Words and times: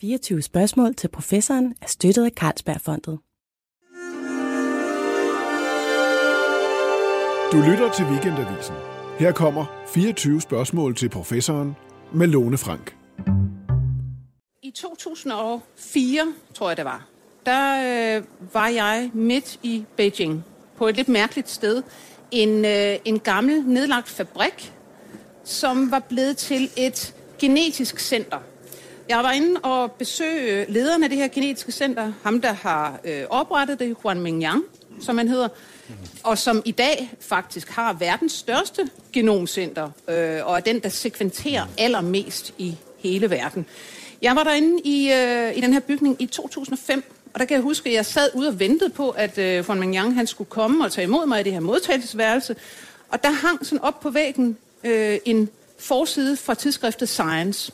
24 0.00 0.42
spørgsmål 0.42 0.94
til 0.94 1.08
professoren 1.08 1.74
er 1.82 1.86
støttet 1.86 2.24
af 2.24 2.30
Carlsbergfondet. 2.30 3.18
Du 7.52 7.70
lytter 7.70 7.92
til 7.96 8.04
Weekendavisen. 8.04 8.74
Her 9.18 9.32
kommer 9.32 9.66
24 9.88 10.40
spørgsmål 10.40 10.96
til 10.96 11.08
professoren 11.08 11.76
med 12.14 12.26
Lone 12.26 12.58
Frank. 12.58 12.96
I 14.62 14.70
2004, 14.70 16.34
tror 16.54 16.70
jeg 16.70 16.76
det 16.76 16.84
var, 16.84 17.08
der 17.46 18.16
øh, 18.18 18.24
var 18.52 18.68
jeg 18.68 19.10
midt 19.14 19.58
i 19.62 19.84
Beijing 19.96 20.44
på 20.76 20.88
et 20.88 20.96
lidt 20.96 21.08
mærkeligt 21.08 21.48
sted. 21.48 21.82
En, 22.30 22.64
øh, 22.64 22.98
en 23.04 23.18
gammel 23.18 23.64
nedlagt 23.66 24.08
fabrik, 24.08 24.72
som 25.44 25.90
var 25.90 26.00
blevet 26.08 26.36
til 26.36 26.70
et 26.76 27.14
genetisk 27.38 27.98
center. 27.98 28.38
Jeg 29.10 29.18
var 29.18 29.32
inde 29.32 29.60
og 29.60 29.92
besøge 29.92 30.72
lederen 30.72 31.02
af 31.02 31.08
det 31.08 31.18
her 31.18 31.28
genetiske 31.28 31.72
center, 31.72 32.12
ham 32.22 32.40
der 32.40 32.52
har 32.52 33.00
øh, 33.04 33.24
oprettet 33.30 33.78
det, 33.78 33.96
Juan 34.04 34.20
Mingyang, 34.20 34.64
som 35.00 35.18
han 35.18 35.28
hedder, 35.28 35.48
og 36.22 36.38
som 36.38 36.62
i 36.64 36.70
dag 36.70 37.12
faktisk 37.20 37.68
har 37.68 37.92
verdens 37.92 38.32
største 38.32 38.88
genomcenter, 39.12 39.90
øh, 40.08 40.46
og 40.46 40.56
er 40.56 40.60
den, 40.60 40.80
der 40.80 40.88
sekventerer 40.88 41.66
allermest 41.78 42.54
i 42.58 42.76
hele 42.98 43.30
verden. 43.30 43.66
Jeg 44.22 44.36
var 44.36 44.44
derinde 44.44 44.80
i, 44.84 45.12
øh, 45.12 45.56
i 45.56 45.60
den 45.60 45.72
her 45.72 45.80
bygning 45.80 46.22
i 46.22 46.26
2005, 46.26 47.04
og 47.34 47.40
der 47.40 47.46
kan 47.46 47.54
jeg 47.54 47.62
huske, 47.62 47.88
at 47.88 47.94
jeg 47.94 48.06
sad 48.06 48.30
ude 48.34 48.48
og 48.48 48.60
ventede 48.60 48.90
på, 48.90 49.10
at 49.10 49.38
øh, 49.38 49.68
von 49.68 49.80
Mingyang 49.80 50.14
han 50.14 50.26
skulle 50.26 50.50
komme 50.50 50.84
og 50.84 50.92
tage 50.92 51.04
imod 51.04 51.26
mig 51.26 51.40
i 51.40 51.42
det 51.42 51.52
her 51.52 51.60
modtagelsesværelse. 51.60 52.56
Og 53.08 53.22
der 53.22 53.30
hang 53.30 53.66
sådan 53.66 53.84
op 53.84 54.00
på 54.00 54.10
væggen 54.10 54.56
øh, 54.84 55.18
en 55.24 55.48
forside 55.78 56.36
fra 56.36 56.54
tidsskriftet 56.54 57.08
Science, 57.08 57.72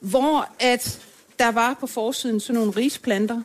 hvor 0.00 0.48
at 0.60 1.00
der 1.38 1.48
var 1.48 1.76
på 1.80 1.86
forsiden 1.86 2.40
sådan 2.40 2.54
nogle 2.54 2.76
risplanter, 2.76 3.42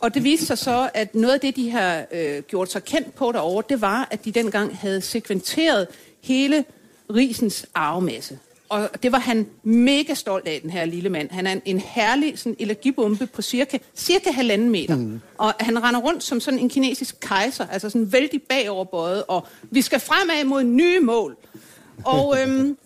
og 0.00 0.14
det 0.14 0.24
viste 0.24 0.46
sig 0.46 0.58
så, 0.58 0.90
at 0.94 1.14
noget 1.14 1.34
af 1.34 1.40
det, 1.40 1.56
de 1.56 1.70
har 1.70 2.04
øh, 2.12 2.42
gjort 2.42 2.72
sig 2.72 2.84
kendt 2.84 3.14
på 3.14 3.32
derovre, 3.32 3.62
det 3.68 3.80
var, 3.80 4.08
at 4.10 4.24
de 4.24 4.32
dengang 4.32 4.78
havde 4.78 5.00
sekventeret 5.00 5.86
hele 6.20 6.64
risens 7.10 7.66
arvemasse. 7.74 8.38
Og 8.68 8.88
det 9.02 9.12
var 9.12 9.18
han 9.18 9.46
mega 9.62 10.14
stolt 10.14 10.48
af, 10.48 10.60
den 10.62 10.70
her 10.70 10.84
lille 10.84 11.08
mand. 11.08 11.30
Han 11.30 11.46
er 11.46 11.52
en, 11.52 11.62
en 11.64 11.80
herlig 11.80 12.38
sådan, 12.38 12.56
energibombe 12.58 13.26
på 13.26 13.42
cirka, 13.42 13.78
cirka 13.96 14.30
halvanden 14.30 14.70
meter. 14.70 14.96
Mm. 14.96 15.20
Og 15.38 15.54
han 15.60 15.82
render 15.82 16.00
rundt 16.00 16.24
som 16.24 16.40
sådan 16.40 16.60
en 16.60 16.68
kinesisk 16.68 17.16
kejser, 17.20 17.66
altså 17.66 17.90
sådan 17.90 18.12
vældig 18.12 18.42
bagoverbøjet, 18.42 19.24
og 19.28 19.46
vi 19.70 19.82
skal 19.82 20.00
fremad 20.00 20.44
mod 20.44 20.64
nye 20.64 21.00
mål. 21.00 21.36
Og 22.04 22.36
øhm, 22.40 22.76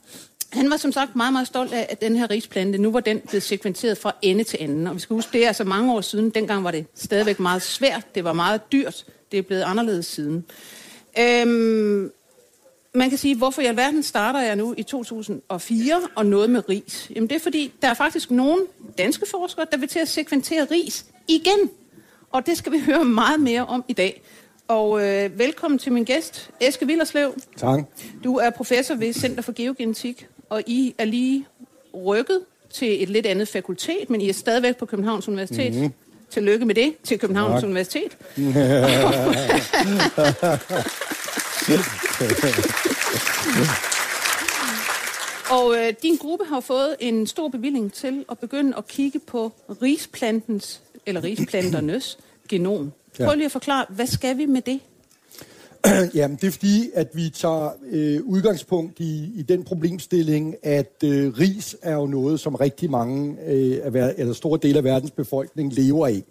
han 0.52 0.70
var 0.70 0.76
som 0.76 0.92
sagt 0.92 1.16
meget, 1.16 1.32
meget 1.32 1.46
stolt 1.46 1.72
af, 1.72 1.86
at 1.90 2.00
den 2.00 2.16
her 2.16 2.30
risplante, 2.30 2.78
nu 2.78 2.90
var 2.90 3.00
den 3.00 3.20
blevet 3.20 3.42
sekventeret 3.42 3.98
fra 3.98 4.12
ende 4.22 4.44
til 4.44 4.62
ende. 4.62 4.90
Og 4.90 4.94
vi 4.94 5.00
skal 5.00 5.14
huske, 5.14 5.32
det 5.32 5.44
er 5.44 5.46
altså 5.46 5.64
mange 5.64 5.92
år 5.92 6.00
siden. 6.00 6.30
Dengang 6.30 6.64
var 6.64 6.70
det 6.70 6.86
stadigvæk 6.94 7.40
meget 7.40 7.62
svært. 7.62 8.14
Det 8.14 8.24
var 8.24 8.32
meget 8.32 8.72
dyrt. 8.72 9.06
Det 9.32 9.38
er 9.38 9.42
blevet 9.42 9.62
anderledes 9.62 10.06
siden. 10.06 10.44
Øhm, 11.18 12.10
man 12.94 13.08
kan 13.08 13.18
sige, 13.18 13.36
hvorfor 13.36 13.62
i 13.62 13.64
alverden 13.64 14.02
starter 14.02 14.40
jeg 14.40 14.56
nu 14.56 14.74
i 14.76 14.82
2004 14.82 16.00
og 16.14 16.26
noget 16.26 16.50
med 16.50 16.68
ris? 16.68 17.10
Jamen 17.14 17.28
det 17.28 17.36
er 17.36 17.40
fordi, 17.40 17.72
der 17.82 17.88
er 17.88 17.94
faktisk 17.94 18.30
nogle 18.30 18.66
danske 18.98 19.26
forskere, 19.30 19.66
der 19.72 19.76
vil 19.76 19.88
til 19.88 19.98
at 19.98 20.08
sekventere 20.08 20.66
ris 20.70 21.04
igen. 21.28 21.70
Og 22.30 22.46
det 22.46 22.56
skal 22.56 22.72
vi 22.72 22.78
høre 22.88 23.04
meget 23.04 23.40
mere 23.40 23.66
om 23.66 23.84
i 23.88 23.92
dag. 23.92 24.22
Og 24.68 25.06
øh, 25.06 25.38
velkommen 25.38 25.78
til 25.78 25.92
min 25.92 26.04
gæst, 26.04 26.50
Eske 26.60 26.86
Villerslev. 26.86 27.34
Tak. 27.56 27.80
Du 28.24 28.36
er 28.36 28.50
professor 28.50 28.94
ved 28.94 29.12
Center 29.12 29.42
for 29.42 29.52
Geogenetik, 29.52 30.28
og 30.48 30.62
I 30.66 30.94
er 30.98 31.04
lige 31.04 31.46
rykket 31.94 32.40
til 32.70 33.02
et 33.02 33.08
lidt 33.08 33.26
andet 33.26 33.48
fakultet, 33.48 34.10
men 34.10 34.20
I 34.20 34.28
er 34.28 34.32
stadigvæk 34.32 34.76
på 34.76 34.86
Københavns 34.86 35.28
Universitet. 35.28 35.74
Mm-hmm. 35.74 35.92
Tillykke 36.30 36.66
med 36.66 36.74
det 36.74 36.94
til 37.04 37.18
Københavns 37.18 37.60
tak. 37.60 37.64
Universitet. 37.64 38.16
Og 45.50 45.74
øh, 45.76 45.92
din 46.02 46.16
gruppe 46.16 46.44
har 46.44 46.60
fået 46.60 46.96
en 47.00 47.26
stor 47.26 47.48
bevilling 47.48 47.92
til 47.92 48.24
at 48.30 48.38
begynde 48.38 48.76
at 48.76 48.88
kigge 48.88 49.18
på 49.18 49.52
risplantens, 49.82 50.80
eller 51.06 51.24
risplanternes 51.24 52.18
genom. 52.50 52.92
Prøv 53.16 53.34
lige 53.34 53.44
at 53.44 53.52
forklare, 53.52 53.86
hvad 53.88 54.06
skal 54.06 54.38
vi 54.38 54.46
med 54.46 54.62
det? 54.62 54.80
Jamen, 56.14 56.36
det 56.36 56.46
er 56.46 56.50
fordi, 56.50 56.90
at 56.94 57.08
vi 57.14 57.30
tager 57.34 57.70
øh, 57.90 58.20
udgangspunkt 58.24 59.00
i, 59.00 59.32
i 59.34 59.42
den 59.42 59.64
problemstilling, 59.64 60.54
at 60.62 60.94
øh, 61.04 61.32
ris 61.38 61.76
er 61.82 61.94
jo 61.94 62.06
noget, 62.06 62.40
som 62.40 62.54
rigtig 62.54 62.90
mange, 62.90 63.36
øh, 63.46 63.80
af, 63.84 64.14
eller 64.16 64.32
store 64.32 64.58
dele 64.62 64.78
af 64.78 64.84
verdens 64.84 65.10
befolkning 65.10 65.72
lever 65.72 66.06
af. 66.06 66.22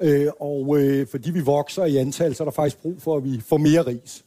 Øh, 0.00 0.26
og 0.40 0.78
øh, 0.80 1.06
fordi 1.06 1.30
vi 1.30 1.40
vokser 1.40 1.84
i 1.84 1.96
antal, 1.96 2.34
så 2.34 2.42
er 2.42 2.44
der 2.44 2.52
faktisk 2.52 2.82
brug 2.82 3.02
for, 3.02 3.16
at 3.16 3.24
vi 3.24 3.40
får 3.48 3.56
mere 3.56 3.86
ris. 3.86 4.24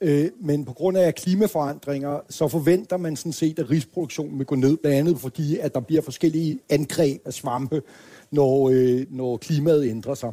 Øh, 0.00 0.30
men 0.40 0.64
på 0.64 0.72
grund 0.72 0.98
af 0.98 1.14
klimaforandringer, 1.14 2.20
så 2.28 2.48
forventer 2.48 2.96
man 2.96 3.16
sådan 3.16 3.32
set, 3.32 3.58
at 3.58 3.70
risproduktionen 3.70 4.38
vil 4.38 4.46
gå 4.46 4.54
ned, 4.54 4.76
blandt 4.76 4.98
andet 4.98 5.20
fordi, 5.20 5.58
at 5.58 5.74
der 5.74 5.80
bliver 5.80 6.02
forskellige 6.02 6.58
angreb 6.70 7.20
af 7.24 7.32
svampe, 7.32 7.82
når, 8.30 8.70
øh, 8.72 9.06
når 9.10 9.36
klimaet 9.36 9.84
ændrer 9.84 10.14
sig. 10.14 10.32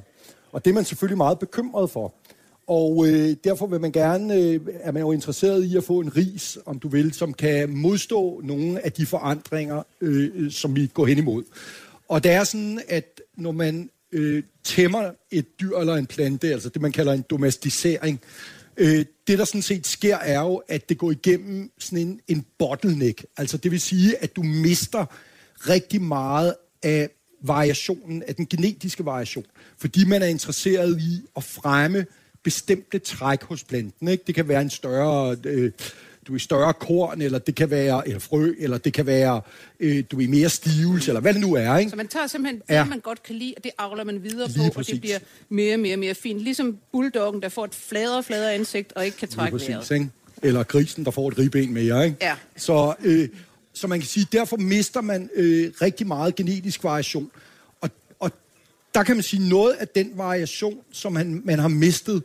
Og 0.51 0.65
det 0.65 0.71
er 0.71 0.75
man 0.75 0.85
selvfølgelig 0.85 1.17
meget 1.17 1.39
bekymret 1.39 1.89
for. 1.89 2.13
Og 2.71 3.07
øh, 3.07 3.35
derfor 3.43 3.67
vil 3.67 3.81
man 3.81 3.91
gerne, 3.91 4.35
øh, 4.35 4.59
er 4.79 4.91
man 4.91 5.01
jo 5.01 5.11
interesseret 5.11 5.63
i 5.63 5.77
at 5.77 5.83
få 5.83 5.99
en 5.99 6.17
ris, 6.17 6.57
om 6.65 6.79
du 6.79 6.87
vil, 6.87 7.13
som 7.13 7.33
kan 7.33 7.69
modstå 7.69 8.41
nogle 8.43 8.85
af 8.85 8.91
de 8.91 9.05
forandringer, 9.05 9.83
øh, 10.01 10.51
som 10.51 10.75
vi 10.75 10.87
går 10.87 11.05
hen 11.05 11.17
imod. 11.17 11.43
Og 12.07 12.23
det 12.23 12.31
er 12.31 12.43
sådan, 12.43 12.81
at 12.87 13.21
når 13.37 13.51
man 13.51 13.89
øh, 14.11 14.43
tæmmer 14.63 15.11
et 15.31 15.45
dyr 15.61 15.77
eller 15.77 15.95
en 15.95 16.05
plante, 16.05 16.47
altså 16.47 16.69
det 16.69 16.81
man 16.81 16.91
kalder 16.91 17.13
en 17.13 17.25
domesticering, 17.29 18.21
øh, 18.77 19.05
det 19.27 19.39
der 19.39 19.45
sådan 19.45 19.61
set 19.61 19.87
sker 19.87 20.17
er 20.17 20.41
jo, 20.41 20.55
at 20.55 20.89
det 20.89 20.97
går 20.97 21.11
igennem 21.11 21.71
sådan 21.79 22.07
en, 22.07 22.19
en 22.27 22.45
bottleneck. 22.59 23.25
Altså 23.37 23.57
det 23.57 23.71
vil 23.71 23.81
sige, 23.81 24.23
at 24.23 24.35
du 24.35 24.43
mister 24.43 25.05
rigtig 25.69 26.01
meget 26.01 26.55
af 26.83 27.09
variationen, 27.43 28.23
af 28.27 28.35
den 28.35 28.45
genetiske 28.45 29.05
variation, 29.05 29.45
fordi 29.77 30.05
man 30.05 30.21
er 30.21 30.27
interesseret 30.27 31.01
i 31.01 31.21
at 31.35 31.43
fremme 31.43 32.05
bestemte 32.43 32.99
træk 32.99 33.43
hos 33.43 33.63
planten. 33.63 34.07
Ikke? 34.07 34.23
Det 34.27 34.35
kan 34.35 34.47
være 34.47 34.61
en 34.61 34.69
større... 34.69 35.37
Øh, 35.45 35.71
du 36.27 36.35
er 36.35 36.39
større 36.39 36.73
korn, 36.73 37.21
eller 37.21 37.39
det 37.39 37.55
kan 37.55 37.69
være 37.69 38.07
eller 38.07 38.19
frø, 38.19 38.53
eller 38.59 38.77
det 38.77 38.93
kan 38.93 39.05
være, 39.05 39.41
øh, 39.79 40.03
du 40.11 40.21
er 40.21 40.27
mere 40.27 40.49
stivelse, 40.49 41.11
eller 41.11 41.21
hvad 41.21 41.33
det 41.33 41.41
nu 41.41 41.53
er. 41.53 41.77
Ikke? 41.77 41.89
Så 41.89 41.95
man 41.95 42.07
tager 42.07 42.27
simpelthen 42.27 42.61
det, 42.67 42.73
ja. 42.73 42.83
man 42.85 42.99
godt 42.99 43.23
kan 43.23 43.35
lide, 43.35 43.53
og 43.57 43.63
det 43.63 43.71
avler 43.77 44.03
man 44.03 44.23
videre 44.23 44.47
Lige 44.47 44.69
på, 44.69 44.73
præcis. 44.73 44.89
og 44.89 44.93
det 44.93 45.01
bliver 45.01 45.19
mere 45.49 45.73
og 45.73 45.79
mere, 45.79 45.97
mere 45.97 46.15
fint. 46.15 46.39
Ligesom 46.39 46.77
bulldoggen, 46.91 47.41
der 47.41 47.49
får 47.49 47.65
et 47.65 47.75
fladere 47.75 48.17
og 48.17 48.25
fladere 48.25 48.53
ansigt, 48.53 48.93
og 48.93 49.05
ikke 49.05 49.17
kan 49.17 49.27
trække 49.27 49.57
Lige 49.57 49.59
præcis, 49.79 49.91
vejret. 49.91 50.03
Ikke? 50.03 50.09
Eller 50.43 50.63
grisen, 50.63 51.05
der 51.05 51.11
får 51.11 51.27
et 51.27 51.37
ribben 51.37 51.73
mere. 51.73 52.05
Ikke? 52.05 52.17
Ja. 52.21 52.35
Så, 52.57 52.93
øh, 53.03 53.29
så 53.73 53.87
man 53.87 53.99
kan 53.99 54.07
sige, 54.07 54.27
derfor 54.31 54.57
mister 54.57 55.01
man 55.01 55.29
øh, 55.35 55.71
rigtig 55.81 56.07
meget 56.07 56.35
genetisk 56.35 56.83
variation. 56.83 57.31
Der 58.93 59.03
kan 59.03 59.15
man 59.15 59.23
sige, 59.23 59.49
noget 59.49 59.73
af 59.73 59.87
den 59.87 60.11
variation, 60.15 60.77
som 60.91 61.13
man, 61.13 61.41
man 61.45 61.59
har 61.59 61.67
mistet, 61.67 62.23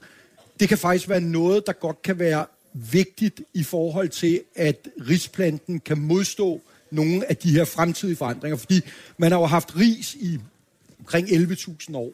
det 0.60 0.68
kan 0.68 0.78
faktisk 0.78 1.08
være 1.08 1.20
noget, 1.20 1.66
der 1.66 1.72
godt 1.72 2.02
kan 2.02 2.18
være 2.18 2.46
vigtigt 2.72 3.40
i 3.54 3.62
forhold 3.62 4.08
til, 4.08 4.40
at 4.56 4.88
risplanten 5.08 5.80
kan 5.80 5.98
modstå 5.98 6.60
nogle 6.90 7.30
af 7.30 7.36
de 7.36 7.50
her 7.50 7.64
fremtidige 7.64 8.16
forandringer. 8.16 8.56
Fordi 8.56 8.80
man 9.18 9.32
har 9.32 9.38
jo 9.38 9.46
haft 9.46 9.76
ris 9.76 10.14
i 10.14 10.38
omkring 10.98 11.28
11.000 11.28 11.96
år. 11.96 12.12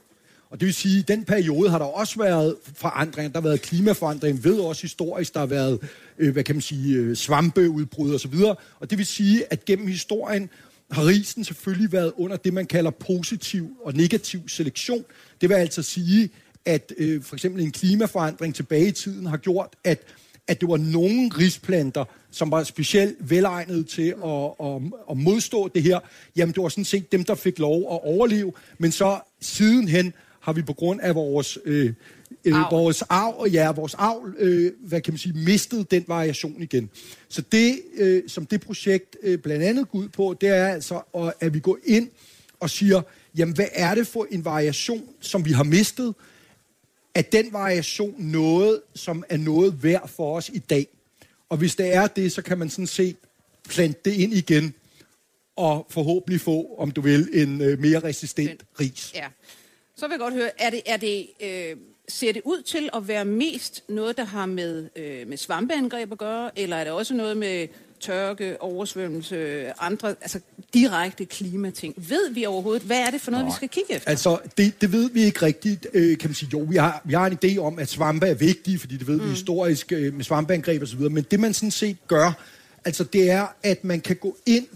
Og 0.50 0.60
det 0.60 0.66
vil 0.66 0.74
sige, 0.74 0.98
at 0.98 1.10
i 1.10 1.12
den 1.12 1.24
periode 1.24 1.70
har 1.70 1.78
der 1.78 1.84
også 1.84 2.18
været 2.18 2.56
forandringer. 2.74 3.32
Der 3.32 3.40
har 3.40 3.48
været 3.48 3.62
klimaforandring, 3.62 4.44
ved 4.44 4.58
også 4.58 4.82
historisk, 4.82 5.34
der 5.34 5.40
har 5.40 5.46
været, 5.46 5.78
øh, 6.18 6.32
hvad 6.32 6.44
kan 6.44 6.54
man 6.54 6.62
sige, 6.62 6.96
øh, 6.96 7.16
svampeudbrud 7.16 8.14
osv. 8.14 8.34
Og 8.80 8.90
det 8.90 8.98
vil 8.98 9.06
sige, 9.06 9.52
at 9.52 9.64
gennem 9.64 9.88
historien 9.88 10.50
har 10.92 11.06
risen 11.06 11.44
selvfølgelig 11.44 11.92
været 11.92 12.12
under 12.16 12.36
det, 12.36 12.52
man 12.52 12.66
kalder 12.66 12.90
positiv 12.90 13.76
og 13.84 13.92
negativ 13.92 14.48
selektion. 14.48 15.04
Det 15.40 15.48
vil 15.48 15.54
altså 15.54 15.82
sige, 15.82 16.30
at 16.64 16.92
øh, 16.98 17.22
for 17.22 17.36
eksempel 17.36 17.62
en 17.62 17.72
klimaforandring 17.72 18.54
tilbage 18.54 18.86
i 18.88 18.92
tiden 18.92 19.26
har 19.26 19.36
gjort, 19.36 19.76
at, 19.84 20.00
at 20.48 20.60
det 20.60 20.68
var 20.68 20.76
nogle 20.76 21.30
risplanter, 21.38 22.04
som 22.30 22.50
var 22.50 22.62
specielt 22.64 23.30
velegnet 23.30 23.88
til 23.88 24.14
at, 24.24 24.66
at, 24.66 24.82
at 25.10 25.16
modstå 25.16 25.68
det 25.68 25.82
her. 25.82 26.00
Jamen, 26.36 26.54
det 26.54 26.62
var 26.62 26.68
sådan 26.68 26.84
set 26.84 27.12
dem, 27.12 27.24
der 27.24 27.34
fik 27.34 27.58
lov 27.58 27.76
at 27.76 28.00
overleve. 28.02 28.52
Men 28.78 28.92
så 28.92 29.20
sidenhen 29.40 30.12
har 30.40 30.52
vi 30.52 30.62
på 30.62 30.72
grund 30.72 31.00
af 31.00 31.14
vores... 31.14 31.58
Øh, 31.64 31.92
øh, 32.44 32.54
vores 32.70 33.02
arv, 33.02 33.46
ja, 33.52 33.72
vores 33.72 33.94
arv, 33.94 34.34
øh, 34.38 34.72
hvad 34.80 35.00
kan 35.00 35.12
man 35.12 35.18
sige, 35.18 35.32
mistet 35.32 35.90
den 35.90 36.04
variation 36.08 36.62
igen. 36.62 36.90
Så 37.28 37.42
det, 37.52 37.80
øh, 37.94 38.22
som 38.28 38.46
det 38.46 38.60
projekt 38.60 39.16
øh, 39.22 39.38
blandt 39.38 39.64
andet 39.64 39.88
går 39.88 39.98
ud 39.98 40.08
på, 40.08 40.36
det 40.40 40.48
er 40.48 40.68
altså, 40.68 41.00
at 41.40 41.54
vi 41.54 41.60
går 41.60 41.78
ind 41.84 42.10
og 42.60 42.70
siger, 42.70 43.02
jamen, 43.36 43.54
hvad 43.54 43.68
er 43.72 43.94
det 43.94 44.06
for 44.06 44.26
en 44.30 44.44
variation, 44.44 45.04
som 45.20 45.44
vi 45.44 45.52
har 45.52 45.64
mistet? 45.64 46.14
Er 47.14 47.22
den 47.22 47.52
variation 47.52 48.14
noget, 48.18 48.80
som 48.94 49.24
er 49.28 49.36
noget 49.36 49.82
værd 49.82 50.08
for 50.08 50.36
os 50.36 50.48
i 50.48 50.58
dag? 50.58 50.86
Og 51.48 51.56
hvis 51.56 51.76
det 51.76 51.94
er 51.94 52.06
det, 52.06 52.32
så 52.32 52.42
kan 52.42 52.58
man 52.58 52.70
sådan 52.70 52.86
set 52.86 53.16
plante 53.68 54.10
det 54.10 54.12
ind 54.12 54.32
igen. 54.32 54.74
og 55.56 55.86
forhåbentlig 55.90 56.40
få, 56.40 56.74
om 56.78 56.90
du 56.90 57.00
vil, 57.00 57.28
en 57.32 57.60
øh, 57.60 57.78
mere 57.78 57.98
resistent 57.98 58.62
ris. 58.80 59.12
Ja. 59.14 59.26
Så 59.96 60.06
vil 60.06 60.12
jeg 60.12 60.20
godt 60.20 60.34
høre, 60.34 60.50
er 60.58 60.70
det, 60.70 60.80
er 60.86 60.96
det, 60.96 61.26
øh, 61.42 61.76
ser 62.08 62.32
det 62.32 62.42
ud 62.44 62.62
til 62.62 62.90
at 62.94 63.08
være 63.08 63.24
mest 63.24 63.84
noget, 63.88 64.16
der 64.16 64.24
har 64.24 64.46
med, 64.46 64.88
øh, 64.96 65.28
med 65.28 65.36
svampeangreb 65.36 66.12
at 66.12 66.18
gøre, 66.18 66.58
eller 66.58 66.76
er 66.76 66.84
det 66.84 66.92
også 66.92 67.14
noget 67.14 67.36
med 67.36 67.68
tørke, 68.00 68.62
oversvømmelse, 68.62 69.72
andre, 69.82 70.08
altså 70.08 70.40
direkte 70.74 71.24
klimating. 71.24 71.94
Ved 71.96 72.30
vi 72.30 72.44
overhovedet, 72.44 72.82
hvad 72.82 73.00
er 73.00 73.10
det 73.10 73.20
for 73.20 73.30
noget, 73.30 73.46
Nå, 73.46 73.50
vi 73.50 73.56
skal 73.56 73.68
kigge 73.68 73.94
efter? 73.94 74.10
Altså, 74.10 74.38
det, 74.58 74.80
det 74.80 74.92
ved 74.92 75.10
vi 75.10 75.22
ikke 75.22 75.42
rigtigt, 75.42 75.86
øh, 75.94 76.18
kan 76.18 76.30
man 76.30 76.34
sige. 76.34 76.48
Jo, 76.52 76.58
vi 76.58 76.76
har, 76.76 77.02
vi 77.04 77.14
har 77.14 77.26
en 77.26 77.38
idé 77.44 77.58
om, 77.58 77.78
at 77.78 77.88
svampe 77.88 78.26
er 78.26 78.34
vigtige, 78.34 78.78
fordi 78.78 78.96
det 78.96 79.06
ved 79.06 79.16
mm. 79.16 79.24
vi 79.24 79.30
historisk 79.30 79.92
øh, 79.92 80.14
med 80.14 80.24
svampeangreb 80.24 80.82
og 80.82 80.88
så 80.88 80.96
videre, 80.96 81.12
men 81.12 81.26
det 81.30 81.40
man 81.40 81.54
sådan 81.54 81.70
set 81.70 81.96
gør, 82.08 82.32
altså 82.84 83.04
det 83.04 83.30
er, 83.30 83.46
at 83.62 83.84
man 83.84 84.00
kan 84.00 84.16
gå 84.16 84.36
ind, 84.46 84.66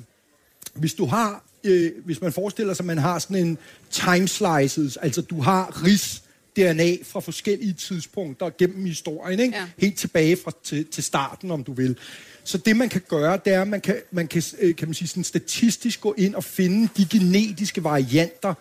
hvis 0.75 0.95
du 0.95 1.07
har, 1.07 1.45
øh, 1.67 1.93
hvis 2.05 2.21
man 2.21 2.33
forestiller 2.33 2.75
sig, 2.75 2.85
at 2.85 2.87
man 2.87 2.99
har 2.99 3.19
sådan 3.19 3.37
en 3.37 3.59
time 3.91 4.29
slices, 4.29 4.97
altså 4.97 5.21
du 5.21 5.41
har 5.41 5.85
ris, 5.85 6.23
DNA 6.57 6.97
fra 7.03 7.21
forskellige 7.21 7.73
tidspunkter 7.73 8.51
gennem 8.59 8.85
historien, 8.85 9.41
ikke? 9.41 9.57
Ja. 9.57 9.67
helt 9.79 9.99
tilbage 9.99 10.37
fra, 10.45 10.53
til, 10.65 10.87
til 10.87 11.05
starten, 11.05 11.51
om 11.51 11.65
du 11.65 11.73
vil. 11.73 11.97
Så 12.45 12.59
det, 12.59 12.77
man 12.77 12.89
kan 12.89 13.03
gøre, 13.09 13.39
det 13.45 13.53
er, 13.53 13.63
at 13.63 13.69
man 13.69 13.81
kan, 13.81 13.97
man 14.11 14.29
kan, 14.29 14.43
øh, 14.61 14.77
kan 14.77 14.89
man 14.89 14.95
sige, 14.95 15.09
sådan 15.09 15.25
statistisk 15.25 16.01
gå 16.01 16.15
ind 16.19 16.35
og 16.35 16.45
finde 16.45 16.89
de 16.97 17.07
genetiske 17.11 17.85
varianter, 17.85 18.55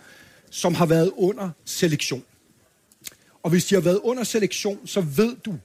som 0.49 0.75
har 0.75 0.85
været 0.85 1.11
under 1.15 1.49
selektion. 1.65 2.23
Og 3.43 3.49
hvis 3.49 3.65
de 3.65 3.75
har 3.75 3.81
været 3.81 3.99
under 4.03 4.23
selektion, 4.23 4.87
så 4.87 5.01
ved 5.01 5.35
du, 5.45 5.55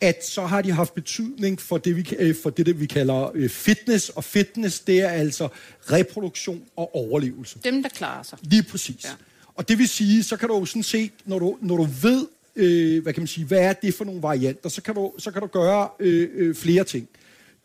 at 0.00 0.26
så 0.26 0.46
har 0.46 0.62
de 0.62 0.72
haft 0.72 0.94
betydning 0.94 1.60
for 1.60 1.78
det, 1.78 1.96
vi, 1.96 2.14
øh, 2.18 2.34
for 2.42 2.50
det, 2.50 2.66
det, 2.66 2.80
vi 2.80 2.86
kalder 2.86 3.30
øh, 3.34 3.48
fitness. 3.50 4.08
Og 4.08 4.24
fitness, 4.24 4.80
det 4.80 5.00
er 5.00 5.08
altså 5.08 5.48
reproduktion 5.92 6.62
og 6.76 6.94
overlevelse. 6.94 7.58
Dem, 7.64 7.82
der 7.82 7.88
klarer 7.88 8.22
sig. 8.22 8.38
Lige 8.42 8.62
præcis. 8.62 9.04
Ja. 9.04 9.10
Og 9.54 9.68
det 9.68 9.78
vil 9.78 9.88
sige, 9.88 10.22
så 10.22 10.36
kan 10.36 10.48
du 10.48 10.58
jo 10.58 10.64
sådan 10.64 10.82
se, 10.82 11.10
når 11.24 11.38
du, 11.38 11.56
når 11.60 11.76
du 11.76 11.88
ved, 12.02 12.26
øh, 12.56 13.02
hvad 13.02 13.12
kan 13.12 13.20
man 13.20 13.28
sige, 13.28 13.46
hvad 13.46 13.58
er 13.58 13.72
det 13.72 13.94
for 13.94 14.04
nogle 14.04 14.22
varianter, 14.22 14.68
så 14.68 14.82
kan 14.82 14.94
du, 14.94 15.12
så 15.18 15.30
kan 15.30 15.42
du 15.42 15.46
gøre 15.46 15.88
øh, 16.00 16.28
øh, 16.34 16.54
flere 16.54 16.84
ting 16.84 17.08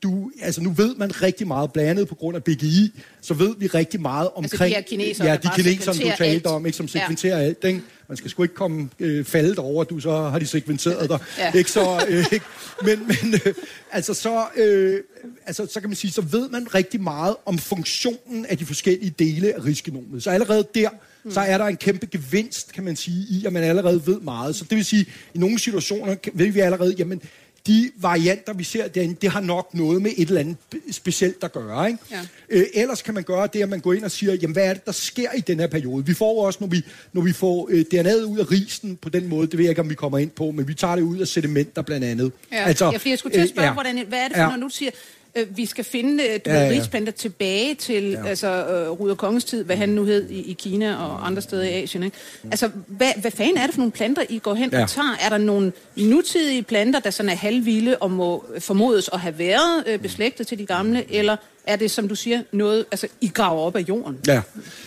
du, 0.04 0.32
altså 0.42 0.62
nu 0.62 0.70
ved 0.70 0.96
man 0.96 1.22
rigtig 1.22 1.48
meget, 1.48 1.74
blandet 1.74 2.08
på 2.08 2.16
grund 2.16 2.36
af 2.36 2.44
BGI, 2.44 2.92
så 3.22 3.34
ved 3.34 3.56
vi 3.58 3.68
rigtig 3.68 4.02
meget 4.02 4.30
omkring... 4.36 4.52
Altså 4.52 4.66
de 4.66 4.70
her 4.70 4.82
kinesere, 4.82 5.28
ja, 5.28 5.36
de 5.36 5.50
kinesere, 5.56 5.94
du 5.94 6.00
talte 6.00 6.24
alt. 6.24 6.46
om, 6.46 6.66
ikke, 6.66 6.78
som 6.78 6.88
sekventerer 6.88 7.38
ja. 7.38 7.46
alt. 7.46 7.64
Ikke? 7.64 7.82
Man 8.12 8.18
skal 8.18 8.32
sgu 8.32 8.44
ikke 8.44 8.56
komme 8.56 8.90
øh, 9.00 9.26
faldet 9.26 9.60
over, 9.60 9.84
du 9.84 10.00
så 10.00 10.12
har 10.12 10.40
de 10.40 10.46
sekventeret 10.46 11.10
dig. 11.10 11.20
ja. 11.38 11.52
Ikke 11.52 11.72
så, 11.72 12.06
øh, 12.10 12.26
ikke? 12.34 12.46
Men, 12.82 13.00
men 13.08 13.34
øh, 13.46 13.54
altså, 13.92 14.14
så, 14.14 14.46
øh, 14.56 15.00
altså, 15.46 15.68
så 15.74 15.80
kan 15.80 15.90
man 15.90 15.96
sige, 15.96 16.12
så 16.12 16.22
ved 16.22 16.50
man 16.50 16.76
rigtig 16.76 17.02
meget 17.02 17.36
om 17.46 17.58
funktionen 17.58 18.46
af 18.46 18.58
de 18.58 18.66
forskellige 18.66 19.14
dele 19.20 19.56
af 19.56 19.66
rigsgenomet. 19.66 20.24
Så 20.24 20.30
allerede 20.30 20.68
der, 20.76 20.90
mm. 21.24 21.32
så 21.32 21.40
er 21.40 21.58
der 21.58 21.66
en 21.66 21.78
kæmpe 21.78 22.06
gevinst, 22.06 22.74
kan 22.74 22.84
man 22.84 22.96
sige, 22.96 23.26
i 23.30 23.46
at 23.46 23.54
man 23.54 23.64
allerede 23.64 24.08
ved 24.08 24.20
meget. 24.20 24.56
Så 24.56 24.66
det 24.70 24.76
vil 24.76 24.86
sige, 24.86 25.06
i 25.34 25.38
nogle 25.38 25.60
situationer 25.60 26.16
ved 26.34 26.52
vi 26.52 26.60
allerede, 26.60 26.96
jamen, 26.98 27.22
de 27.68 27.92
varianter, 27.98 28.54
vi 28.54 28.64
ser 28.64 28.88
derinde, 28.88 29.16
det 29.22 29.30
har 29.30 29.40
nok 29.40 29.74
noget 29.74 30.02
med 30.02 30.12
et 30.18 30.28
eller 30.28 30.40
andet 30.42 30.58
specielt 30.92 31.44
at 31.44 31.52
gøre. 31.52 31.88
Ikke? 31.88 32.00
Ja. 32.12 32.20
Øh, 32.50 32.66
ellers 32.74 33.02
kan 33.02 33.14
man 33.14 33.24
gøre 33.24 33.48
det, 33.54 33.62
at 33.62 33.70
man 33.70 33.80
går 33.80 33.94
ind 33.94 34.04
og 34.04 34.12
siger, 34.12 34.34
jamen 34.34 34.54
hvad 34.54 34.66
er 34.66 34.74
det, 34.74 34.86
der 34.86 34.92
sker 34.92 35.32
i 35.38 35.40
den 35.40 35.60
her 35.60 35.68
periode? 35.68 36.06
Vi 36.06 36.14
får 36.14 36.46
også, 36.46 36.58
når 36.62 36.68
vi, 36.68 36.86
når 37.14 37.22
vi 37.22 37.34
får 37.34 37.70
øh, 37.72 37.86
DNA'et 37.94 38.24
ud 38.24 38.40
af 38.40 38.52
risen 38.52 38.96
på 38.96 39.10
den 39.10 39.28
måde, 39.28 39.48
det 39.48 39.58
ved 39.58 39.66
jeg 39.66 39.72
ikke, 39.72 39.82
om 39.82 39.90
vi 39.90 39.96
kommer 39.96 40.18
ind 40.18 40.30
på, 40.30 40.52
men 40.52 40.68
vi 40.68 40.74
tager 40.74 40.96
det 40.96 41.04
ud 41.04 41.18
af 41.18 41.28
sedimenter 41.28 41.82
blandt 41.82 42.06
andet. 42.06 42.32
Ja, 42.52 42.64
altså, 42.64 42.86
ja 42.86 42.98
fordi 42.98 43.10
jeg 43.10 43.20
skulle 43.20 43.36
til 43.36 43.42
at 43.42 43.50
spørge, 43.50 43.68
øh, 43.68 43.70
ja. 43.70 43.74
hvordan, 43.74 44.06
hvad 44.08 44.20
er 44.20 44.28
det 44.28 44.36
for, 44.36 44.44
ja. 44.44 44.56
når 44.56 44.68
du 44.68 44.70
siger, 44.70 44.92
øh, 45.36 45.58
vi 45.58 45.66
skal 45.66 45.84
finde 45.84 46.24
øh, 46.24 46.40
ja, 46.46 46.64
ja. 46.64 46.70
rigsplanter 46.70 47.12
tilbage 47.12 47.76
til 47.76 48.04
ja. 48.04 48.28
altså, 48.28 48.48
øh, 48.48 48.90
Ruder 48.90 49.16
Kongens 49.16 49.44
tid, 49.44 49.64
hvad 49.64 49.76
han 49.76 49.90
nu 49.90 50.06
hed 50.06 50.30
i, 50.30 50.42
i 50.42 50.54
Kina 50.54 50.96
og 50.96 51.28
andre 51.28 51.42
steder 51.42 51.64
i 51.64 51.84
Asien. 51.84 52.04
Ikke? 52.04 52.18
Altså, 52.44 52.70
hvad, 52.88 53.12
hvad 53.22 53.32
fanden 53.32 53.58
er 53.58 53.66
det 53.66 53.74
for 53.74 53.80
nogle 53.80 53.92
planter, 53.92 54.24
I 54.30 54.40
går 54.40 54.54
hen 54.54 54.70
ja. 54.72 54.84
og 54.84 54.90
tager? 54.90 55.18
Er 55.22 55.30
der 55.30 55.38
nogle 55.38 55.72
nutidige 55.98 56.64
planter, 56.64 57.00
der 57.00 57.10
sådan 57.10 57.30
er 57.30 57.36
halvvilde 57.36 57.98
og 57.98 58.12
må 58.12 58.46
formodes 58.60 59.10
at 59.14 59.20
have 59.20 59.40
været 59.40 59.84
øh, 59.88 60.00
beslægtet 60.00 60.48
til 60.48 60.58
de 60.58 60.66
gamle, 60.66 61.14
eller 61.14 61.36
er 61.68 61.76
det, 61.76 61.92
som 61.92 62.08
du 62.08 62.16
siger, 62.16 62.44
noget, 62.52 62.86
altså, 62.92 63.08
I 63.22 63.28
graver 63.28 63.62
op 63.62 63.76
af 63.76 63.82
jorden? 63.90 64.18
Ja, 64.28 64.42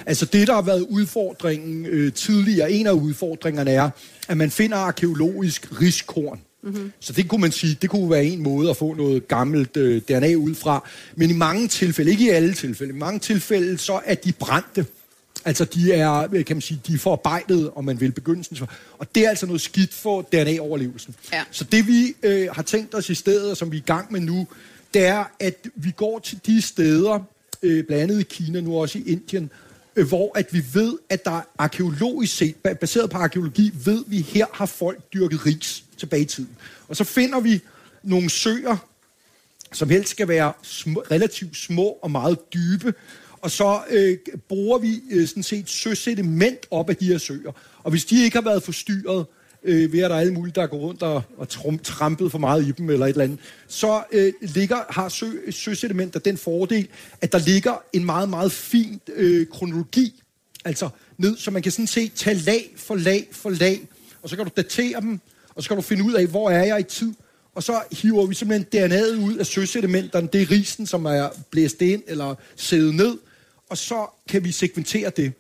altså 0.07 0.27
det, 0.27 0.47
der 0.47 0.55
har 0.55 0.63
været 0.63 0.81
udfordringen 0.81 1.87
øh, 1.87 2.13
tidligere, 2.13 2.73
en 2.73 2.87
af 2.87 2.93
udfordringerne 2.93 3.71
er, 3.71 3.91
at 4.29 4.37
man 4.37 4.51
finder 4.51 4.77
arkeologisk 4.77 5.81
riskorn. 5.81 6.41
Mm-hmm. 6.65 6.93
Så 7.01 7.13
det 7.13 7.29
kunne 7.29 7.41
man 7.41 7.53
sige, 7.53 7.79
det 7.83 7.91
kunne 7.91 8.11
være 8.11 8.25
en 8.25 8.43
måde 8.43 8.71
at 8.71 8.77
få 8.77 8.95
noget 8.95 9.29
gammelt 9.29 9.77
øh, 9.77 10.03
DNA 10.03 10.35
ud 10.35 10.55
fra. 10.55 10.89
Men 11.17 11.31
i 11.31 11.33
mange 11.33 11.69
tilfælde, 11.69 12.11
ikke 12.11 12.25
i 12.25 12.29
alle 12.29 12.55
tilfælde, 12.55 12.95
i 12.95 12.97
mange 12.97 13.19
tilfælde, 13.19 13.79
så 13.79 14.01
er 14.05 14.15
de 14.15 14.33
brændte. 14.33 14.87
Altså, 15.45 15.65
de 15.65 15.93
er, 15.93 16.29
øh, 16.33 16.45
kan 16.45 16.57
man 16.57 16.61
sige, 16.61 16.81
de 16.87 16.95
er 16.95 16.99
forarbejdet, 16.99 17.71
om 17.75 17.85
man 17.85 18.01
vil, 18.01 18.13
begyndelsen. 18.13 18.59
Og 18.99 19.15
det 19.15 19.25
er 19.25 19.29
altså 19.29 19.47
noget 19.47 19.61
skidt 19.61 19.95
for 19.95 20.23
DNA-overlevelsen. 20.23 21.15
Ja. 21.33 21.43
Så 21.51 21.65
det, 21.65 21.87
vi 21.87 22.15
øh, 22.23 22.49
har 22.53 22.63
tænkt 22.63 22.95
os 22.95 23.11
i 23.11 23.15
stedet, 23.15 23.51
og 23.51 23.57
som 23.57 23.73
vi 23.73 23.77
er 23.77 23.81
i 23.81 23.85
gang 23.87 24.13
med 24.13 24.21
nu, 24.21 24.47
det 24.95 25.07
er, 25.07 25.25
at 25.41 25.67
vi 25.75 25.91
går 25.91 26.19
til 26.19 26.41
de 26.47 26.63
steder, 26.63 27.19
øh, 27.63 27.85
blandt 27.85 28.03
andet 28.03 28.21
i 28.21 28.23
Kina, 28.23 28.61
nu 28.61 28.81
også 28.81 28.99
i 28.99 29.03
Indien, 29.07 29.51
Øh, 29.97 30.09
hvor 30.09 30.39
at 30.39 30.53
vi 30.53 30.65
ved, 30.73 30.99
at 31.09 31.25
der 31.25 31.41
arkeologisk 31.59 32.37
set, 32.37 32.57
baseret 32.81 33.11
på 33.11 33.19
arkeologi, 33.19 33.73
ved 33.85 34.05
vi, 34.07 34.21
her 34.21 34.47
har 34.53 34.67
folk 34.67 35.13
dyrket 35.13 35.47
ris 35.47 35.85
tilbage 35.97 36.23
i 36.23 36.27
tiden. 36.27 36.51
Og 36.89 36.97
så 36.97 37.05
finder 37.05 37.41
vi 37.41 37.61
nogle 38.03 38.31
søer, 38.31 38.77
som 39.73 39.91
helst 39.91 40.11
skal 40.11 40.29
være 40.29 40.53
sm- 40.63 41.11
relativt 41.11 41.57
små 41.57 41.99
og 42.03 42.11
meget 42.11 42.39
dybe, 42.55 42.95
og 43.41 43.51
så 43.51 43.81
øh, 43.91 44.19
bruger 44.49 44.79
vi 44.79 45.03
øh, 45.11 45.29
sådan 45.29 45.43
set 45.43 45.69
søsediment 45.69 46.67
op 46.71 46.91
af 46.91 46.97
de 46.97 47.07
her 47.07 47.19
søer. 47.19 47.53
Og 47.83 47.91
hvis 47.91 48.05
de 48.05 48.25
ikke 48.25 48.37
har 48.37 48.45
været 48.45 48.63
forstyrret, 48.63 49.27
øh, 49.65 49.93
ved 49.93 50.01
at 50.01 50.11
der 50.11 50.17
er 50.17 50.21
alle 50.21 50.35
mulige, 50.35 50.53
der 50.55 50.67
går 50.67 50.77
rundt 50.77 51.03
og, 51.03 51.23
og 51.37 51.49
trum, 51.49 51.79
trampet 51.79 52.31
for 52.31 52.39
meget 52.39 52.67
i 52.67 52.71
dem 52.71 52.91
eller 52.91 53.07
et 53.07 53.11
eller 53.11 53.25
andet, 53.25 53.39
så 53.69 54.03
øh, 54.13 54.33
ligger, 54.41 54.79
har 54.91 55.09
sø, 55.09 55.27
søsedimenter 55.51 56.21
den 56.21 56.37
fordel, 56.37 56.89
at 57.21 57.33
der 57.33 57.39
ligger 57.39 57.83
en 57.93 58.05
meget, 58.05 58.29
meget 58.29 58.53
fin 58.53 59.01
øh, 59.15 59.47
kronologi, 59.47 60.23
altså 60.65 60.89
ned, 61.19 61.37
så 61.37 61.51
man 61.51 61.63
kan 61.63 61.73
sådan 61.73 61.87
se, 61.87 62.09
tage 62.09 62.37
lag 62.37 62.75
for 62.77 62.95
lag 62.95 63.29
for 63.33 63.51
lag, 63.51 63.89
og 64.23 64.29
så 64.29 64.37
kan 64.37 64.45
du 64.45 64.51
datere 64.57 65.01
dem, 65.01 65.21
og 65.55 65.63
så 65.63 65.69
kan 65.69 65.77
du 65.77 65.83
finde 65.83 66.05
ud 66.05 66.13
af, 66.13 66.27
hvor 66.27 66.51
er 66.51 66.65
jeg 66.65 66.81
i 66.81 66.83
tid, 66.83 67.13
og 67.55 67.63
så 67.63 67.83
hiver 67.93 68.27
vi 68.27 68.35
simpelthen 68.35 68.93
DNA'et 68.93 69.25
ud 69.25 69.37
af 69.37 69.47
søsedimenterne, 69.47 70.29
det 70.33 70.43
er 70.43 70.51
risen, 70.51 70.87
som 70.87 71.05
er 71.05 71.29
blæst 71.51 71.83
ind 71.83 72.03
eller 72.07 72.35
sædet 72.57 72.95
ned, 72.95 73.19
og 73.71 73.79
så 73.79 74.07
kan 74.29 74.45
vi 74.45 74.53
segmentere 74.53 75.11
det. 75.17 75.33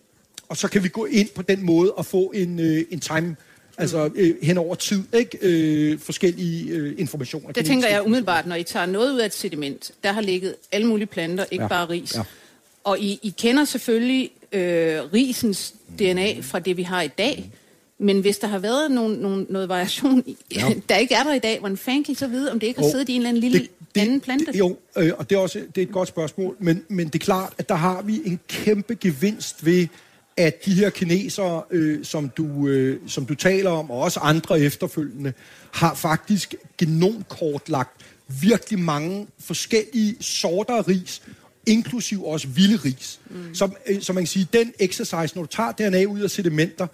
Og 0.48 0.56
så 0.56 0.68
kan 0.68 0.82
vi 0.82 0.88
gå 0.88 1.04
ind 1.04 1.28
på 1.28 1.42
den 1.42 1.62
måde 1.62 1.92
og 1.92 2.06
få 2.06 2.32
en, 2.34 2.60
øh, 2.60 2.84
en 2.90 3.00
time 3.00 3.36
Altså 3.78 4.10
øh, 4.14 4.34
hen 4.42 4.58
over 4.58 4.74
tid, 4.74 5.02
ikke? 5.12 5.38
Øh, 5.42 5.98
forskellige 5.98 6.70
øh, 6.70 6.94
informationer. 6.98 7.52
Det 7.52 7.66
tænker 7.66 7.88
jeg 7.88 8.06
umiddelbart, 8.06 8.46
når 8.46 8.56
I 8.56 8.62
tager 8.62 8.86
noget 8.86 9.12
ud 9.12 9.18
af 9.18 9.26
et 9.26 9.34
sediment, 9.34 9.90
der 10.04 10.12
har 10.12 10.20
ligget 10.20 10.54
alle 10.72 10.86
mulige 10.86 11.06
planter, 11.06 11.44
ikke 11.50 11.62
ja. 11.62 11.68
bare 11.68 11.88
ris. 11.88 12.16
Ja. 12.16 12.22
Og 12.84 12.98
I, 12.98 13.20
I 13.22 13.34
kender 13.38 13.64
selvfølgelig 13.64 14.30
øh, 14.52 15.00
risens 15.12 15.74
DNA 15.98 16.40
fra 16.40 16.58
det, 16.58 16.76
vi 16.76 16.82
har 16.82 17.02
i 17.02 17.08
dag. 17.08 17.50
Men 17.98 18.20
hvis 18.20 18.38
der 18.38 18.46
har 18.46 18.58
været 18.58 18.90
nogen, 18.90 19.12
nogen, 19.12 19.46
noget 19.50 19.68
variation, 19.68 20.24
ja. 20.54 20.72
der 20.88 20.96
ikke 20.96 21.14
er 21.14 21.22
der 21.22 21.34
i 21.34 21.38
dag, 21.38 21.58
hvordan 21.58 21.76
fanden 21.76 22.04
kan 22.04 22.12
I 22.12 22.14
så 22.14 22.26
vide, 22.26 22.52
om 22.52 22.60
det 22.60 22.66
ikke 22.66 22.80
har 22.80 22.90
siddet 22.90 23.08
i 23.08 23.12
en 23.12 23.20
eller 23.20 23.28
anden 23.28 23.40
lille 23.40 23.58
det, 23.58 23.68
det, 23.94 24.00
anden 24.00 24.20
plante? 24.20 24.46
Det, 24.46 24.58
jo, 24.58 24.76
øh, 24.96 25.12
og 25.18 25.30
det 25.30 25.36
er 25.36 25.40
også 25.40 25.58
det 25.74 25.82
er 25.82 25.86
et 25.86 25.92
godt 25.92 26.08
spørgsmål, 26.08 26.56
men, 26.58 26.84
men 26.88 27.06
det 27.06 27.14
er 27.14 27.24
klart, 27.24 27.52
at 27.58 27.68
der 27.68 27.74
har 27.74 28.02
vi 28.02 28.22
en 28.24 28.40
kæmpe 28.48 28.94
gevinst 28.94 29.64
ved, 29.64 29.86
at 30.36 30.64
de 30.64 30.74
her 30.74 30.90
kinesere, 30.90 31.62
øh, 31.70 32.04
som, 32.04 32.28
du, 32.28 32.68
øh, 32.68 33.00
som 33.06 33.26
du 33.26 33.34
taler 33.34 33.70
om, 33.70 33.90
og 33.90 33.98
også 33.98 34.20
andre 34.20 34.60
efterfølgende, 34.60 35.32
har 35.72 35.94
faktisk 35.94 36.54
genomkortlagt 36.78 38.00
virkelig 38.42 38.78
mange 38.78 39.26
forskellige 39.38 40.16
sorter 40.20 40.74
af 40.74 40.88
ris, 40.88 41.22
inklusiv 41.66 42.24
også 42.24 42.48
vilde 42.48 42.76
ris. 42.76 43.20
Mm. 43.30 43.54
Så, 43.54 43.68
øh, 43.86 44.02
så 44.02 44.12
man 44.12 44.22
kan 44.22 44.26
sige, 44.28 44.48
den 44.52 44.72
exercise, 44.78 45.36
når 45.36 45.42
du 45.42 45.46
tager 45.46 45.72
DNA 45.72 46.04
ud 46.04 46.20
af 46.20 46.30
sedimenter, 46.30 46.86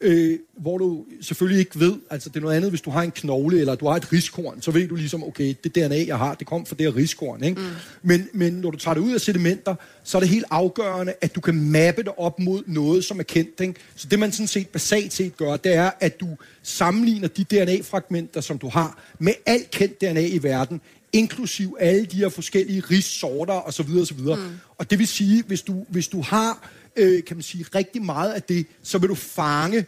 øh, 0.00 0.38
hvor 0.56 0.78
du 0.78 1.04
selvfølgelig 1.20 1.58
ikke 1.58 1.80
ved, 1.80 1.94
altså 2.10 2.28
det 2.28 2.36
er 2.36 2.40
noget 2.40 2.56
andet, 2.56 2.70
hvis 2.70 2.80
du 2.80 2.90
har 2.90 3.02
en 3.02 3.10
knogle, 3.10 3.60
eller 3.60 3.74
du 3.74 3.86
har 3.86 3.96
et 3.96 4.12
riskorn, 4.12 4.62
så 4.62 4.70
ved 4.70 4.88
du 4.88 4.94
ligesom, 4.94 5.24
okay, 5.24 5.54
det 5.64 5.74
DNA, 5.74 6.06
jeg 6.06 6.18
har, 6.18 6.34
det 6.34 6.46
kom 6.46 6.66
fra 6.66 6.76
det 6.78 6.86
her 6.86 6.96
riskorn, 6.96 7.44
ikke? 7.44 7.60
Mm. 7.60 7.66
Men, 8.02 8.28
men 8.32 8.52
når 8.52 8.70
du 8.70 8.78
tager 8.78 8.94
det 8.94 9.00
ud 9.00 9.14
af 9.14 9.20
sedimenter, 9.20 9.74
så 10.04 10.18
er 10.18 10.20
det 10.20 10.28
helt 10.28 10.44
afgørende, 10.50 11.14
at 11.20 11.34
du 11.34 11.40
kan 11.40 11.54
mappe 11.54 12.02
det 12.02 12.12
op 12.16 12.38
mod 12.38 12.62
noget, 12.66 13.04
som 13.04 13.18
er 13.18 13.22
kendt, 13.22 13.60
ikke? 13.60 13.74
Så 13.94 14.08
det 14.10 14.18
man 14.18 14.32
sådan 14.32 14.46
set 14.46 14.68
basalt 14.68 15.12
set 15.12 15.36
gør, 15.36 15.56
det 15.56 15.74
er, 15.74 15.90
at 16.00 16.20
du 16.20 16.28
sammenligner 16.62 17.28
de 17.28 17.44
DNA-fragmenter, 17.44 18.40
som 18.40 18.58
du 18.58 18.68
har, 18.68 19.02
med 19.18 19.32
alt 19.46 19.70
kendt 19.70 20.00
DNA 20.00 20.26
i 20.26 20.42
verden, 20.42 20.80
inklusiv 21.14 21.76
alle 21.80 22.04
de 22.04 22.16
her 22.16 22.28
forskellige 22.28 22.80
rissorter 22.80 23.68
osv. 23.68 23.88
osv. 24.00 24.18
Mm. 24.18 24.58
Og 24.78 24.90
det 24.90 24.98
vil 24.98 25.06
sige, 25.06 25.44
hvis 25.46 25.62
du, 25.62 25.84
hvis 25.88 26.08
du 26.08 26.20
har 26.20 26.70
øh, 26.96 27.24
kan 27.24 27.36
man 27.36 27.42
sige, 27.42 27.64
rigtig 27.74 28.02
meget 28.02 28.32
af 28.32 28.42
det, 28.42 28.66
så 28.82 28.98
vil 28.98 29.08
du 29.08 29.14
fange, 29.14 29.86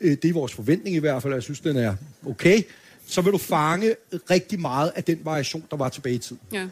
øh, 0.00 0.16
det 0.22 0.24
er 0.24 0.32
vores 0.32 0.52
forventning 0.52 0.96
i 0.96 0.98
hvert 0.98 1.22
fald, 1.22 1.34
jeg 1.34 1.42
synes, 1.42 1.60
den 1.60 1.76
er 1.76 1.94
okay, 2.26 2.62
så 3.06 3.20
vil 3.20 3.32
du 3.32 3.38
fange 3.38 3.94
rigtig 4.30 4.60
meget 4.60 4.92
af 4.94 5.04
den 5.04 5.20
variation, 5.24 5.64
der 5.70 5.76
var 5.76 5.88
tilbage 5.88 6.14
i 6.14 6.18
tiden. 6.18 6.40
Ja. 6.52 6.66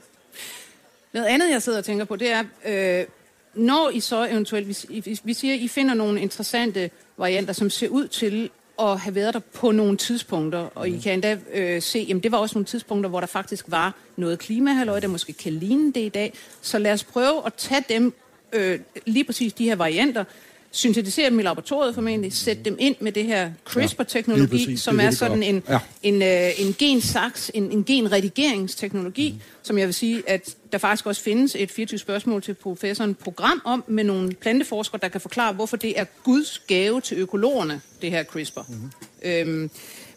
Noget 1.13 1.27
andet, 1.27 1.51
jeg 1.51 1.63
sidder 1.63 1.79
og 1.79 1.85
tænker 1.85 2.05
på, 2.05 2.17
det 2.17 2.31
er, 2.31 2.45
øh, 2.67 3.07
når 3.55 3.91
I 3.91 4.01
så 4.01 4.25
eventuelt, 4.25 4.67
hvis, 4.67 4.87
hvis 4.89 5.21
vi 5.25 5.35
siger, 5.35 5.55
I 5.55 5.69
finder 5.69 5.95
nogle 5.95 6.21
interessante 6.21 6.91
varianter, 7.17 7.53
som 7.53 7.71
ser 7.71 7.89
ud 7.89 8.09
til 8.09 8.51
at 8.79 9.01
have 9.01 9.15
været 9.15 9.35
der 9.35 9.41
på 9.55 9.71
nogle 9.71 9.97
tidspunkter, 9.97 10.59
og 10.75 10.89
I 10.89 10.93
mm. 10.93 11.01
kan 11.01 11.13
endda 11.13 11.39
øh, 11.53 11.83
se, 11.83 11.99
jamen 12.09 12.23
det 12.23 12.33
var 12.33 12.39
også 12.39 12.55
nogle 12.55 12.67
tidspunkter, 12.67 13.11
hvor 13.11 13.21
der 13.21 13.27
faktisk 13.27 13.65
var 13.69 13.95
noget 14.17 14.39
klimahalløj, 14.39 15.01
der 15.01 15.09
måske 15.09 15.33
kan 15.33 15.53
ligne 15.53 15.93
det 15.93 16.01
i 16.01 16.09
dag. 16.09 16.35
Så 16.63 16.79
lad 16.79 16.93
os 16.93 17.05
prøve 17.05 17.47
at 17.47 17.55
tage 17.55 17.85
dem, 17.89 18.15
øh, 18.53 18.81
lige 19.07 19.25
præcis 19.25 19.53
de 19.53 19.65
her 19.65 19.77
varianter, 19.77 20.25
syntetisere 20.77 21.31
dem 21.31 21.39
i 21.39 21.43
laboratoriet 21.43 21.95
formentlig, 21.95 22.33
sætte 22.33 22.63
dem 22.63 22.77
ind 22.79 22.97
med 23.01 23.13
det 23.13 23.25
her 23.25 23.51
CRISPR-teknologi, 23.65 24.71
ja, 24.71 24.77
som 24.77 24.97
det, 24.97 25.07
er 25.07 25.11
sådan 25.11 25.43
en, 25.43 25.63
ja. 25.69 25.79
en, 26.03 26.23
øh, 26.23 26.61
en 26.61 26.75
gensaks, 26.79 27.51
en, 27.55 27.73
en 27.73 27.85
genredigeringsteknologi, 27.85 29.33
mm. 29.33 29.41
som 29.63 29.79
jeg 29.79 29.87
vil 29.87 29.95
sige, 29.95 30.23
at 30.27 30.57
der 30.73 30.79
faktisk 30.79 31.07
også 31.07 31.23
findes 31.23 31.57
et 31.59 31.71
24 31.71 31.99
spørgsmål 31.99 32.43
til 32.43 32.55
professoren 32.55 33.15
program 33.15 33.63
om, 33.65 33.85
med 33.87 34.05
nogle 34.05 34.35
planteforskere, 34.35 35.01
der 35.03 35.09
kan 35.09 35.21
forklare, 35.21 35.53
hvorfor 35.53 35.77
det 35.77 35.99
er 36.01 36.05
Guds 36.25 36.59
gave 36.59 37.01
til 37.01 37.17
økologerne, 37.19 37.81
det 38.03 38.11
her 38.11 38.25
CRISPR. 38.25 38.61
Mm. 38.69 38.91
Øhm, 39.23 39.71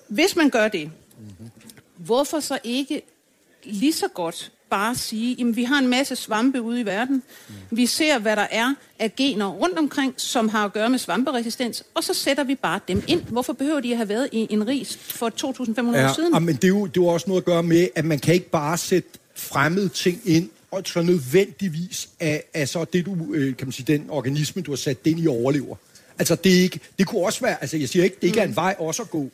hvis 0.08 0.36
man 0.36 0.50
gør 0.50 0.68
det, 0.68 0.92
mm. 1.20 1.50
hvorfor 1.98 2.40
så 2.40 2.60
ikke 2.64 3.02
lige 3.64 3.94
så 3.94 4.08
godt 4.08 4.52
bare 4.70 4.96
sige, 4.96 5.48
at 5.48 5.56
vi 5.56 5.64
har 5.64 5.80
en 5.80 5.88
masse 5.88 6.16
svampe 6.16 6.62
ude 6.62 6.80
i 6.80 6.86
verden. 6.86 7.24
Vi 7.72 7.86
ser, 7.86 8.20
hvad 8.20 8.36
der 8.36 8.48
er 8.52 8.74
af 9.00 9.16
gener 9.16 9.48
rundt 9.48 9.78
omkring, 9.78 10.14
som 10.18 10.50
har 10.50 10.66
at 10.66 10.74
gøre 10.74 10.90
med 10.90 11.00
svamperesistens, 11.00 11.84
og 11.96 12.04
så 12.04 12.14
sætter 12.14 12.44
vi 12.44 12.56
bare 12.56 12.80
dem 12.88 13.04
ind. 13.08 13.22
Hvorfor 13.24 13.54
behøver 13.54 13.80
de 13.80 13.92
at 13.92 13.98
have 13.98 14.10
været 14.10 14.30
i 14.32 14.48
en 14.50 14.68
ris 14.68 14.98
for 14.98 15.30
2.500 15.30 15.98
ja, 15.98 16.10
år 16.10 16.14
siden? 16.16 16.44
men 16.44 16.56
det 16.56 16.64
er, 16.64 16.68
jo, 16.68 16.86
det 16.86 16.98
er 16.98 17.02
jo 17.02 17.08
også 17.08 17.30
noget 17.30 17.42
at 17.42 17.46
gøre 17.46 17.64
med, 17.64 17.88
at 17.96 18.06
man 18.06 18.20
kan 18.20 18.34
ikke 18.34 18.50
bare 18.50 18.78
sætte 18.78 19.10
fremmede 19.36 19.90
ting 19.90 20.22
ind, 20.26 20.50
og 20.72 20.82
så 20.86 21.02
nødvendigvis 21.02 22.10
af, 22.20 22.44
af 22.54 22.68
så 22.68 22.86
det, 22.86 23.06
du, 23.06 23.18
øh, 23.34 23.58
kan 23.58 23.68
man 23.68 23.72
sige, 23.72 23.94
den 23.94 24.06
organisme, 24.10 24.62
du 24.62 24.72
har 24.72 24.76
sat 24.78 24.98
ind 25.06 25.20
i, 25.20 25.28
overlever. 25.28 25.76
Altså, 26.20 26.36
det, 26.36 26.58
er 26.58 26.62
ikke, 26.62 26.80
det 27.00 27.08
kunne 27.08 27.26
også 27.26 27.42
være, 27.42 27.62
altså 27.62 27.78
jeg 27.78 27.90
siger 27.90 28.04
ikke, 28.04 28.16
det 28.22 28.28
ikke 28.28 28.40
er 28.40 28.44
en 28.44 28.50
mm. 28.50 28.56
vej 28.56 28.76
også 28.80 29.02
at 29.02 29.10
gå, 29.10 29.30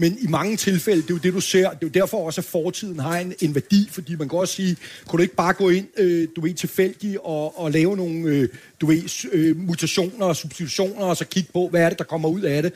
men 0.00 0.18
i 0.20 0.26
mange 0.26 0.56
tilfælde, 0.56 1.02
det 1.02 1.10
er 1.10 1.14
jo 1.14 1.18
det, 1.18 1.34
du 1.34 1.40
ser, 1.40 1.70
det 1.70 1.76
er 1.76 1.76
jo 1.82 1.88
derfor 1.88 2.26
også, 2.26 2.40
at 2.40 2.44
fortiden 2.44 3.00
har 3.00 3.18
en, 3.18 3.34
en 3.40 3.54
værdi, 3.54 3.88
fordi 3.90 4.16
man 4.16 4.28
kan 4.28 4.38
også 4.38 4.54
sige, 4.54 4.76
kunne 5.06 5.18
du 5.18 5.22
ikke 5.22 5.34
bare 5.34 5.52
gå 5.52 5.68
ind, 5.68 5.86
øh, 5.96 6.28
du 6.36 6.40
ved, 6.40 6.54
tilfældigt 6.54 7.18
og, 7.22 7.60
og 7.60 7.70
lave 7.70 7.96
nogle, 7.96 8.28
øh, 8.28 8.48
du 8.80 8.86
ved, 8.86 9.26
øh, 9.32 9.56
mutationer 9.56 10.26
og 10.26 10.36
substitutioner, 10.36 11.04
og 11.04 11.16
så 11.16 11.24
kigge 11.24 11.50
på, 11.52 11.68
hvad 11.68 11.82
er 11.82 11.88
det, 11.88 11.98
der 11.98 12.04
kommer 12.04 12.28
ud 12.28 12.40
af 12.40 12.62
det. 12.62 12.72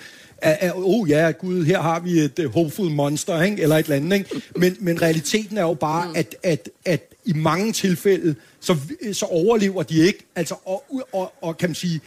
Åh 0.62 0.70
oh 0.76 1.10
ja, 1.10 1.30
gud, 1.30 1.64
her 1.64 1.80
har 1.80 2.00
vi 2.00 2.18
et 2.18 2.38
uh, 2.38 2.54
hopeful 2.54 2.90
monster, 2.90 3.42
ikke? 3.42 3.62
eller 3.62 3.76
et 3.76 3.84
eller 3.84 3.96
andet. 3.96 4.16
Ikke? 4.16 4.42
Men, 4.56 4.76
men 4.80 5.02
realiteten 5.02 5.58
er 5.58 5.62
jo 5.62 5.74
bare, 5.74 6.08
mm. 6.08 6.14
at, 6.16 6.36
at, 6.42 6.68
at 6.84 7.12
i 7.24 7.32
mange 7.32 7.72
tilfælde, 7.72 8.34
så, 8.60 8.76
så 9.12 9.26
overlever 9.26 9.82
de 9.82 9.98
ikke. 9.98 10.18
Altså, 10.36 10.54
og, 10.64 10.84
og, 11.12 11.32
og 11.42 11.58
kan 11.58 11.68
man 11.68 11.74
sige, 11.74 12.00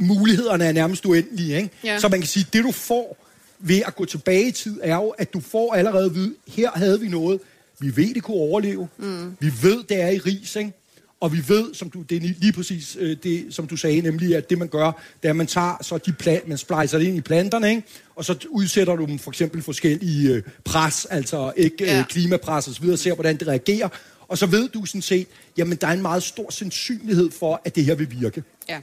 mulighederne 0.00 0.64
er 0.64 0.72
nærmest 0.72 1.06
uendelige. 1.06 1.56
Ikke? 1.56 1.70
Ja. 1.84 1.98
Så 1.98 2.08
man 2.08 2.20
kan 2.20 2.28
sige, 2.28 2.46
det 2.52 2.64
du 2.64 2.72
får, 2.72 3.16
ved 3.60 3.82
at 3.86 3.96
gå 3.96 4.04
tilbage 4.04 4.48
i 4.48 4.50
tid, 4.50 4.80
er 4.82 4.96
jo, 4.96 5.08
at 5.08 5.32
du 5.32 5.40
får 5.40 5.74
allerede 5.74 6.04
at 6.04 6.14
vide, 6.14 6.34
her 6.48 6.70
havde 6.70 7.00
vi 7.00 7.08
noget, 7.08 7.40
vi 7.78 7.96
ved, 7.96 8.14
det 8.14 8.22
kunne 8.22 8.36
overleve. 8.36 8.88
Mm. 8.98 9.36
Vi 9.40 9.52
ved, 9.62 9.84
det 9.88 10.00
er 10.00 10.08
i 10.08 10.18
ris, 10.18 10.56
ikke? 10.56 10.72
Og 11.20 11.32
vi 11.32 11.48
ved, 11.48 11.74
som 11.74 11.90
du, 11.90 12.02
det 12.02 12.16
er 12.16 12.20
lige 12.20 12.52
præcis 12.52 12.96
øh, 13.00 13.16
det, 13.22 13.54
som 13.54 13.66
du 13.66 13.76
sagde, 13.76 14.00
nemlig 14.00 14.36
at 14.36 14.50
det 14.50 14.58
man 14.58 14.68
gør, 14.68 14.86
det 15.22 15.28
er, 15.28 15.30
at 15.30 15.36
man 15.36 15.46
tager 15.46 15.76
så 15.82 15.98
de 15.98 16.12
plant, 16.12 16.48
man 16.48 16.58
splicer 16.58 16.98
det 16.98 17.06
ind 17.06 17.16
i 17.16 17.20
planterne, 17.20 17.70
ikke? 17.70 17.82
og 18.16 18.24
så 18.24 18.46
udsætter 18.48 18.96
du 18.96 19.04
dem 19.04 19.18
for 19.18 19.30
eksempel 19.30 19.62
forskellige 19.62 20.34
øh, 20.34 20.42
pres, 20.64 21.04
altså 21.04 21.52
ikke 21.56 21.84
øh, 21.84 21.90
ja. 21.90 22.04
klimapres 22.08 22.68
og 22.68 22.74
så 22.74 22.80
videre, 22.80 22.94
og 22.94 22.98
ser, 22.98 23.14
hvordan 23.14 23.36
det 23.36 23.48
reagerer. 23.48 23.88
Og 24.28 24.38
så 24.38 24.46
ved 24.46 24.68
du 24.68 24.84
sådan 24.84 25.02
set, 25.02 25.26
jamen 25.56 25.78
der 25.80 25.86
er 25.86 25.92
en 25.92 26.02
meget 26.02 26.22
stor 26.22 26.50
sandsynlighed 26.50 27.30
for, 27.30 27.60
at 27.64 27.76
det 27.76 27.84
her 27.84 27.94
vil 27.94 28.10
virke. 28.20 28.42
Ja 28.68 28.80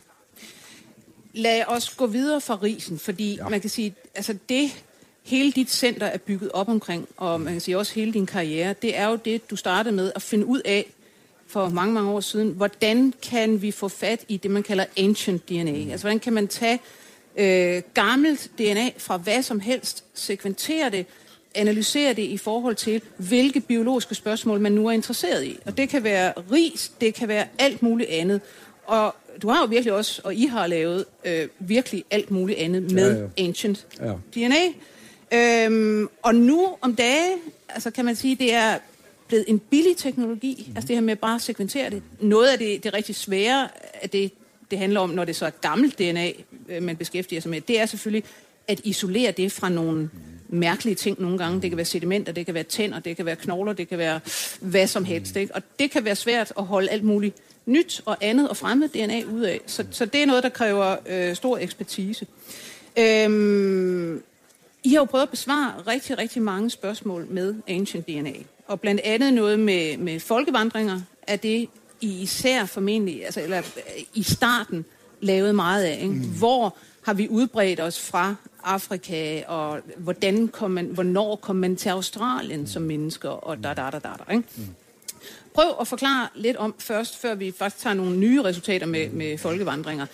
lad 1.38 1.63
os 1.67 1.89
gå 1.89 2.06
videre 2.06 2.41
fra 2.41 2.60
risen, 2.63 3.00
fordi 3.00 3.36
ja. 3.36 3.50
man 3.50 3.62
kan 3.62 3.70
sige, 3.70 3.96
altså 4.15 4.36
det, 4.50 4.84
hele 5.24 5.51
dit 5.51 5.72
center 5.72 6.06
er 6.06 6.17
bygget 6.17 6.51
op 6.51 6.70
omkring, 6.70 7.08
og 7.17 7.41
man 7.41 7.53
kan 7.53 7.62
sige 7.62 7.77
også 7.77 7.94
hele 7.94 8.13
din 8.13 8.25
karriere, 8.25 8.75
det 8.82 8.98
er 8.98 9.08
jo 9.08 9.15
det, 9.15 9.50
du 9.50 9.56
startede 9.56 9.96
med 9.96 10.12
at 10.15 10.22
finde 10.22 10.46
ud 10.46 10.62
af 10.65 10.86
for 11.48 11.70
mange, 11.70 11.94
mange 11.94 12.12
år 12.12 12.20
siden. 12.20 12.51
Hvordan 12.51 13.13
kan 13.22 13.62
vi 13.62 13.72
få 13.72 13.88
fat 13.88 14.25
i 14.27 14.38
det, 14.38 14.51
man 14.51 14.63
kalder 14.63 14.86
ancient 14.98 15.50
DNA? 15.50 15.72
Mm. 15.72 15.91
Altså, 15.91 16.03
hvordan 16.03 16.20
kan 16.20 16.34
man 16.34 16.48
tage 16.48 16.79
øh, 17.38 17.82
gammelt 17.94 18.51
DNA 18.58 18.89
fra 18.98 19.17
hvad 19.17 19.44
som 19.44 19.60
helst, 19.60 20.03
sekventere 20.13 20.89
det, 20.89 21.06
analysere 21.56 22.13
det 22.13 22.24
i 22.24 22.38
forhold 22.38 22.75
til, 22.75 23.01
hvilke 23.17 23.60
biologiske 23.60 24.15
spørgsmål 24.15 24.60
man 24.60 24.72
nu 24.72 24.88
er 24.88 24.91
interesseret 24.91 25.44
i. 25.44 25.58
Og 25.65 25.77
det 25.77 25.89
kan 25.89 26.03
være 26.03 26.34
ris, 26.51 26.91
det 27.01 27.13
kan 27.13 27.27
være 27.27 27.46
alt 27.60 27.82
muligt 27.82 28.10
andet. 28.10 28.41
Og 28.86 29.15
du 29.41 29.50
har 29.50 29.62
jo 29.62 29.65
virkelig 29.65 29.94
også, 29.94 30.22
og 30.24 30.36
I 30.36 30.46
har 30.46 30.67
lavet 30.67 31.06
øh, 31.25 31.48
virkelig 31.60 32.03
alt 32.12 32.32
muligt 32.32 32.60
andet 32.60 32.91
med 32.91 33.17
ja, 33.17 33.27
ja. 33.38 33.48
Ancient 33.48 33.88
ja. 34.00 34.13
DNA. 34.34 34.63
Øhm, 35.34 36.08
og 36.24 36.36
nu 36.36 36.67
om 36.82 36.96
dage, 36.96 37.34
altså 37.70 37.91
kan 37.91 38.06
man 38.06 38.15
sige, 38.15 38.36
det 38.36 38.53
er 38.53 38.77
blevet 39.27 39.46
en 39.48 39.60
billig 39.60 39.98
teknologi, 39.98 40.65
mm. 40.67 40.75
altså 40.75 40.88
det 40.88 40.96
her 40.96 41.01
med 41.01 41.15
bare 41.15 41.36
at 41.36 41.41
sekventere 41.41 41.89
det. 41.89 42.03
Noget 42.20 42.48
af 42.48 42.58
det, 42.58 42.84
det 42.84 42.94
rigtig 42.94 43.15
svære, 43.15 43.67
at 43.94 44.13
det, 44.13 44.32
det 44.72 44.79
handler 44.79 45.00
om, 45.00 45.10
når 45.10 45.25
det 45.25 45.36
så 45.36 45.46
er 45.46 45.50
gammelt 45.50 46.00
DNA, 46.00 46.32
øh, 46.70 46.84
man 46.84 46.96
beskæftiger 46.96 47.41
sig 47.41 47.51
med, 47.51 47.62
det 47.62 47.79
er 47.79 47.86
selvfølgelig 47.86 48.24
at 48.67 48.82
isolere 48.84 49.32
det 49.32 49.51
fra 49.51 49.70
nogle 49.70 50.01
mm. 50.01 50.10
mærkelige 50.50 50.96
ting 50.96 51.22
nogle 51.22 51.38
gange. 51.38 51.62
Det 51.62 51.72
kan 51.72 51.77
være 51.77 51.86
sedimenter, 51.86 52.34
det 52.34 52.46
kan 52.46 52.56
være 52.56 52.63
tænder, 52.63 53.00
det 53.00 53.15
kan 53.15 53.25
være 53.25 53.36
knogler, 53.36 53.74
det 53.74 53.89
kan 53.89 53.98
være 53.98 54.20
hvad 54.62 54.88
som 54.88 55.06
helst. 55.06 55.36
Ikke? 55.36 55.56
Og 55.56 55.62
det 55.79 55.91
kan 55.91 56.06
være 56.06 56.15
svært 56.15 56.53
at 56.58 56.65
holde 56.65 56.89
alt 56.89 57.03
muligt 57.03 57.36
nyt 57.68 58.02
og 58.06 58.18
andet 58.22 58.50
og 58.50 58.58
fremmed 58.58 58.90
DNA 58.90 59.24
ud 59.34 59.42
af. 59.42 59.62
Så, 59.66 59.86
så 59.92 60.06
det 60.06 60.22
er 60.22 60.26
noget, 60.26 60.44
der 60.44 60.50
kræver 60.50 60.96
øh, 61.06 61.36
stor 61.36 61.58
ekspertise. 61.58 62.28
Øhm, 63.00 64.24
I 64.84 64.90
har 64.90 65.00
jo 65.00 65.06
prøvet 65.06 65.24
at 65.24 65.30
besvare 65.30 65.74
rigtig, 65.88 66.18
rigtig 66.18 66.42
mange 66.42 66.70
spørgsmål 66.70 67.28
med 67.30 67.56
Ancient 67.68 68.08
DNA. 68.08 68.34
Og 68.68 68.80
blandt 68.80 69.02
andet 69.04 69.34
noget 69.34 69.60
med, 69.60 69.98
med 69.98 70.20
folkevandringer, 70.20 71.02
er 71.28 71.36
det 71.36 71.70
I 72.02 72.22
især 72.22 72.66
formentlig, 72.66 73.26
altså, 73.26 73.42
eller 73.42 73.62
i 74.14 74.24
starten, 74.24 74.86
lavet 75.22 75.56
meget 75.56 75.84
af. 75.84 76.00
Ikke? 76.02 76.14
Mm. 76.14 76.38
Hvor 76.38 76.78
har 77.02 77.14
vi 77.14 77.28
udbredt 77.30 77.80
os 77.80 78.00
fra 78.00 78.36
Afrika, 78.64 79.44
og 79.48 79.80
hvordan 79.98 80.48
kom 80.48 80.72
man, 80.72 80.86
hvornår 80.86 81.36
kom 81.36 81.56
man 81.56 81.76
til 81.76 81.90
Australien 81.90 82.68
som 82.68 82.82
mennesker, 82.82 83.30
og 83.30 83.64
da, 83.64 83.74
da, 83.74 83.90
da, 83.90 84.00
da, 84.00 84.10
da 84.28 84.32
ikke? 84.32 84.44
Mm 84.56 84.68
prøv 85.58 85.76
at 85.82 85.88
forklare 85.88 86.28
lidt 86.36 86.58
om 86.58 86.76
først, 86.80 87.22
før 87.22 87.36
vi 87.36 87.54
faktisk 87.58 87.84
tager 87.84 87.94
nogle 87.94 88.18
nye 88.18 88.44
resultater 88.44 88.86
med, 88.86 89.10
med 89.10 89.38
folkevandringer. 89.38 90.06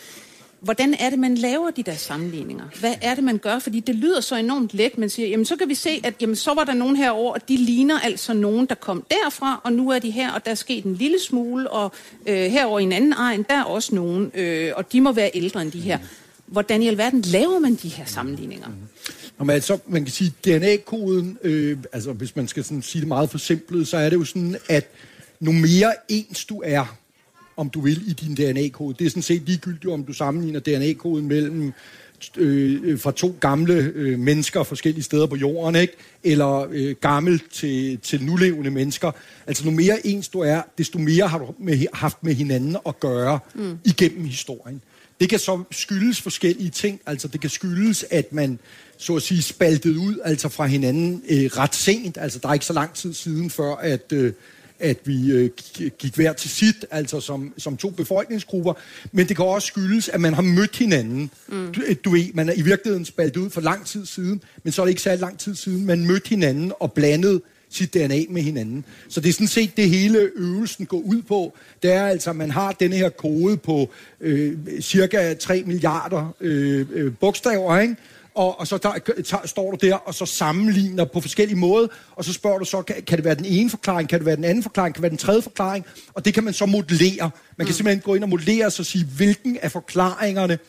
Hvordan 0.59 0.93
er 0.99 1.09
det, 1.09 1.19
man 1.19 1.35
laver 1.35 1.71
de 1.71 1.83
der 1.83 1.95
sammenligninger? 1.95 2.63
Hvad 2.79 2.93
er 3.01 3.15
det, 3.15 3.23
man 3.23 3.37
gør? 3.37 3.59
Fordi 3.59 3.79
det 3.79 3.95
lyder 3.95 4.21
så 4.21 4.35
enormt 4.35 4.73
let. 4.73 4.97
Man 4.97 5.09
siger, 5.09 5.27
jamen 5.27 5.45
så 5.45 5.55
kan 5.55 5.69
vi 5.69 5.75
se, 5.75 6.01
at 6.03 6.13
jamen, 6.21 6.35
så 6.35 6.53
var 6.53 6.63
der 6.63 6.73
nogen 6.73 6.95
herover, 6.95 7.33
og 7.33 7.49
de 7.49 7.57
ligner 7.57 7.99
altså 7.99 8.33
nogen, 8.33 8.65
der 8.65 8.75
kom 8.75 9.03
derfra, 9.09 9.61
og 9.63 9.73
nu 9.73 9.89
er 9.89 9.99
de 9.99 10.11
her, 10.11 10.31
og 10.31 10.45
der 10.45 10.51
er 10.51 10.55
sket 10.55 10.83
en 10.83 10.95
lille 10.95 11.19
smule, 11.19 11.69
og 11.69 11.91
øh, 12.25 12.35
herover 12.35 12.79
i 12.79 12.83
en 12.83 12.91
anden 12.91 13.13
egen, 13.13 13.45
der 13.49 13.55
er 13.55 13.63
også 13.63 13.95
nogen, 13.95 14.31
øh, 14.35 14.71
og 14.75 14.91
de 14.93 15.01
må 15.01 15.11
være 15.11 15.31
ældre 15.33 15.61
end 15.61 15.71
de 15.71 15.79
her. 15.79 15.97
Hvordan 16.45 16.81
i 16.81 16.87
alverden 16.87 17.21
laver 17.21 17.59
man 17.59 17.75
de 17.75 17.89
her 17.89 18.05
sammenligninger? 18.05 18.67
Nå, 19.39 19.45
men 19.45 19.49
altså, 19.49 19.77
man 19.87 20.03
kan 20.03 20.11
sige, 20.11 20.33
DNA-koden, 20.45 21.37
øh, 21.43 21.77
altså 21.93 22.13
hvis 22.13 22.35
man 22.35 22.47
skal 22.47 22.63
sådan 22.63 22.81
sige 22.81 22.99
det 22.99 23.07
meget 23.07 23.29
forsimplet, 23.29 23.87
så 23.87 23.97
er 23.97 24.09
det 24.09 24.17
jo 24.17 24.23
sådan, 24.23 24.57
at 24.69 24.89
nu 25.43 25.51
mere 25.51 25.93
ens 26.09 26.45
du 26.45 26.61
er, 26.65 26.97
om 27.57 27.69
du 27.69 27.81
vil, 27.81 28.09
i 28.09 28.13
din 28.13 28.35
DNA-kode. 28.35 28.95
Det 28.99 29.05
er 29.05 29.09
sådan 29.09 29.23
set 29.23 29.41
ligegyldigt, 29.45 29.93
om 29.93 30.03
du 30.03 30.13
sammenligner 30.13 30.59
DNA-koden 30.59 31.27
mellem 31.27 31.73
øh, 32.37 32.99
fra 32.99 33.11
to 33.11 33.35
gamle 33.39 33.73
øh, 33.73 34.19
mennesker 34.19 34.63
forskellige 34.63 35.03
steder 35.03 35.25
på 35.25 35.35
jorden, 35.35 35.75
ikke? 35.75 35.93
eller 36.23 36.67
øh, 36.71 36.95
gammel 37.01 37.41
til, 37.51 37.99
til 37.99 38.23
nulevende 38.23 38.71
mennesker. 38.71 39.11
Altså, 39.47 39.65
nu 39.65 39.71
mere 39.71 40.07
ens 40.07 40.29
du 40.29 40.39
er, 40.39 40.61
desto 40.77 40.99
mere 40.99 41.27
har 41.27 41.37
du 41.37 41.53
med, 41.59 41.85
haft 41.93 42.23
med 42.23 42.33
hinanden 42.33 42.77
at 42.85 42.99
gøre 42.99 43.39
mm. 43.55 43.77
igennem 43.85 44.25
historien. 44.25 44.81
Det 45.19 45.29
kan 45.29 45.39
så 45.39 45.63
skyldes 45.71 46.21
forskellige 46.21 46.69
ting. 46.69 47.01
Altså, 47.05 47.27
det 47.27 47.41
kan 47.41 47.49
skyldes, 47.49 48.05
at 48.11 48.33
man 48.33 48.59
så 48.97 49.15
at 49.15 49.21
sige 49.21 49.41
spaltet 49.41 49.97
ud 49.97 50.15
altså 50.23 50.49
fra 50.49 50.65
hinanden 50.65 51.23
øh, 51.29 51.45
ret 51.45 51.75
sent. 51.75 52.17
Altså, 52.17 52.39
der 52.39 52.49
er 52.49 52.53
ikke 52.53 52.65
så 52.65 52.73
lang 52.73 52.93
tid 52.93 53.13
siden 53.13 53.49
før, 53.49 53.75
at... 53.75 54.11
Øh, 54.13 54.33
at 54.83 54.97
vi 55.05 55.31
øh, 55.31 55.49
gik 55.99 56.15
hver 56.15 56.33
til 56.33 56.49
sit, 56.49 56.85
altså 56.91 57.19
som, 57.19 57.53
som 57.57 57.77
to 57.77 57.89
befolkningsgrupper. 57.89 58.73
Men 59.11 59.27
det 59.27 59.35
kan 59.35 59.45
også 59.45 59.67
skyldes, 59.67 60.09
at 60.09 60.21
man 60.21 60.33
har 60.33 60.41
mødt 60.41 60.77
hinanden. 60.77 61.31
Mm. 61.47 61.73
Du, 61.73 61.81
du 62.05 62.09
ved, 62.09 62.33
man 62.33 62.49
er 62.49 62.53
i 62.53 62.61
virkeligheden 62.61 63.05
spaltet 63.05 63.41
ud 63.41 63.49
for 63.49 63.61
lang 63.61 63.85
tid 63.85 64.05
siden, 64.05 64.41
men 64.63 64.73
så 64.73 64.81
er 64.81 64.85
det 64.85 64.91
ikke 64.91 65.01
særlig 65.01 65.21
lang 65.21 65.39
tid 65.39 65.55
siden, 65.55 65.85
man 65.85 66.07
mødte 66.07 66.29
hinanden 66.29 66.71
og 66.79 66.93
blandede 66.93 67.41
sit 67.69 67.93
DNA 67.93 68.19
med 68.29 68.41
hinanden. 68.41 68.85
Så 69.09 69.21
det 69.21 69.29
er 69.29 69.33
sådan 69.33 69.47
set 69.47 69.77
det 69.77 69.89
hele 69.89 70.29
øvelsen 70.35 70.85
går 70.85 70.97
ud 70.97 71.21
på. 71.21 71.57
Det 71.83 71.91
er 71.93 72.05
altså, 72.05 72.29
at 72.29 72.35
man 72.35 72.51
har 72.51 72.71
denne 72.71 72.95
her 72.95 73.09
kode 73.09 73.57
på 73.57 73.89
øh, 74.21 74.57
cirka 74.81 75.33
3 75.33 75.63
milliarder 75.65 76.35
øh, 76.41 76.85
øh, 76.93 77.13
bogstaver, 77.19 77.79
ikke? 77.79 77.95
Og, 78.35 78.59
og 78.59 78.67
så 78.67 78.77
der, 78.77 78.91
tager, 79.23 79.47
står 79.47 79.71
du 79.71 79.87
der, 79.87 79.95
og 79.95 80.13
så 80.13 80.25
sammenligner 80.25 81.05
på 81.05 81.21
forskellige 81.21 81.57
måder, 81.57 81.87
og 82.11 82.25
så 82.25 82.33
spørger 82.33 82.59
du 82.59 82.65
så, 82.65 82.81
kan, 82.81 82.95
kan 83.07 83.17
det 83.17 83.25
være 83.25 83.35
den 83.35 83.45
ene 83.45 83.69
forklaring, 83.69 84.09
kan 84.09 84.19
det 84.19 84.25
være 84.25 84.35
den 84.35 84.43
anden 84.43 84.63
forklaring, 84.63 84.95
kan 84.95 84.99
det 84.99 85.03
være 85.03 85.09
den 85.09 85.17
tredje 85.17 85.41
forklaring, 85.41 85.85
og 86.13 86.25
det 86.25 86.33
kan 86.33 86.43
man 86.43 86.53
så 86.53 86.65
modellere. 86.65 87.31
Man 87.57 87.67
kan 87.67 87.71
mm. 87.71 87.75
simpelthen 87.75 88.01
gå 88.01 88.15
ind 88.15 88.23
og 88.23 88.29
modellere 88.29 88.65
og 88.65 88.71
så 88.71 88.83
sige, 88.83 89.05
hvilken 89.05 89.57
af 89.61 89.71
forklaringerne 89.71 90.59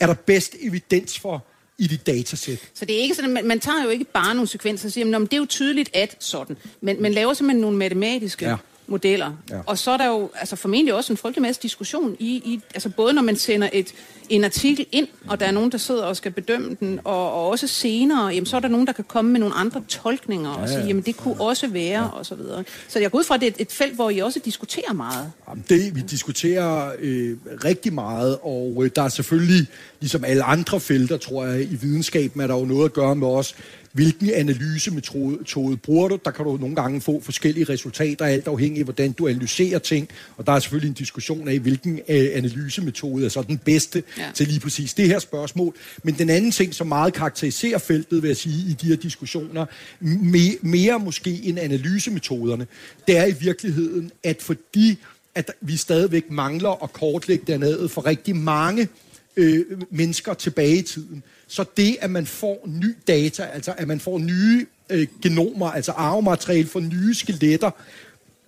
er 0.00 0.06
der 0.06 0.14
bedst 0.14 0.56
evidens 0.60 1.18
for, 1.18 1.44
i 1.78 1.86
dit 1.86 2.06
datasæt. 2.06 2.58
Så 2.74 2.84
det 2.84 2.96
er 2.96 3.00
ikke 3.00 3.14
sådan, 3.14 3.32
man, 3.32 3.46
man 3.46 3.60
tager 3.60 3.84
jo 3.84 3.90
ikke 3.90 4.04
bare 4.04 4.34
nogle 4.34 4.48
sekvenser 4.48 4.88
og 4.88 4.92
siger, 4.92 5.04
men 5.04 5.22
det 5.22 5.32
er 5.32 5.36
jo 5.36 5.46
tydeligt 5.46 5.90
at 5.96 6.16
sådan. 6.18 6.56
Men 6.80 7.02
man 7.02 7.12
laver 7.12 7.34
simpelthen 7.34 7.60
nogle 7.60 7.78
matematiske 7.78 8.48
ja 8.48 8.56
modeller. 8.92 9.32
Ja. 9.50 9.58
Og 9.66 9.78
så 9.78 9.90
er 9.90 9.96
der 9.96 10.06
jo 10.06 10.30
altså 10.34 10.56
formentlig 10.56 10.94
også 10.94 11.12
en 11.12 11.16
frygtelig 11.16 11.42
masse 11.42 11.62
diskussion 11.62 12.16
i, 12.18 12.26
i 12.26 12.60
altså 12.74 12.88
både 12.88 13.12
når 13.12 13.22
man 13.22 13.36
sender 13.36 13.68
et, 13.72 13.94
en 14.28 14.44
artikel 14.44 14.86
ind, 14.92 15.08
og 15.28 15.40
der 15.40 15.46
er 15.46 15.50
nogen, 15.50 15.72
der 15.72 15.78
sidder 15.78 16.04
og 16.04 16.16
skal 16.16 16.32
bedømme 16.32 16.76
den, 16.80 17.00
og, 17.04 17.32
og 17.32 17.48
også 17.48 17.66
senere, 17.66 18.26
jamen, 18.26 18.46
så 18.46 18.56
er 18.56 18.60
der 18.60 18.68
nogen, 18.68 18.86
der 18.86 18.92
kan 18.92 19.04
komme 19.08 19.30
med 19.30 19.40
nogle 19.40 19.54
andre 19.54 19.82
tolkninger 19.88 20.50
ja, 20.50 20.56
ja. 20.56 20.62
og 20.62 20.68
sige, 20.68 20.84
jamen 20.86 21.02
det 21.02 21.16
kunne 21.16 21.40
også 21.40 21.68
være, 21.68 22.02
ja. 22.02 22.08
og 22.08 22.26
så 22.26 22.34
videre. 22.34 22.64
Så 22.88 22.98
jeg 22.98 23.10
går 23.10 23.18
ud 23.18 23.24
fra, 23.24 23.34
at 23.34 23.40
det 23.40 23.46
er 23.46 23.50
et, 23.50 23.60
et 23.60 23.72
felt, 23.72 23.94
hvor 23.94 24.10
I 24.10 24.18
også 24.18 24.40
diskuterer 24.44 24.92
meget. 24.92 25.32
Jamen, 25.48 25.64
det, 25.68 25.96
vi 25.96 26.00
diskuterer 26.00 26.92
øh, 26.98 27.36
rigtig 27.64 27.92
meget, 27.92 28.38
og 28.42 28.82
øh, 28.84 28.90
der 28.96 29.02
er 29.02 29.08
selvfølgelig, 29.08 29.66
ligesom 30.00 30.24
alle 30.24 30.42
andre 30.42 30.80
felter, 30.80 31.16
tror 31.16 31.46
jeg, 31.46 31.62
i 31.62 31.74
videnskaben 31.74 32.40
er 32.40 32.46
der 32.46 32.58
jo 32.58 32.64
noget 32.64 32.84
at 32.84 32.92
gøre 32.92 33.16
med 33.16 33.28
os, 33.28 33.54
hvilken 33.92 34.30
analysemetode 34.30 35.76
bruger 35.76 36.08
du. 36.08 36.18
Der 36.24 36.30
kan 36.30 36.44
du 36.44 36.56
nogle 36.56 36.76
gange 36.76 37.00
få 37.00 37.20
forskellige 37.20 37.64
resultater, 37.64 38.24
alt 38.24 38.48
afhængig 38.48 38.78
af, 38.78 38.84
hvordan 38.84 39.12
du 39.12 39.28
analyserer 39.28 39.78
ting. 39.78 40.08
Og 40.36 40.46
der 40.46 40.52
er 40.52 40.58
selvfølgelig 40.58 40.88
en 40.88 40.94
diskussion 40.94 41.48
af, 41.48 41.58
hvilken 41.58 42.00
øh, 42.08 42.28
analysemetode 42.34 43.24
er 43.24 43.28
så 43.28 43.42
den 43.42 43.58
bedste 43.58 44.02
ja. 44.18 44.30
til 44.34 44.48
lige 44.48 44.60
præcis 44.60 44.94
det 44.94 45.06
her 45.06 45.18
spørgsmål. 45.18 45.74
Men 46.02 46.14
den 46.14 46.30
anden 46.30 46.50
ting, 46.50 46.74
som 46.74 46.86
meget 46.86 47.14
karakteriserer 47.14 47.78
feltet, 47.78 48.22
vil 48.22 48.28
jeg 48.28 48.36
sige, 48.36 48.70
i 48.70 48.72
de 48.72 48.86
her 48.86 48.96
diskussioner, 48.96 49.66
me, 50.00 50.38
mere 50.62 50.98
måske 50.98 51.40
end 51.42 51.58
analysemetoderne, 51.58 52.66
det 53.08 53.16
er 53.16 53.26
i 53.26 53.34
virkeligheden, 53.40 54.10
at 54.24 54.42
fordi 54.42 54.98
at 55.34 55.50
vi 55.60 55.76
stadigvæk 55.76 56.30
mangler 56.30 56.82
at 56.84 56.92
kortlægge 56.92 57.44
dernede 57.46 57.88
for 57.88 58.06
rigtig 58.06 58.36
mange 58.36 58.88
øh, 59.36 59.64
mennesker 59.90 60.34
tilbage 60.34 60.76
i 60.76 60.82
tiden, 60.82 61.22
så 61.46 61.64
det, 61.76 61.96
at 62.00 62.10
man 62.10 62.26
får 62.26 62.64
ny 62.66 62.96
data, 63.08 63.42
altså 63.42 63.74
at 63.76 63.88
man 63.88 64.00
får 64.00 64.18
nye 64.18 64.66
øh, 64.90 65.06
genomer, 65.22 65.70
altså 65.70 65.92
arvemateriale 65.92 66.68
for 66.68 66.80
nye 66.80 67.14
skeletter, 67.14 67.70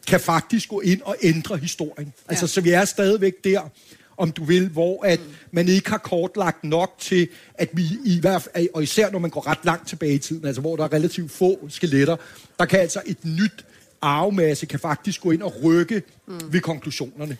kan 0.07 0.21
faktisk 0.21 0.69
gå 0.69 0.81
ind 0.81 1.00
og 1.03 1.17
ændre 1.23 1.57
historien. 1.57 2.12
Ja. 2.17 2.31
Altså, 2.33 2.47
så 2.47 2.61
vi 2.61 2.71
er 2.71 2.85
stadigvæk 2.85 3.45
der, 3.45 3.71
om 4.17 4.33
du 4.33 4.45
vil, 4.45 4.69
hvor 4.69 5.05
at 5.05 5.21
mm. 5.21 5.35
man 5.50 5.69
ikke 5.69 5.91
har 5.91 5.99
kortlagt 5.99 6.64
nok 6.64 6.95
til, 6.99 7.29
at 7.55 7.69
vi 7.73 7.85
i 8.05 8.21
hvert 8.21 8.43
fald, 8.43 8.69
og 8.75 8.83
især 8.83 9.11
når 9.11 9.19
man 9.19 9.31
går 9.31 9.47
ret 9.47 9.64
langt 9.64 9.88
tilbage 9.88 10.14
i 10.14 10.19
tiden, 10.19 10.47
altså 10.47 10.61
hvor 10.61 10.76
der 10.76 10.85
er 10.85 10.93
relativt 10.93 11.31
få 11.31 11.69
skeletter, 11.69 12.17
der 12.59 12.64
kan 12.64 12.81
altså 12.81 13.03
et 13.07 13.25
nyt 13.25 13.64
arvemasse 14.00 14.67
kan 14.67 14.81
faktisk 14.81 15.21
gå 15.21 15.31
ind 15.31 15.43
og 15.43 15.55
rykke 15.64 16.03
mm. 16.26 16.53
ved 16.53 16.61
konklusionerne. 16.61 17.37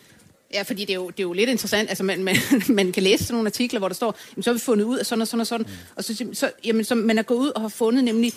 Ja, 0.55 0.61
fordi 0.61 0.81
det 0.81 0.89
er 0.89 0.95
jo, 0.95 1.09
det 1.09 1.19
er 1.19 1.23
jo 1.23 1.33
lidt 1.33 1.49
interessant. 1.49 1.89
Altså, 1.89 2.03
man, 2.03 2.23
man, 2.23 2.35
man 2.69 2.91
kan 2.91 3.03
læse 3.03 3.23
sådan 3.23 3.33
nogle 3.33 3.47
artikler, 3.47 3.79
hvor 3.79 3.87
der 3.87 3.95
står, 3.95 4.17
jamen, 4.35 4.43
så 4.43 4.49
har 4.49 4.53
vi 4.53 4.59
fundet 4.59 4.85
ud 4.85 4.97
af 4.97 5.05
sådan 5.05 5.21
og 5.21 5.27
sådan 5.27 5.41
og 5.41 5.47
sådan. 5.47 5.65
Mm. 5.69 5.73
Og 5.95 6.03
så, 6.03 6.25
så, 6.33 6.51
jamen, 6.65 6.83
så 6.83 6.95
man 6.95 7.17
er 7.17 7.23
gået 7.23 7.39
ud 7.39 7.51
og 7.55 7.61
har 7.61 7.69
fundet 7.69 8.03
nemlig 8.03 8.33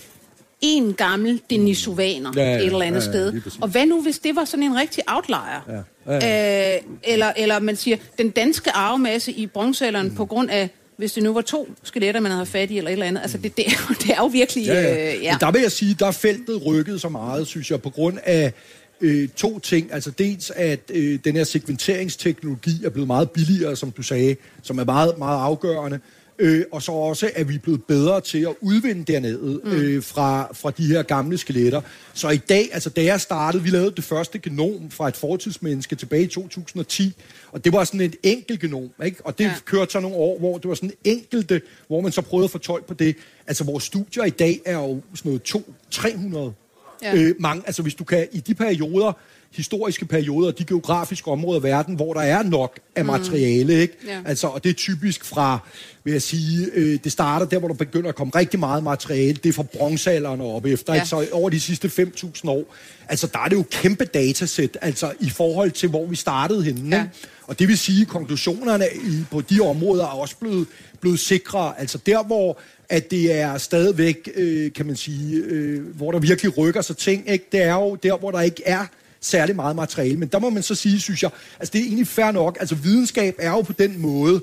en 0.60 0.94
gammel 0.94 1.40
denisovaner 1.50 2.32
ja, 2.36 2.42
ja, 2.42 2.58
et 2.58 2.66
eller 2.66 2.82
andet 2.82 3.06
ja, 3.06 3.18
ja, 3.18 3.30
sted. 3.30 3.42
Og 3.60 3.68
hvad 3.68 3.86
nu, 3.86 4.02
hvis 4.02 4.18
det 4.18 4.36
var 4.36 4.44
sådan 4.44 4.62
en 4.62 4.76
rigtig 4.76 5.04
outlier? 5.06 5.84
Ja, 6.06 6.12
ja, 6.12 6.26
ja. 6.26 6.76
Øh, 6.76 6.82
eller, 7.04 7.32
eller 7.36 7.58
man 7.58 7.76
siger, 7.76 7.96
den 8.18 8.30
danske 8.30 8.70
arvemasse 8.70 9.32
i 9.32 9.46
bronzealderen 9.46 10.08
mm. 10.08 10.14
på 10.14 10.26
grund 10.26 10.50
af 10.50 10.68
hvis 10.98 11.12
det 11.12 11.22
nu 11.22 11.32
var 11.32 11.40
to 11.40 11.68
skeletter, 11.82 12.20
man 12.20 12.32
havde 12.32 12.46
fat 12.46 12.70
i, 12.70 12.78
eller 12.78 12.90
et 12.90 12.92
eller 12.92 13.06
andet. 13.06 13.20
Altså, 13.20 13.38
det, 13.38 13.56
det, 13.56 13.66
er, 13.66 13.94
det 14.02 14.10
er 14.10 14.16
jo 14.18 14.26
virkelig... 14.26 14.66
Ja, 14.66 14.80
ja. 14.82 15.16
Øh, 15.16 15.22
ja. 15.24 15.32
Men 15.32 15.40
der 15.40 15.50
vil 15.50 15.60
jeg 15.60 15.72
sige, 15.72 15.96
der 15.98 16.06
er 16.06 16.10
feltet 16.10 16.66
rykket 16.66 17.00
så 17.00 17.08
meget, 17.08 17.46
synes 17.46 17.70
jeg, 17.70 17.82
på 17.82 17.90
grund 17.90 18.18
af 18.24 18.52
øh, 19.00 19.28
to 19.28 19.58
ting. 19.58 19.92
Altså 19.92 20.10
dels, 20.10 20.50
at 20.50 20.80
øh, 20.94 21.18
den 21.24 21.36
her 21.36 21.44
sekventeringsteknologi 21.44 22.84
er 22.84 22.90
blevet 22.90 23.06
meget 23.06 23.30
billigere, 23.30 23.76
som 23.76 23.90
du 23.90 24.02
sagde, 24.02 24.36
som 24.62 24.78
er 24.78 24.84
meget, 24.84 25.18
meget 25.18 25.38
afgørende. 25.38 26.00
Øh, 26.40 26.64
og 26.72 26.82
så 26.82 26.92
også, 26.92 27.30
at 27.34 27.48
vi 27.48 27.54
er 27.54 27.58
blevet 27.58 27.84
bedre 27.84 28.20
til 28.20 28.38
at 28.38 28.54
udvinde 28.60 29.12
dernede 29.12 29.60
mm. 29.64 29.70
øh, 29.70 30.02
fra, 30.02 30.48
fra 30.52 30.70
de 30.70 30.86
her 30.86 31.02
gamle 31.02 31.38
skeletter. 31.38 31.80
Så 32.14 32.28
i 32.28 32.36
dag, 32.36 32.68
altså 32.72 32.90
da 32.90 33.04
jeg 33.04 33.20
startede, 33.20 33.62
vi 33.62 33.70
lavede 33.70 33.90
det 33.90 34.04
første 34.04 34.38
genom 34.38 34.90
fra 34.90 35.08
et 35.08 35.16
fortidsmenneske 35.16 35.96
tilbage 35.96 36.22
i 36.22 36.26
2010, 36.26 37.14
og 37.52 37.64
det 37.64 37.72
var 37.72 37.84
sådan 37.84 38.00
et 38.00 38.16
enkelt 38.22 38.60
genom, 38.60 38.90
ikke? 39.04 39.26
Og 39.26 39.38
det 39.38 39.44
ja. 39.44 39.54
kørte 39.64 39.92
så 39.92 40.00
nogle 40.00 40.16
år, 40.16 40.38
hvor 40.38 40.58
det 40.58 40.68
var 40.68 40.74
sådan 40.74 40.92
enkelte, 41.04 41.60
hvor 41.86 42.00
man 42.00 42.12
så 42.12 42.22
prøvede 42.22 42.44
at 42.44 42.50
få 42.50 42.58
tolk 42.58 42.84
på 42.86 42.94
det. 42.94 43.16
Altså 43.46 43.64
vores 43.64 43.84
studier 43.84 44.24
i 44.24 44.30
dag 44.30 44.60
er 44.64 44.74
jo 44.74 45.00
sådan 45.14 45.30
noget 45.30 45.54
200-300 45.94 46.67
Ja. 47.02 47.14
Øh, 47.14 47.34
mange, 47.38 47.62
altså 47.66 47.82
hvis 47.82 47.94
du 47.94 48.04
kan 48.04 48.26
i 48.32 48.40
de 48.40 48.54
perioder, 48.54 49.12
historiske 49.52 50.04
perioder, 50.04 50.50
de 50.50 50.64
geografiske 50.64 51.30
områder 51.30 51.60
i 51.60 51.62
verden, 51.62 51.94
hvor 51.94 52.14
der 52.14 52.20
er 52.20 52.42
nok 52.42 52.78
af 52.96 53.04
mm. 53.04 53.10
materiale, 53.10 53.74
mm. 53.74 53.80
ikke? 53.80 53.94
Ja. 54.06 54.20
Altså, 54.26 54.46
og 54.46 54.64
det 54.64 54.70
er 54.70 54.74
typisk 54.74 55.24
fra, 55.24 55.58
vil 56.04 56.12
jeg 56.12 56.22
sige, 56.22 56.70
øh, 56.74 56.98
det 57.04 57.12
starter 57.12 57.46
der, 57.46 57.58
hvor 57.58 57.68
der 57.68 57.74
begynder 57.74 58.08
at 58.08 58.14
komme 58.14 58.32
rigtig 58.34 58.60
meget 58.60 58.82
materiale, 58.82 59.38
det 59.42 59.48
er 59.48 59.52
fra 59.52 59.62
bronzealderen 59.62 60.40
og 60.40 60.54
op 60.54 60.66
efter, 60.66 60.92
ja. 60.92 61.00
ikke? 61.00 61.08
Så 61.08 61.26
over 61.32 61.50
de 61.50 61.60
sidste 61.60 61.88
5.000 61.88 62.50
år, 62.50 62.74
altså 63.08 63.26
der 63.26 63.38
er 63.38 63.48
det 63.48 63.56
jo 63.56 63.64
kæmpe 63.70 64.04
datasæt, 64.04 64.78
altså 64.82 65.12
i 65.20 65.30
forhold 65.30 65.70
til, 65.70 65.88
hvor 65.88 66.06
vi 66.06 66.16
startede 66.16 66.62
henne, 66.62 66.96
ja. 66.96 67.06
Og 67.48 67.58
det 67.58 67.68
vil 67.68 67.78
sige, 67.78 68.02
at 68.02 68.08
konklusionerne 68.08 68.84
i, 68.94 69.24
på 69.30 69.40
de 69.40 69.60
områder 69.60 70.04
er 70.04 70.08
også 70.08 70.36
blevet, 70.36 70.66
blevet 71.00 71.20
sikre. 71.20 71.80
Altså 71.80 71.98
der, 72.06 72.22
hvor 72.22 72.58
at 72.88 73.10
det 73.10 73.32
er 73.32 73.58
stadigvæk, 73.58 74.28
øh, 74.34 74.72
kan 74.72 74.86
man 74.86 74.96
sige, 74.96 75.36
øh, 75.36 75.96
hvor 75.96 76.12
der 76.12 76.18
virkelig 76.18 76.58
rykker 76.58 76.82
sig 76.82 76.96
ting, 76.96 77.30
ikke? 77.30 77.44
det 77.52 77.62
er 77.62 77.74
jo 77.74 77.94
der, 77.94 78.16
hvor 78.16 78.30
der 78.30 78.40
ikke 78.40 78.62
er 78.66 78.86
særlig 79.20 79.56
meget 79.56 79.76
materiale. 79.76 80.16
Men 80.16 80.28
der 80.28 80.38
må 80.38 80.50
man 80.50 80.62
så 80.62 80.74
sige, 80.74 81.00
synes 81.00 81.22
jeg, 81.22 81.30
altså 81.58 81.72
det 81.72 81.80
er 81.80 81.84
egentlig 81.84 82.06
fair 82.06 82.30
nok, 82.30 82.56
altså 82.60 82.74
videnskab 82.74 83.34
er 83.38 83.50
jo 83.50 83.60
på 83.60 83.72
den 83.72 84.00
måde, 84.00 84.40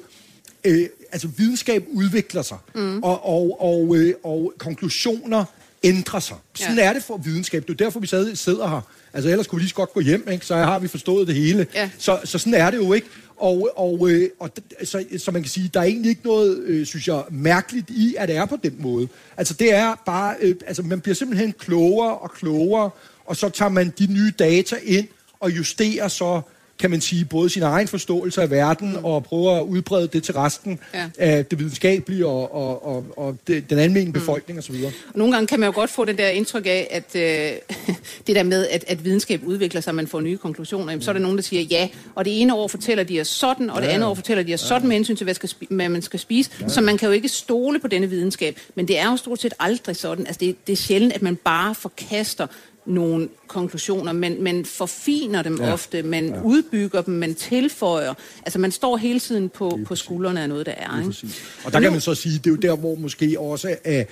øh, 0.63 0.87
altså 1.11 1.27
videnskab 1.27 1.85
udvikler 1.91 2.41
sig, 2.41 2.57
mm. 2.75 3.03
og, 3.03 3.25
og, 3.25 3.61
og, 3.61 3.95
øh, 3.97 4.13
og 4.23 4.53
konklusioner 4.57 5.45
ændrer 5.83 6.19
sig. 6.19 6.37
Sådan 6.53 6.77
ja. 6.77 6.83
er 6.83 6.93
det 6.93 7.03
for 7.03 7.17
videnskab. 7.17 7.63
Det 7.67 7.69
er 7.69 7.85
derfor, 7.85 7.99
vi 7.99 8.07
sidder 8.35 8.67
her. 8.67 8.81
Altså 9.15 9.29
ellers 9.29 9.47
kunne 9.47 9.57
vi 9.57 9.61
lige 9.61 9.69
så 9.69 9.75
godt 9.75 9.93
gå 9.93 9.99
hjem, 9.99 10.27
ikke? 10.31 10.45
så 10.45 10.55
har 10.55 10.79
vi 10.79 10.87
forstået 10.87 11.27
det 11.27 11.35
hele. 11.35 11.67
Ja. 11.75 11.89
Så, 11.97 12.19
så 12.23 12.37
sådan 12.37 12.53
er 12.53 12.71
det 12.71 12.77
jo 12.77 12.93
ikke. 12.93 13.07
Og, 13.37 13.69
og, 13.75 14.09
øh, 14.09 14.29
og 14.39 14.49
så, 14.83 15.05
så 15.17 15.31
man 15.31 15.41
kan 15.41 15.49
sige, 15.49 15.69
der 15.73 15.79
er 15.79 15.83
egentlig 15.83 16.09
ikke 16.09 16.25
noget, 16.25 16.57
øh, 16.57 16.85
synes 16.85 17.07
jeg, 17.07 17.23
mærkeligt 17.31 17.89
i, 17.89 18.15
at 18.17 18.27
det 18.27 18.35
er 18.37 18.45
på 18.45 18.57
den 18.63 18.75
måde. 18.79 19.07
Altså 19.37 19.53
det 19.53 19.73
er 19.73 19.95
bare, 20.05 20.35
øh, 20.41 20.55
altså 20.67 20.83
man 20.83 21.01
bliver 21.01 21.15
simpelthen 21.15 21.53
klogere 21.53 22.17
og 22.17 22.31
klogere, 22.31 22.89
og 23.25 23.35
så 23.35 23.49
tager 23.49 23.69
man 23.69 23.93
de 23.99 24.13
nye 24.13 24.33
data 24.39 24.75
ind 24.83 25.07
og 25.39 25.57
justerer 25.57 26.07
så 26.07 26.41
kan 26.79 26.91
man 26.91 27.01
sige, 27.01 27.25
både 27.25 27.49
sin 27.49 27.63
egen 27.63 27.87
forståelse 27.87 28.41
af 28.41 28.51
verden 28.51 28.89
mm. 28.89 29.05
og 29.05 29.23
prøve 29.23 29.57
at 29.57 29.61
udbrede 29.61 30.07
det 30.07 30.23
til 30.23 30.33
resten 30.33 30.79
ja. 30.93 31.09
af 31.17 31.45
det 31.45 31.59
videnskabelige 31.59 32.25
og, 32.25 32.55
og, 32.55 32.85
og, 32.87 33.05
og 33.17 33.37
det, 33.47 33.69
den 33.69 33.79
almindelige 33.79 34.07
mm. 34.07 34.13
befolkning 34.13 34.59
osv. 34.59 34.75
Og 34.85 34.91
nogle 35.15 35.33
gange 35.33 35.47
kan 35.47 35.59
man 35.59 35.67
jo 35.67 35.75
godt 35.75 35.89
få 35.89 36.05
det 36.05 36.17
der 36.17 36.29
indtryk 36.29 36.65
af, 36.65 36.87
at 36.91 37.15
øh, 37.15 37.75
det 38.27 38.35
der 38.35 38.43
med, 38.43 38.67
at, 38.67 38.85
at 38.87 39.05
videnskab 39.05 39.41
udvikler 39.45 39.81
sig, 39.81 39.95
man 39.95 40.07
får 40.07 40.21
nye 40.21 40.37
konklusioner, 40.37 40.85
jamen, 40.85 40.97
mm. 40.97 41.01
så 41.01 41.11
er 41.11 41.13
der 41.13 41.21
nogen, 41.21 41.37
der 41.37 41.43
siger 41.43 41.61
ja, 41.61 41.87
og 42.15 42.25
det 42.25 42.41
ene 42.41 42.55
år 42.55 42.67
fortæller 42.67 43.03
de 43.03 43.21
os 43.21 43.27
sådan, 43.27 43.69
og 43.69 43.81
det 43.81 43.87
ja. 43.87 43.93
andet 43.93 44.09
år 44.09 44.13
fortæller 44.13 44.43
de 44.43 44.53
os 44.53 44.61
ja. 44.61 44.67
sådan 44.67 44.87
med 44.87 44.95
hensyn 44.95 45.15
til, 45.15 45.23
hvad, 45.23 45.33
skal 45.33 45.49
hvad 45.69 45.89
man 45.89 46.01
skal 46.01 46.19
spise. 46.19 46.51
Ja. 46.61 46.67
Så 46.67 46.81
man 46.81 46.97
kan 46.97 47.07
jo 47.07 47.11
ikke 47.11 47.29
stole 47.29 47.79
på 47.79 47.87
denne 47.87 48.09
videnskab, 48.09 48.59
men 48.75 48.87
det 48.87 48.99
er 48.99 49.11
jo 49.11 49.17
stort 49.17 49.41
set 49.41 49.53
aldrig 49.59 49.95
sådan. 49.95 50.27
Altså 50.27 50.39
det, 50.39 50.55
det 50.67 50.73
er 50.73 50.77
sjældent, 50.77 51.13
at 51.13 51.21
man 51.21 51.35
bare 51.35 51.75
forkaster 51.75 52.47
nogle 52.85 53.29
konklusioner, 53.47 54.13
men 54.13 54.43
man 54.43 54.65
forfiner 54.65 55.41
dem 55.41 55.57
ja. 55.61 55.73
ofte, 55.73 56.03
man 56.03 56.27
ja. 56.27 56.41
udbygger 56.41 57.01
dem, 57.01 57.13
man 57.13 57.35
tilføjer. 57.35 58.13
Altså 58.45 58.59
man 58.59 58.71
står 58.71 58.97
hele 58.97 59.19
tiden 59.19 59.49
på, 59.49 59.79
på 59.85 59.95
skuldrene 59.95 60.41
af 60.41 60.49
noget, 60.49 60.65
der 60.65 60.71
er. 60.71 60.99
Ikke? 60.99 61.35
Og 61.65 61.73
der 61.73 61.79
kan 61.79 61.91
man 61.91 62.01
så 62.01 62.15
sige, 62.15 62.37
det 62.37 62.47
er 62.47 62.51
jo 62.51 62.55
der, 62.55 62.75
hvor 62.75 62.95
måske 62.95 63.39
også 63.39 63.75
er, 63.83 64.03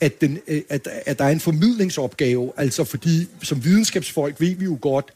at, 0.00 0.20
den, 0.20 0.38
at, 0.68 0.88
at 1.06 1.18
der 1.18 1.24
er 1.24 1.30
en 1.30 1.40
formidlingsopgave, 1.40 2.52
altså 2.56 2.84
fordi 2.84 3.28
som 3.42 3.64
videnskabsfolk 3.64 4.40
ved 4.40 4.54
vi 4.54 4.64
jo 4.64 4.78
godt, 4.80 5.12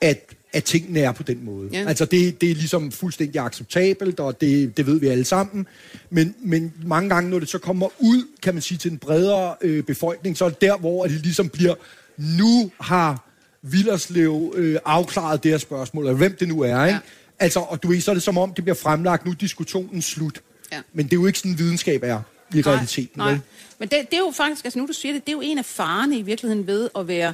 at 0.00 0.36
at 0.56 0.64
tingene 0.64 1.00
er 1.00 1.12
på 1.12 1.22
den 1.22 1.44
måde. 1.44 1.68
Ja. 1.72 1.84
Altså 1.88 2.04
det, 2.04 2.40
det 2.40 2.50
er 2.50 2.54
ligesom 2.54 2.92
fuldstændig 2.92 3.40
acceptabelt, 3.40 4.20
og 4.20 4.40
det, 4.40 4.76
det 4.76 4.86
ved 4.86 5.00
vi 5.00 5.06
alle 5.06 5.24
sammen. 5.24 5.66
Men, 6.10 6.34
men 6.42 6.72
mange 6.84 7.08
gange, 7.08 7.30
når 7.30 7.38
det 7.38 7.48
så 7.48 7.58
kommer 7.58 7.88
ud, 7.98 8.26
kan 8.42 8.54
man 8.54 8.62
sige, 8.62 8.78
til 8.78 8.90
den 8.90 8.98
bredere 8.98 9.54
øh, 9.60 9.82
befolkning, 9.84 10.36
så 10.36 10.44
er 10.44 10.48
det 10.48 10.60
der, 10.60 10.76
hvor 10.76 11.06
det 11.06 11.22
ligesom 11.22 11.48
bliver 11.48 11.74
nu 12.16 12.70
har 12.80 13.22
Villerslev 13.62 14.54
øh, 14.56 14.78
afklaret 14.84 15.42
det 15.42 15.50
her 15.50 15.58
spørgsmål, 15.58 16.04
eller 16.04 16.16
hvem 16.16 16.36
det 16.40 16.48
nu 16.48 16.60
er, 16.60 16.84
ikke? 16.84 16.94
Ja. 16.94 16.98
Altså, 17.38 17.60
og 17.60 17.82
du 17.82 17.88
ved, 17.88 18.00
så 18.00 18.10
er 18.10 18.14
det 18.14 18.22
som 18.22 18.38
om, 18.38 18.54
det 18.54 18.64
bliver 18.64 18.74
fremlagt, 18.74 19.24
nu 19.24 19.30
er 19.30 19.34
diskussionen 19.34 20.02
slut. 20.02 20.40
Ja. 20.72 20.80
Men 20.92 21.04
det 21.04 21.12
er 21.12 21.20
jo 21.20 21.26
ikke 21.26 21.38
sådan, 21.38 21.58
videnskab 21.58 22.02
er 22.02 22.20
i 22.54 22.60
nej, 22.60 22.72
realiteten. 22.72 23.12
Nej. 23.16 23.38
Men 23.78 23.88
det, 23.88 23.90
det 24.10 24.14
er 24.14 24.18
jo 24.18 24.32
faktisk, 24.36 24.64
altså 24.64 24.78
nu 24.78 24.86
du 24.86 24.92
siger 24.92 25.12
det, 25.12 25.26
det 25.26 25.32
er 25.32 25.36
jo 25.36 25.40
en 25.40 25.58
af 25.58 25.64
farene 25.64 26.18
i 26.18 26.22
virkeligheden 26.22 26.66
ved 26.66 26.88
at 26.98 27.08
være 27.08 27.32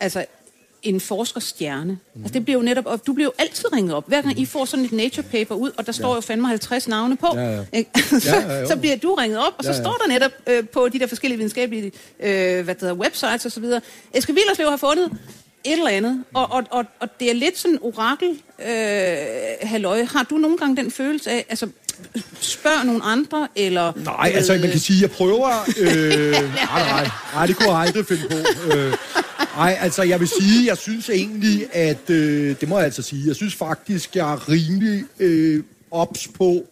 altså, 0.00 0.24
en 0.84 1.00
forskerstjerne. 1.00 1.98
Mm. 2.14 2.22
Altså, 2.22 2.34
det 2.34 2.44
bliver 2.44 2.58
jo 2.58 2.64
netop, 2.64 2.86
og 2.86 3.06
du 3.06 3.12
bliver 3.12 3.26
jo 3.26 3.32
altid 3.38 3.72
ringet 3.72 3.94
op. 3.94 4.08
Hver 4.08 4.22
gang 4.22 4.40
I 4.40 4.46
får 4.46 4.64
sådan 4.64 4.84
et 4.84 4.92
nature 4.92 5.22
paper 5.22 5.54
ud, 5.54 5.70
og 5.76 5.86
der 5.86 5.92
står 5.92 6.08
ja. 6.08 6.14
jo 6.14 6.20
fandme 6.20 6.48
50 6.48 6.88
navne 6.88 7.16
på, 7.16 7.26
Ja, 7.34 7.50
ja. 7.50 7.62
så, 8.20 8.36
Ja, 8.36 8.52
ja, 8.52 8.66
så 8.66 8.76
bliver 8.76 8.96
du 8.96 9.14
ringet 9.14 9.38
op, 9.38 9.52
og 9.58 9.64
så 9.64 9.70
Ja, 9.70 9.76
ja. 9.76 9.82
står 9.82 9.96
der 10.04 10.08
netop 10.12 10.30
øh, 10.46 10.68
på 10.68 10.88
de 10.88 10.98
der 10.98 11.06
forskellige 11.06 11.36
videnskabelige 11.38 11.92
øh, 12.20 12.64
hvad 12.64 12.74
det 12.74 12.80
hedder, 12.80 12.94
websites 12.94 13.46
osv. 13.46 13.64
Eske 14.14 14.32
Willerslev 14.32 14.70
har 14.70 14.76
fundet 14.76 15.10
et 15.64 15.72
eller 15.72 15.88
andet, 15.88 16.24
og, 16.34 16.52
og, 16.52 16.64
og, 16.70 16.84
og 17.00 17.20
det 17.20 17.30
er 17.30 17.34
lidt 17.34 17.58
sådan 17.58 17.78
orakel 17.82 18.28
øh, 18.68 19.16
halløj. 19.68 20.04
Har 20.04 20.22
du 20.22 20.36
nogle 20.36 20.58
gange 20.58 20.76
den 20.76 20.90
følelse 20.90 21.30
af, 21.30 21.46
altså, 21.48 21.68
spørg 22.40 22.86
nogle 22.86 23.02
andre, 23.02 23.48
eller... 23.56 23.92
Nej, 23.96 24.32
altså 24.34 24.52
man 24.52 24.70
kan 24.70 24.78
sige, 24.80 25.02
jeg 25.02 25.10
prøver... 25.10 25.70
Øh, 25.78 26.32
nej, 26.70 26.82
nej, 26.88 27.08
nej, 27.34 27.46
det 27.46 27.56
kunne 27.56 27.70
jeg 27.72 27.80
aldrig 27.80 28.06
finde 28.06 28.22
på. 28.30 28.36
Øh, 28.76 28.92
nej, 29.56 29.78
altså 29.80 30.02
jeg 30.02 30.20
vil 30.20 30.28
sige, 30.28 30.66
jeg 30.66 30.78
synes 30.78 31.10
egentlig, 31.10 31.66
at... 31.72 32.10
Øh, 32.10 32.56
det 32.60 32.68
må 32.68 32.76
jeg 32.76 32.84
altså 32.84 33.02
sige. 33.02 33.22
Jeg 33.26 33.36
synes 33.36 33.54
faktisk, 33.54 34.16
jeg 34.16 34.32
er 34.32 34.48
rimelig 34.48 35.04
øh, 35.20 35.62
ops 35.90 36.28
på, 36.28 36.66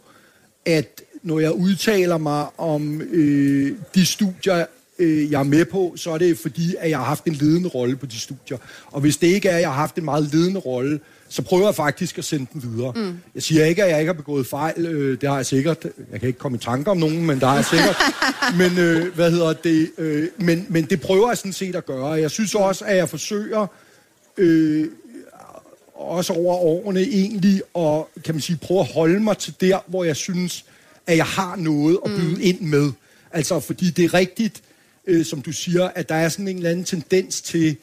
at 0.66 1.02
når 1.22 1.40
jeg 1.40 1.52
udtaler 1.52 2.18
mig 2.18 2.46
om 2.58 3.00
øh, 3.00 3.76
de 3.94 4.06
studier, 4.06 4.66
øh, 4.98 5.30
jeg 5.30 5.40
er 5.40 5.44
med 5.44 5.64
på, 5.64 5.92
så 5.96 6.10
er 6.10 6.18
det 6.18 6.38
fordi, 6.38 6.74
at 6.78 6.90
jeg 6.90 6.98
har 6.98 7.04
haft 7.04 7.24
en 7.24 7.32
ledende 7.32 7.68
rolle 7.68 7.96
på 7.96 8.06
de 8.06 8.20
studier. 8.20 8.58
Og 8.86 9.00
hvis 9.00 9.16
det 9.16 9.26
ikke 9.26 9.48
er, 9.48 9.54
at 9.56 9.60
jeg 9.60 9.68
har 9.68 9.76
haft 9.76 9.96
en 9.96 10.04
meget 10.04 10.34
ledende 10.34 10.60
rolle, 10.60 11.00
så 11.32 11.42
prøver 11.42 11.64
jeg 11.64 11.74
faktisk 11.74 12.18
at 12.18 12.24
sende 12.24 12.46
den 12.52 12.62
videre. 12.62 12.92
Mm. 12.96 13.18
Jeg 13.34 13.42
siger 13.42 13.64
ikke, 13.64 13.84
at 13.84 13.90
jeg 13.90 14.00
ikke 14.00 14.08
har 14.08 14.16
begået 14.16 14.46
fejl. 14.46 14.86
Øh, 14.86 15.20
det 15.20 15.28
har 15.28 15.36
jeg 15.36 15.46
sikkert. 15.46 15.84
Jeg 16.12 16.20
kan 16.20 16.26
ikke 16.26 16.38
komme 16.38 16.56
i 16.56 16.60
tanker 16.60 16.90
om 16.90 16.96
nogen, 16.96 17.26
men 17.26 17.40
der 17.40 17.46
har 17.46 17.54
jeg 17.54 17.64
sikkert. 17.64 17.96
men 18.60 18.78
øh, 18.78 19.14
hvad 19.14 19.30
hedder 19.30 19.52
det? 19.52 19.90
Øh, 19.98 20.28
men, 20.36 20.66
men 20.68 20.84
det 20.84 21.00
prøver 21.00 21.28
jeg 21.28 21.38
sådan 21.38 21.52
set 21.52 21.76
at 21.76 21.86
gøre. 21.86 22.06
Jeg 22.06 22.30
synes 22.30 22.54
også, 22.54 22.84
at 22.84 22.96
jeg 22.96 23.08
forsøger 23.08 23.66
øh, 24.36 24.88
også 25.94 26.32
over 26.32 26.54
årene 26.54 27.00
egentlig 27.00 27.62
og 27.74 28.10
kan 28.24 28.34
man 28.34 28.40
sige, 28.40 28.56
prøve 28.56 28.80
at 28.80 28.92
holde 28.94 29.20
mig 29.20 29.38
til 29.38 29.54
der, 29.60 29.78
hvor 29.86 30.04
jeg 30.04 30.16
synes, 30.16 30.64
at 31.06 31.16
jeg 31.16 31.26
har 31.26 31.56
noget 31.56 31.98
at 32.04 32.10
byde 32.10 32.34
mm. 32.34 32.40
ind 32.40 32.60
med. 32.60 32.92
Altså, 33.30 33.60
fordi 33.60 33.90
det 33.90 34.04
er 34.04 34.14
rigtigt, 34.14 34.62
øh, 35.06 35.24
som 35.24 35.42
du 35.42 35.52
siger, 35.52 35.88
at 35.94 36.08
der 36.08 36.14
er 36.14 36.28
sådan 36.28 36.48
en 36.48 36.56
eller 36.56 36.70
anden 36.70 36.84
tendens 36.84 37.40
til, 37.40 37.76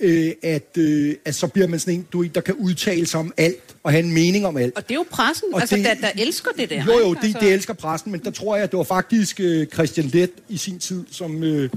øh, 0.00 0.32
at, 0.42 0.68
øh, 0.78 1.14
at 1.24 1.34
så 1.34 1.46
bliver 1.46 1.66
man 1.68 1.78
sådan 1.78 1.94
en, 1.94 2.06
du, 2.12 2.22
der 2.24 2.40
kan 2.40 2.54
udtale 2.54 3.06
sig 3.06 3.20
om 3.20 3.32
alt 3.36 3.76
og 3.82 3.90
have 3.90 4.04
en 4.04 4.12
mening 4.12 4.46
om 4.46 4.56
alt. 4.56 4.76
Og 4.76 4.82
det 4.82 4.90
er 4.90 4.94
jo 4.94 5.04
pressen, 5.10 5.44
Og 5.54 5.60
altså, 5.60 5.76
det- 5.76 5.84
der, 5.84 5.94
der 5.94 6.10
elsker 6.18 6.50
det 6.56 6.70
der. 6.70 6.84
Jo, 6.84 6.92
jo, 6.98 7.14
det, 7.14 7.18
altså, 7.24 7.38
det 7.40 7.52
elsker 7.52 7.74
pressen, 7.74 8.12
men 8.12 8.20
der 8.24 8.30
tror 8.30 8.56
jeg, 8.56 8.64
at 8.64 8.70
det 8.70 8.76
var 8.78 8.84
faktisk 8.84 9.40
øh, 9.40 9.66
Christian 9.66 10.06
Let 10.06 10.30
i 10.48 10.56
sin 10.56 10.78
tid, 10.78 11.04
som, 11.10 11.42
øh, 11.44 11.70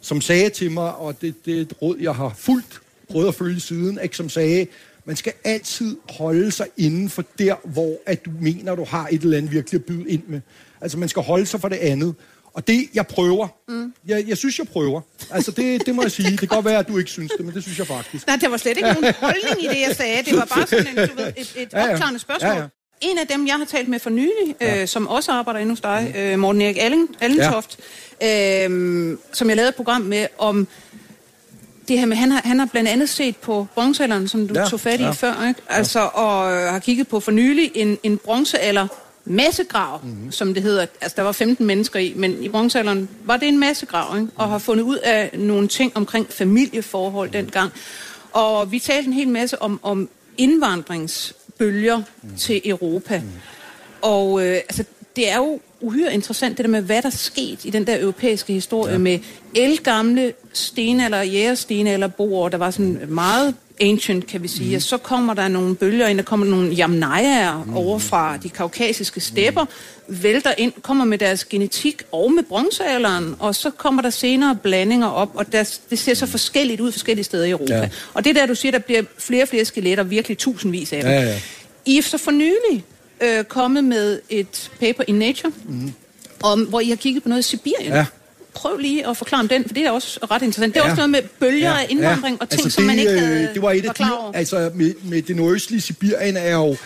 som 0.00 0.20
sagde 0.20 0.48
til 0.50 0.70
mig, 0.70 0.94
og 0.94 1.20
det, 1.20 1.34
det 1.46 1.56
er 1.56 1.60
et 1.60 1.72
råd, 1.82 1.96
jeg 2.00 2.14
har 2.14 2.34
fulgt, 2.38 2.80
prøvet 3.10 3.28
at 3.28 3.34
følge 3.34 3.60
siden, 3.60 3.98
ikke, 4.02 4.16
som 4.16 4.28
sagde, 4.28 4.66
man 5.04 5.16
skal 5.16 5.32
altid 5.44 5.96
holde 6.10 6.50
sig 6.50 6.66
inden 6.76 7.08
for 7.10 7.24
der, 7.38 7.54
hvor 7.64 7.96
at 8.06 8.24
du 8.24 8.30
mener, 8.40 8.74
du 8.74 8.84
har 8.84 9.08
et 9.12 9.22
eller 9.22 9.36
andet 9.36 9.52
virkelig 9.52 9.78
at 9.78 9.84
byde 9.84 10.08
ind 10.08 10.22
med. 10.26 10.40
Altså, 10.80 10.98
man 10.98 11.08
skal 11.08 11.22
holde 11.22 11.46
sig 11.46 11.60
for 11.60 11.68
det 11.68 11.76
andet. 11.76 12.14
Og 12.54 12.66
det, 12.66 12.88
jeg 12.94 13.06
prøver. 13.06 13.48
Mm. 13.68 13.94
Jeg, 14.06 14.24
jeg 14.28 14.36
synes, 14.38 14.58
jeg 14.58 14.68
prøver. 14.68 15.00
Altså, 15.30 15.50
det, 15.50 15.86
det 15.86 15.94
må 15.94 16.02
jeg 16.02 16.10
sige. 16.10 16.30
Det 16.30 16.38
kan 16.38 16.48
godt 16.48 16.64
være, 16.64 16.78
at 16.78 16.88
du 16.88 16.98
ikke 16.98 17.10
synes 17.10 17.32
det, 17.38 17.46
men 17.46 17.54
det 17.54 17.62
synes 17.62 17.78
jeg 17.78 17.86
faktisk. 17.86 18.26
Nej, 18.26 18.36
der 18.36 18.48
var 18.48 18.56
slet 18.56 18.76
ikke 18.76 18.92
nogen 18.92 19.14
holdning 19.20 19.64
i 19.64 19.68
det, 19.68 19.80
jeg 19.88 19.96
sagde. 19.96 20.22
Det 20.24 20.36
var 20.36 20.44
bare 20.44 20.66
sådan 20.66 20.86
en, 20.98 21.08
du 21.08 21.14
ved, 21.16 21.26
et, 21.36 21.52
et 21.56 21.68
Ja, 21.72 21.84
ja. 21.84 21.92
opklarende 21.92 22.18
spørgsmål. 22.18 22.50
Ja, 22.52 22.58
ja. 22.58 22.64
En 23.00 23.18
af 23.18 23.26
dem, 23.26 23.46
jeg 23.46 23.54
har 23.54 23.64
talt 23.64 23.88
med 23.88 23.98
for 23.98 24.10
nylig, 24.10 24.54
øh, 24.60 24.88
som 24.88 25.08
også 25.08 25.32
arbejder 25.32 25.60
inde 25.60 25.72
hos 25.72 25.80
dig, 25.80 26.14
øh, 26.18 26.38
Morten 26.38 26.62
Erik 26.62 26.76
Allen, 26.80 27.08
Allentoft, 27.20 27.78
øh, 28.22 29.16
som 29.32 29.48
jeg 29.48 29.56
lavede 29.56 29.68
et 29.68 29.74
program 29.74 30.00
med 30.00 30.26
om 30.38 30.68
det 31.88 31.98
her 31.98 32.06
med, 32.06 32.16
han 32.16 32.30
har, 32.30 32.40
han 32.44 32.58
har 32.58 32.66
blandt 32.66 32.88
andet 32.90 33.08
set 33.08 33.36
på 33.36 33.66
bronzealderen, 33.74 34.28
som 34.28 34.48
du 34.48 34.54
Ja, 34.54 34.60
ja, 34.60 34.68
tog 34.68 34.80
fat 34.80 35.00
i 35.00 35.02
ja. 35.02 35.08
ja. 35.08 35.12
før, 35.12 35.48
ikke? 35.48 35.60
Altså, 35.68 36.00
og 36.14 36.52
øh, 36.52 36.68
har 36.72 36.78
kigget 36.78 37.08
på 37.08 37.20
for 37.20 37.32
nylig 37.32 37.70
en, 37.74 37.98
en 38.02 38.18
bronzealder 38.18 38.86
massegrav, 39.24 40.00
Mhm. 40.02 40.10
mm-hmm. 40.12 40.32
som 40.32 40.54
det 40.54 40.62
hedder. 40.62 40.86
Altså, 41.00 41.14
der 41.16 41.22
var 41.22 41.32
15 41.32 41.66
mennesker 41.66 41.98
i, 42.00 42.12
men 42.16 42.42
i 42.42 42.48
bronzealderen 42.48 43.08
var 43.24 43.36
det 43.36 43.48
en 43.48 43.58
massegrav, 43.58 44.16
ikke? 44.18 44.28
og 44.36 44.48
har 44.48 44.58
fundet 44.58 44.84
ud 44.84 44.96
af 44.96 45.30
nogle 45.38 45.68
ting 45.68 45.92
omkring 45.96 46.26
familieforhold 46.30 47.30
dengang. 47.30 47.72
Og 48.32 48.72
vi 48.72 48.78
talte 48.78 49.06
en 49.06 49.12
hel 49.12 49.28
masse 49.28 49.62
om, 49.62 49.80
om 49.82 50.08
indvandringsbølger 50.38 52.02
mm. 52.22 52.36
til 52.36 52.60
Europa. 52.64 53.18
Mm. 53.18 53.30
Og 54.02 54.46
øh, 54.46 54.54
altså, 54.54 54.84
det 55.16 55.30
er 55.30 55.36
jo 55.36 55.60
uhyre 55.80 56.14
interessant, 56.14 56.58
det 56.58 56.64
der 56.64 56.70
med, 56.70 56.82
hvad 56.82 57.02
der 57.02 57.06
er 57.08 57.10
sket 57.10 57.64
i 57.64 57.70
den 57.70 57.86
der 57.86 58.00
europæiske 58.00 58.52
historie 58.52 58.92
ja. 58.92 58.98
med 58.98 59.18
elgamle 59.54 60.32
stenalder, 60.52 61.22
jægerstenalder 61.22 62.08
boer, 62.08 62.48
der 62.48 62.58
var 62.58 62.70
sådan 62.70 63.00
meget 63.08 63.54
ancient, 63.80 64.26
kan 64.26 64.42
vi 64.42 64.48
sige. 64.48 64.68
Mm. 64.68 64.74
Og 64.74 64.82
så 64.82 64.96
kommer 64.96 65.34
der 65.34 65.48
nogle 65.48 65.74
bølger 65.74 66.06
ind, 66.06 66.18
der 66.18 66.24
kommer 66.24 66.46
nogle 66.46 66.70
jamnajer 66.70 67.64
mm. 67.64 67.76
over 67.76 67.98
fra 67.98 68.36
de 68.36 68.48
kaukasiske 68.48 69.20
stepper, 69.20 69.64
vælter 70.08 70.54
ind, 70.58 70.72
kommer 70.82 71.04
med 71.04 71.18
deres 71.18 71.44
genetik 71.44 72.02
og 72.12 72.32
med 72.32 72.42
bronzealderen, 72.42 73.36
og 73.38 73.54
så 73.54 73.70
kommer 73.70 74.02
der 74.02 74.10
senere 74.10 74.56
blandinger 74.62 75.06
op, 75.06 75.30
og 75.34 75.52
der, 75.52 75.78
det 75.90 75.98
ser 75.98 76.14
så 76.14 76.26
forskelligt 76.26 76.80
ud 76.80 76.92
forskellige 76.92 77.24
steder 77.24 77.44
i 77.44 77.50
Europa. 77.50 77.74
Ja. 77.74 77.88
Og 78.14 78.24
det 78.24 78.30
er 78.30 78.34
der, 78.34 78.46
du 78.46 78.54
siger, 78.54 78.72
der 78.72 78.78
bliver 78.78 79.02
flere 79.18 79.42
og 79.42 79.48
flere 79.48 79.64
skeletter, 79.64 80.04
virkelig 80.04 80.38
tusindvis 80.38 80.92
af 80.92 81.02
dem. 81.02 81.10
Ja, 81.10 81.22
ja. 81.22 81.40
I 81.86 81.98
er 81.98 82.02
så 82.02 82.18
for 82.18 82.30
nylig 82.30 82.84
øh, 83.20 83.44
kommet 83.44 83.84
med 83.84 84.20
et 84.28 84.70
paper 84.80 85.04
i 85.08 85.12
Nature, 85.12 85.52
mm. 85.68 85.92
om, 86.42 86.64
hvor 86.64 86.80
I 86.80 86.88
har 86.88 86.96
kigget 86.96 87.22
på 87.22 87.28
noget 87.28 87.40
i 87.40 87.48
Sibirien. 87.48 87.92
Ja. 87.92 88.06
Prøv 88.54 88.76
lige 88.76 89.08
at 89.08 89.16
forklare 89.16 89.40
om 89.40 89.48
den, 89.48 89.64
for 89.64 89.74
det 89.74 89.86
er 89.86 89.90
også 89.90 90.18
ret 90.30 90.42
interessant. 90.42 90.74
Det 90.74 90.80
er 90.80 90.84
Ja. 90.84 90.90
også 90.90 90.96
noget 91.06 91.10
med 91.10 91.22
bølger 91.40 91.70
ja. 91.70 91.78
af 91.78 91.86
indvandring 91.88 92.42
og 92.42 92.48
ting, 92.48 92.62
altså, 92.64 92.74
som 92.74 92.84
man 92.84 92.98
ikke 92.98 93.12
øh, 93.12 93.18
havde 93.20 93.50
Det 93.54 93.62
var 93.62 93.70
et 93.70 93.84
af 93.84 93.94
de, 93.94 94.04
altså 94.34 94.70
med, 94.74 94.94
med 95.04 95.22
det 95.22 95.36
nordøstlige 95.36 95.80
Sibirien 95.80 96.36
er 96.36 96.54
jo 96.54 96.76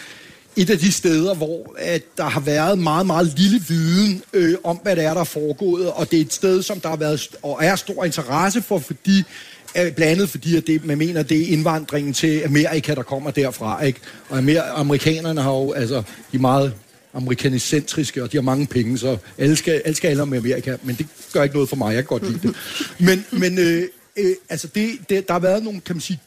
et 0.56 0.70
af 0.70 0.78
de 0.78 0.92
steder, 0.92 1.34
hvor 1.34 1.74
at 1.78 2.02
der 2.16 2.24
har 2.24 2.40
været 2.40 2.78
meget, 2.78 3.06
meget 3.06 3.32
lille 3.36 3.62
viden 3.68 4.22
øh, 4.32 4.54
om, 4.64 4.76
hvad 4.82 4.96
det 4.96 5.04
er, 5.04 5.14
der 5.14 5.20
er 5.20 5.24
foregået, 5.24 5.90
og 5.90 6.10
det 6.10 6.16
er 6.16 6.20
et 6.20 6.32
sted, 6.32 6.62
som 6.62 6.80
der 6.80 6.88
har 6.88 6.96
været 6.96 7.28
og 7.42 7.58
er 7.62 7.76
stor 7.76 8.04
interesse 8.04 8.62
for, 8.62 8.78
fordi 8.78 9.18
øh, 9.76 9.92
blandt 9.92 10.00
andet 10.02 10.28
fordi, 10.30 10.56
at 10.56 10.66
det, 10.66 10.84
man 10.84 10.98
mener, 10.98 11.22
det 11.22 11.42
er 11.42 11.46
indvandringen 11.52 12.12
til 12.12 12.42
Amerika, 12.44 12.94
der 12.94 13.02
kommer 13.02 13.30
derfra, 13.30 13.82
ikke? 13.82 14.00
Og 14.28 14.38
amer- 14.38 14.72
amerikanerne 14.78 15.40
har 15.42 15.50
jo, 15.52 15.72
altså, 15.72 15.96
de 16.32 16.36
er 16.36 16.40
meget 16.40 16.72
amerikanicentriske, 17.18 18.22
og 18.22 18.32
de 18.32 18.36
har 18.36 18.42
mange 18.42 18.66
penge, 18.66 18.98
så 18.98 19.18
alle 19.38 19.56
skal, 19.56 19.82
alle 19.84 19.96
skal 19.96 20.26
med 20.26 20.38
Amerika, 20.38 20.76
men 20.82 20.96
det 20.96 21.06
gør 21.32 21.42
ikke 21.42 21.54
noget 21.54 21.68
for 21.68 21.76
mig, 21.76 21.94
jeg 21.94 22.02
kan 22.02 22.18
godt 22.18 22.30
lide 22.30 22.48
det. 22.48 22.56
Men, 22.98 23.26
men 23.40 23.58
øh, 23.58 23.82
øh, 24.16 24.34
altså 24.48 24.68
det, 24.74 24.90
det, 25.08 25.26
der 25.28 25.32
har 25.32 25.40
været 25.40 25.62
nogle, 25.62 25.80
kan 25.80 25.96
man 25.96 26.00
sige, 26.00 26.20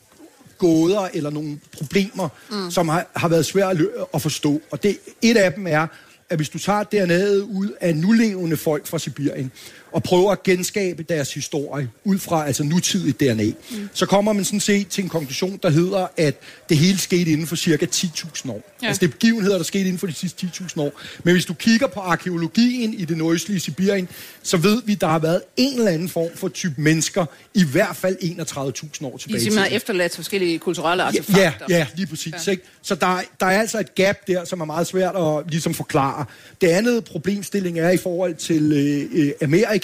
gåder 0.57 1.09
eller 1.13 1.29
nogle 1.29 1.59
problemer, 1.77 2.29
mm. 2.51 2.71
som 2.71 2.89
har, 2.89 3.07
har 3.15 3.27
været 3.27 3.45
svære 3.45 3.71
at, 3.71 3.77
lø- 3.77 4.09
at 4.13 4.21
forstå. 4.21 4.61
Og 4.71 4.83
det, 4.83 4.97
et 5.21 5.37
af 5.37 5.53
dem 5.53 5.67
er, 5.67 5.87
at 6.29 6.37
hvis 6.37 6.49
du 6.49 6.59
tager 6.59 6.83
DNA'et 6.83 7.53
ud 7.57 7.69
af 7.81 7.95
nulevende 7.95 8.57
folk 8.57 8.87
fra 8.87 8.99
Sibirien, 8.99 9.51
og 9.93 10.03
prøver 10.03 10.31
at 10.31 10.43
genskabe 10.43 11.03
deres 11.03 11.33
historie 11.33 11.89
ud 12.03 12.17
fra 12.19 12.47
altså 12.47 12.63
nutidig 12.63 13.19
DNA, 13.19 13.43
mm. 13.71 13.89
så 13.93 14.05
kommer 14.05 14.33
man 14.33 14.45
sådan 14.45 14.59
set 14.59 14.87
til 14.87 15.03
en 15.03 15.09
konklusion, 15.09 15.59
der 15.63 15.69
hedder, 15.69 16.07
at 16.17 16.35
det 16.69 16.77
hele 16.77 16.97
skete 16.97 17.31
inden 17.31 17.47
for 17.47 17.55
cirka 17.55 17.85
10.000 17.95 18.49
år. 18.51 18.53
Ja. 18.55 18.61
Ja. 18.81 18.87
Altså 18.87 18.99
det 18.99 19.07
er 19.07 19.11
begivenheder, 19.11 19.57
der 19.57 19.63
skete 19.63 19.83
inden 19.83 19.97
for 19.99 20.07
de 20.07 20.13
sidste 20.13 20.47
10.000 20.55 20.81
år. 20.81 21.01
Men 21.23 21.33
hvis 21.33 21.45
du 21.45 21.53
kigger 21.53 21.87
på 21.87 21.99
arkeologien 21.99 22.93
i 22.93 23.05
det 23.05 23.17
nordøstlige 23.17 23.59
Sibirien, 23.59 24.07
så 24.43 24.57
ved 24.57 24.81
vi, 24.85 24.93
der 24.95 25.07
har 25.07 25.19
været 25.19 25.41
en 25.57 25.77
eller 25.79 25.91
anden 25.91 26.09
form 26.09 26.29
for 26.35 26.47
type 26.47 26.73
mennesker, 26.81 27.25
i 27.53 27.63
hvert 27.63 27.95
fald 27.95 28.15
31.000 28.21 28.25
år 28.25 28.31
De 28.31 28.73
tilbage. 28.73 29.11
i 29.11 29.17
simpelthen 29.17 29.53
tiden. 29.53 29.75
efterladt 29.75 30.15
forskellige 30.15 30.59
kulturelle 30.59 31.03
Ja, 31.03 31.07
artefakter. 31.07 31.65
ja, 31.69 31.77
ja, 31.77 31.87
lige 31.95 32.07
præcis. 32.07 32.33
Ja. 32.47 32.51
Ikke? 32.51 32.63
Så 32.81 32.95
der, 32.95 33.07
er- 33.17 33.21
der 33.39 33.45
er 33.45 33.59
altså 33.59 33.79
et 33.79 33.95
gap 33.95 34.17
der, 34.27 34.45
som 34.45 34.61
er 34.61 34.65
meget 34.65 34.87
svært 34.87 35.15
at 35.15 35.43
ligesom 35.49 35.73
forklare. 35.73 36.25
Det 36.61 36.67
andet 36.67 37.03
problemstilling 37.03 37.79
er 37.79 37.89
i 37.89 37.97
forhold 37.97 38.35
til 38.35 38.71
øh, 38.71 39.25
øh, 39.25 39.31
Amerika, 39.41 39.80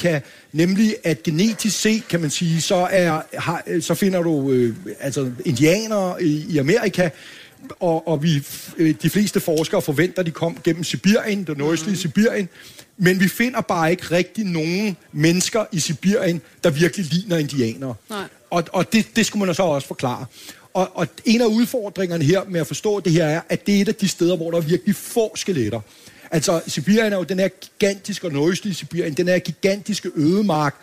nemlig 0.51 0.95
at 1.03 1.23
genetisk 1.23 1.79
set, 1.79 2.07
kan 2.07 2.21
man 2.21 2.29
sige, 2.29 2.61
så, 2.61 2.87
er, 2.91 3.21
har, 3.33 3.81
så 3.81 3.93
finder 3.93 4.21
du 4.21 4.51
øh, 4.51 4.75
altså 4.99 5.31
indianere 5.45 6.23
i, 6.23 6.45
i 6.49 6.57
Amerika, 6.57 7.09
og, 7.79 8.07
og 8.07 8.23
vi, 8.23 8.43
øh, 8.77 8.95
de 9.01 9.09
fleste 9.09 9.39
forskere 9.39 9.81
forventer, 9.81 10.19
at 10.19 10.25
de 10.25 10.31
kom 10.31 10.57
gennem 10.63 10.83
Sibirien, 10.83 11.43
det 11.43 11.57
nordøstlige 11.57 11.93
mm. 11.93 11.97
Sibirien, 11.97 12.49
men 12.97 13.19
vi 13.19 13.27
finder 13.27 13.61
bare 13.61 13.91
ikke 13.91 14.03
rigtig 14.11 14.45
nogen 14.45 14.97
mennesker 15.11 15.65
i 15.71 15.79
Sibirien, 15.79 16.41
der 16.63 16.69
virkelig 16.69 17.05
ligner 17.05 17.37
indianere. 17.37 17.95
Nej. 18.09 18.23
Og, 18.49 18.63
og 18.73 18.93
det, 18.93 19.07
det 19.15 19.25
skulle 19.25 19.45
man 19.45 19.55
så 19.55 19.63
også 19.63 19.87
forklare. 19.87 20.25
Og, 20.73 20.89
og 20.93 21.07
en 21.25 21.41
af 21.41 21.45
udfordringerne 21.45 22.23
her 22.23 22.41
med 22.47 22.59
at 22.59 22.67
forstå 22.67 22.99
det 22.99 23.11
her 23.11 23.25
er, 23.25 23.41
at 23.49 23.67
det 23.67 23.77
er 23.77 23.81
et 23.81 23.87
af 23.87 23.95
de 23.95 24.07
steder, 24.07 24.35
hvor 24.35 24.51
der 24.51 24.57
er 24.57 24.61
virkelig 24.61 24.95
få 24.95 25.35
skeletter. 25.35 25.81
Altså, 26.31 26.61
Sibirien 26.67 27.13
er 27.13 27.17
jo 27.17 27.23
den 27.23 27.39
her 27.39 27.47
gigantiske, 27.47 28.27
og 28.27 28.33
nordøstlige 28.33 28.73
Sibirien, 28.73 29.13
den 29.13 29.27
her 29.27 29.39
gigantiske 29.39 30.11
ødemark, 30.15 30.75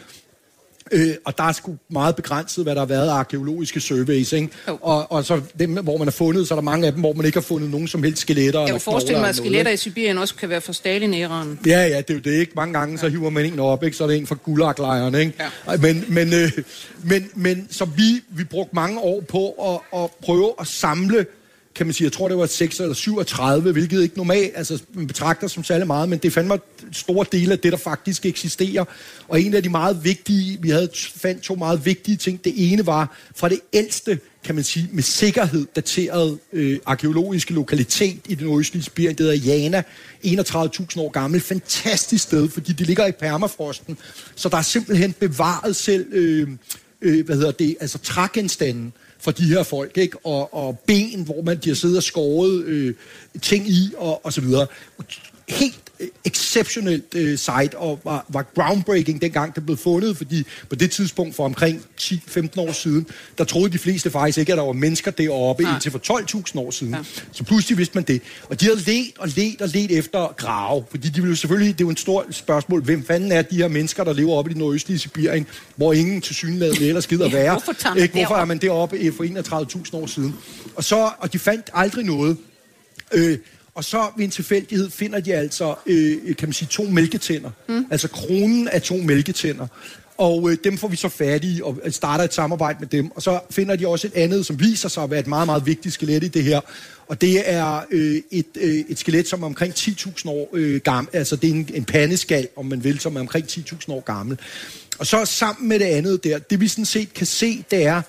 Øh, 0.92 1.14
og 1.24 1.38
der 1.38 1.44
er 1.44 1.52
sgu 1.52 1.76
meget 1.90 2.16
begrænset, 2.16 2.64
hvad 2.64 2.74
der 2.74 2.80
har 2.80 2.86
været 2.86 3.08
af 3.08 3.12
arkeologiske 3.12 3.80
surveys, 3.80 4.32
ikke? 4.32 4.48
Og, 4.66 5.12
og 5.12 5.24
så 5.24 5.40
dem, 5.58 5.72
hvor 5.72 5.98
man 5.98 6.06
har 6.06 6.12
fundet, 6.12 6.48
så 6.48 6.54
er 6.54 6.56
der 6.56 6.62
mange 6.62 6.86
af 6.86 6.92
dem, 6.92 7.00
hvor 7.00 7.12
man 7.12 7.26
ikke 7.26 7.36
har 7.36 7.42
fundet 7.42 7.70
nogen 7.70 7.88
som 7.88 8.02
helst 8.02 8.22
skeletter. 8.22 8.60
Jeg 8.60 8.70
kan 8.70 8.80
forestille 8.80 9.20
mig, 9.20 9.28
at 9.28 9.36
skeletter 9.36 9.72
i 9.72 9.76
Sibirien 9.76 10.18
også 10.18 10.34
kan 10.34 10.48
være 10.48 10.60
fra 10.60 10.72
Stalin-æraen. 10.72 11.58
Ja, 11.66 11.86
ja, 11.86 11.98
det 11.98 12.10
er 12.10 12.14
jo 12.14 12.20
det, 12.20 12.32
ikke? 12.32 12.52
Mange 12.56 12.78
gange, 12.78 12.98
så 12.98 13.08
hiver 13.08 13.30
man 13.30 13.46
en 13.46 13.58
op, 13.58 13.84
ikke? 13.84 13.96
Så 13.96 14.04
er 14.04 14.08
det 14.08 14.16
en 14.16 14.26
fra 14.26 14.36
gulaglejren, 14.44 15.14
ikke? 15.14 15.32
Ja. 15.66 15.76
Men, 15.76 16.04
men, 16.08 16.32
øh, 16.32 16.50
men, 17.02 17.30
men 17.34 17.68
så 17.70 17.84
vi, 17.84 18.22
vi 18.28 18.44
brugte 18.44 18.74
mange 18.74 19.00
år 19.00 19.20
på 19.20 19.50
at, 19.50 20.00
at 20.00 20.10
prøve 20.22 20.52
at 20.60 20.66
samle 20.66 21.26
kan 21.74 21.86
man 21.86 21.92
sige, 21.92 22.04
jeg 22.04 22.12
tror 22.12 22.28
det 22.28 22.36
var 22.36 22.46
6 22.46 22.80
eller 22.80 22.94
37, 22.94 23.72
hvilket 23.72 24.02
ikke 24.02 24.16
normalt, 24.16 24.52
altså 24.54 24.82
man 24.92 25.06
betragter 25.06 25.48
som 25.48 25.64
særlig 25.64 25.86
meget, 25.86 26.08
men 26.08 26.18
det 26.18 26.32
fandt 26.32 26.48
mig 26.48 26.58
store 26.92 27.26
dele 27.32 27.52
af 27.52 27.58
det, 27.58 27.72
der 27.72 27.78
faktisk 27.78 28.26
eksisterer. 28.26 28.84
Og 29.28 29.42
en 29.42 29.54
af 29.54 29.62
de 29.62 29.68
meget 29.68 30.04
vigtige, 30.04 30.58
vi 30.62 30.70
havde 30.70 30.88
fandt 31.16 31.42
to 31.42 31.54
meget 31.54 31.86
vigtige 31.86 32.16
ting. 32.16 32.44
Det 32.44 32.72
ene 32.72 32.86
var 32.86 33.16
fra 33.36 33.48
det 33.48 33.60
ældste, 33.72 34.18
kan 34.44 34.54
man 34.54 34.64
sige, 34.64 34.88
med 34.92 35.02
sikkerhed 35.02 35.66
dateret 35.76 36.38
øh, 36.52 36.78
arkeologiske 36.86 37.54
lokalitet 37.54 38.20
i 38.28 38.34
den 38.34 38.46
nordøstlige 38.46 38.84
Sibirien, 38.84 39.16
det 39.18 39.26
hedder 39.26 39.52
Jana, 39.54 39.82
31.000 40.24 41.00
år 41.00 41.10
gammel. 41.10 41.40
Fantastisk 41.40 42.24
sted, 42.24 42.48
fordi 42.48 42.72
det 42.72 42.86
ligger 42.86 43.06
i 43.06 43.12
permafrosten, 43.12 43.98
så 44.34 44.48
der 44.48 44.56
er 44.56 44.62
simpelthen 44.62 45.12
bevaret 45.12 45.76
selv, 45.76 46.06
øh, 46.12 46.48
øh, 47.02 47.26
hvad 47.26 47.36
hedder 47.36 47.50
det, 47.50 47.76
altså 47.80 47.98
trægenstanden 47.98 48.92
for 49.24 49.30
de 49.30 49.44
her 49.44 49.62
folk, 49.62 49.96
ikke? 49.96 50.18
Og, 50.24 50.54
og 50.54 50.78
ben, 50.86 51.22
hvor 51.22 51.42
man 51.42 51.56
de 51.56 51.68
har 51.70 51.74
siddet 51.74 51.96
og 51.96 52.02
skåret 52.02 52.64
øh, 52.64 52.94
ting 53.42 53.68
i, 53.68 53.92
og, 53.96 54.26
og 54.26 54.32
så 54.32 54.40
videre. 54.40 54.66
Helt 55.48 55.84
exceptionelt 56.24 57.14
øh, 57.14 57.38
site, 57.38 57.78
og 57.78 58.00
var, 58.04 58.26
var 58.28 58.46
groundbreaking 58.54 59.22
dengang 59.22 59.54
det 59.54 59.66
blev 59.66 59.76
fundet, 59.76 60.16
fordi 60.16 60.46
på 60.68 60.74
det 60.74 60.90
tidspunkt 60.90 61.34
for 61.34 61.44
omkring 61.44 61.82
10-15 62.00 62.60
år 62.60 62.72
siden, 62.72 63.06
der 63.38 63.44
troede 63.44 63.72
de 63.72 63.78
fleste 63.78 64.10
faktisk 64.10 64.38
ikke, 64.38 64.52
at 64.52 64.58
der 64.58 64.64
var 64.64 64.72
mennesker 64.72 65.10
deroppe, 65.10 65.62
ja. 65.62 65.74
indtil 65.74 65.92
for 65.92 65.98
12.000 65.98 66.58
år 66.58 66.70
siden. 66.70 66.94
Ja. 66.94 67.00
Så 67.32 67.44
pludselig 67.44 67.78
vidste 67.78 67.94
man 67.94 68.04
det. 68.04 68.22
Og 68.48 68.60
de 68.60 68.64
havde 68.64 68.78
let 68.78 69.18
og 69.18 69.28
let 69.36 69.62
og 69.62 69.68
let 69.68 69.90
efter 69.90 70.34
grave, 70.36 70.84
fordi 70.90 71.08
de 71.08 71.20
ville 71.20 71.36
selvfølgelig, 71.36 71.78
det 71.78 71.84
er 71.84 71.88
jo 71.88 71.90
et 71.90 72.00
stort 72.00 72.26
spørgsmål, 72.30 72.82
hvem 72.82 73.04
fanden 73.04 73.32
er 73.32 73.42
de 73.42 73.56
her 73.56 73.68
mennesker, 73.68 74.04
der 74.04 74.12
lever 74.12 74.34
oppe 74.34 74.50
i 74.50 74.54
den 74.54 74.60
nordøstlige 74.60 74.98
Sibirien, 74.98 75.46
hvor 75.76 75.92
ingen 75.92 76.20
til 76.20 76.34
synligheden 76.34 76.82
eller 76.82 77.00
skider 77.00 77.28
være. 77.28 77.50
Hvorfor, 77.50 77.96
ikke? 77.96 78.14
Hvorfor 78.14 78.34
er 78.34 78.44
man 78.44 78.58
deroppe 78.58 79.12
for 79.12 79.24
31.000 79.86 79.96
år 79.96 80.06
siden? 80.06 80.34
Og, 80.76 80.84
så, 80.84 81.10
og 81.18 81.32
de 81.32 81.38
fandt 81.38 81.70
aldrig 81.74 82.04
noget. 82.04 82.36
Øh, 83.12 83.38
og 83.74 83.84
så 83.84 84.10
ved 84.16 84.24
en 84.24 84.30
tilfældighed 84.30 84.90
finder 84.90 85.20
de 85.20 85.34
altså, 85.34 85.74
øh, 85.86 86.36
kan 86.36 86.48
man 86.48 86.52
sige, 86.52 86.68
to 86.68 86.84
mælketænder. 86.84 87.50
Mm. 87.68 87.86
Altså 87.90 88.08
kronen 88.08 88.68
af 88.68 88.82
to 88.82 88.96
mælketænder. 88.96 89.66
Og 90.18 90.50
øh, 90.50 90.56
dem 90.64 90.78
får 90.78 90.88
vi 90.88 90.96
så 90.96 91.08
fat 91.08 91.44
i 91.44 91.60
og 91.64 91.78
starter 91.90 92.24
et 92.24 92.34
samarbejde 92.34 92.78
med 92.80 92.88
dem. 92.88 93.10
Og 93.10 93.22
så 93.22 93.40
finder 93.50 93.76
de 93.76 93.88
også 93.88 94.06
et 94.06 94.14
andet, 94.14 94.46
som 94.46 94.60
viser 94.60 94.88
sig 94.88 95.02
at 95.02 95.10
være 95.10 95.20
et 95.20 95.26
meget, 95.26 95.46
meget 95.46 95.66
vigtigt 95.66 95.94
skelet 95.94 96.24
i 96.24 96.28
det 96.28 96.44
her. 96.44 96.60
Og 97.06 97.20
det 97.20 97.52
er 97.52 97.80
øh, 97.90 98.22
et, 98.30 98.46
øh, 98.60 98.84
et 98.88 98.98
skelet, 98.98 99.28
som 99.28 99.42
er 99.42 99.46
omkring 99.46 99.74
10.000 99.74 100.28
år 100.28 100.50
øh, 100.52 100.80
gammel. 100.80 101.16
Altså 101.16 101.36
det 101.36 101.50
er 101.50 101.54
en, 101.54 101.68
en 101.74 101.84
pandeskal, 101.84 102.48
om 102.56 102.66
man 102.66 102.84
vil, 102.84 103.00
som 103.00 103.16
er 103.16 103.20
omkring 103.20 103.46
10.000 103.46 103.92
år 103.92 104.00
gammel. 104.00 104.38
Og 104.98 105.06
så 105.06 105.24
sammen 105.24 105.68
med 105.68 105.78
det 105.78 105.84
andet 105.84 106.24
der, 106.24 106.38
det 106.38 106.60
vi 106.60 106.68
sådan 106.68 106.84
set 106.84 107.14
kan 107.14 107.26
se, 107.26 107.64
det 107.70 107.86
er, 107.86 108.02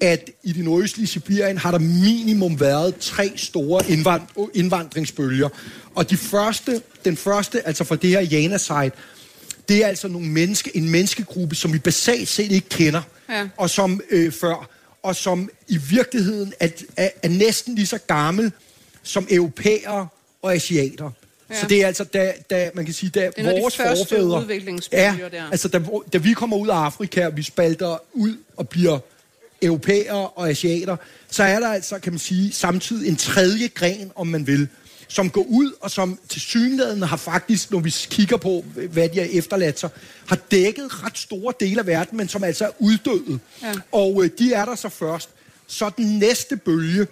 at 0.00 0.30
i 0.42 0.52
det 0.52 0.64
nordøstlige 0.64 1.06
Sibirien 1.06 1.58
har 1.58 1.70
der 1.70 1.78
minimum 1.78 2.60
været 2.60 2.96
tre 2.96 3.32
store 3.36 3.84
indvand- 3.84 4.50
indvandringsbølger. 4.54 5.48
Og 5.94 6.10
de 6.10 6.16
første, 6.16 6.80
den 7.04 7.16
første, 7.16 7.66
altså 7.66 7.84
fra 7.84 7.96
det 7.96 8.10
her 8.10 8.20
Jana-site, 8.20 8.92
det 9.68 9.84
er 9.84 9.86
altså 9.86 10.08
nogle 10.08 10.28
menneske, 10.28 10.76
en 10.76 10.88
menneskegruppe, 10.88 11.54
som 11.54 11.72
vi 11.72 11.78
basalt 11.78 12.28
set 12.28 12.52
ikke 12.52 12.68
kender, 12.68 13.02
ja. 13.28 13.48
og 13.56 13.70
som 13.70 14.00
øh, 14.10 14.32
før, 14.32 14.68
og 15.02 15.16
som 15.16 15.50
i 15.68 15.76
virkeligheden 15.76 16.52
er, 16.60 16.68
er, 16.96 17.08
er 17.22 17.28
næsten 17.28 17.74
lige 17.74 17.86
så 17.86 17.98
gammel 17.98 18.52
som 19.02 19.26
europæere 19.30 20.08
og 20.42 20.54
asiater. 20.54 21.10
Ja. 21.50 21.60
Så 21.60 21.66
det 21.66 21.82
er 21.82 21.86
altså, 21.86 22.04
da, 22.04 22.32
da 22.50 22.70
man 22.74 22.84
kan 22.84 22.94
sige, 22.94 23.10
da 23.10 23.30
det 23.36 23.46
er 23.46 23.60
vores 23.60 23.74
de 23.74 23.82
forfædre... 23.96 24.40
Ja, 24.92 25.16
der. 25.32 25.50
altså 25.50 25.68
da, 25.68 25.80
da 26.12 26.18
vi 26.18 26.32
kommer 26.32 26.56
ud 26.56 26.68
af 26.68 26.74
Afrika, 26.76 27.28
vi 27.28 27.42
spalter 27.42 27.98
ud 28.12 28.36
og 28.56 28.68
bliver 28.68 28.98
europæere 29.62 30.28
og 30.28 30.50
asiater, 30.50 30.96
så 31.30 31.42
er 31.42 31.60
der 31.60 31.68
altså, 31.68 31.98
kan 31.98 32.12
man 32.12 32.18
sige, 32.18 32.52
samtidig 32.52 33.08
en 33.08 33.16
tredje 33.16 33.68
gren, 33.68 34.12
om 34.16 34.26
man 34.26 34.46
vil, 34.46 34.68
som 35.08 35.30
går 35.30 35.46
ud, 35.48 35.72
og 35.80 35.90
som 35.90 36.18
til 36.28 36.40
synligheden 36.40 37.02
har 37.02 37.16
faktisk, 37.16 37.70
når 37.70 37.78
vi 37.78 37.94
kigger 38.10 38.36
på, 38.36 38.64
hvad 38.90 39.08
de 39.08 39.18
har 39.18 39.28
efterladt 39.32 39.80
sig, 39.80 39.90
har 40.26 40.38
dækket 40.50 41.04
ret 41.04 41.18
store 41.18 41.54
dele 41.60 41.80
af 41.80 41.86
verden, 41.86 42.18
men 42.18 42.28
som 42.28 42.44
altså 42.44 42.64
er 42.64 42.70
uddøde. 42.78 43.38
Ja. 43.62 43.72
Og 43.92 44.24
øh, 44.24 44.30
de 44.38 44.52
er 44.52 44.64
der 44.64 44.74
så 44.74 44.88
først. 44.88 45.28
Så 45.66 45.90
den 45.96 46.18
næste 46.18 46.56
bølge, 46.56 47.06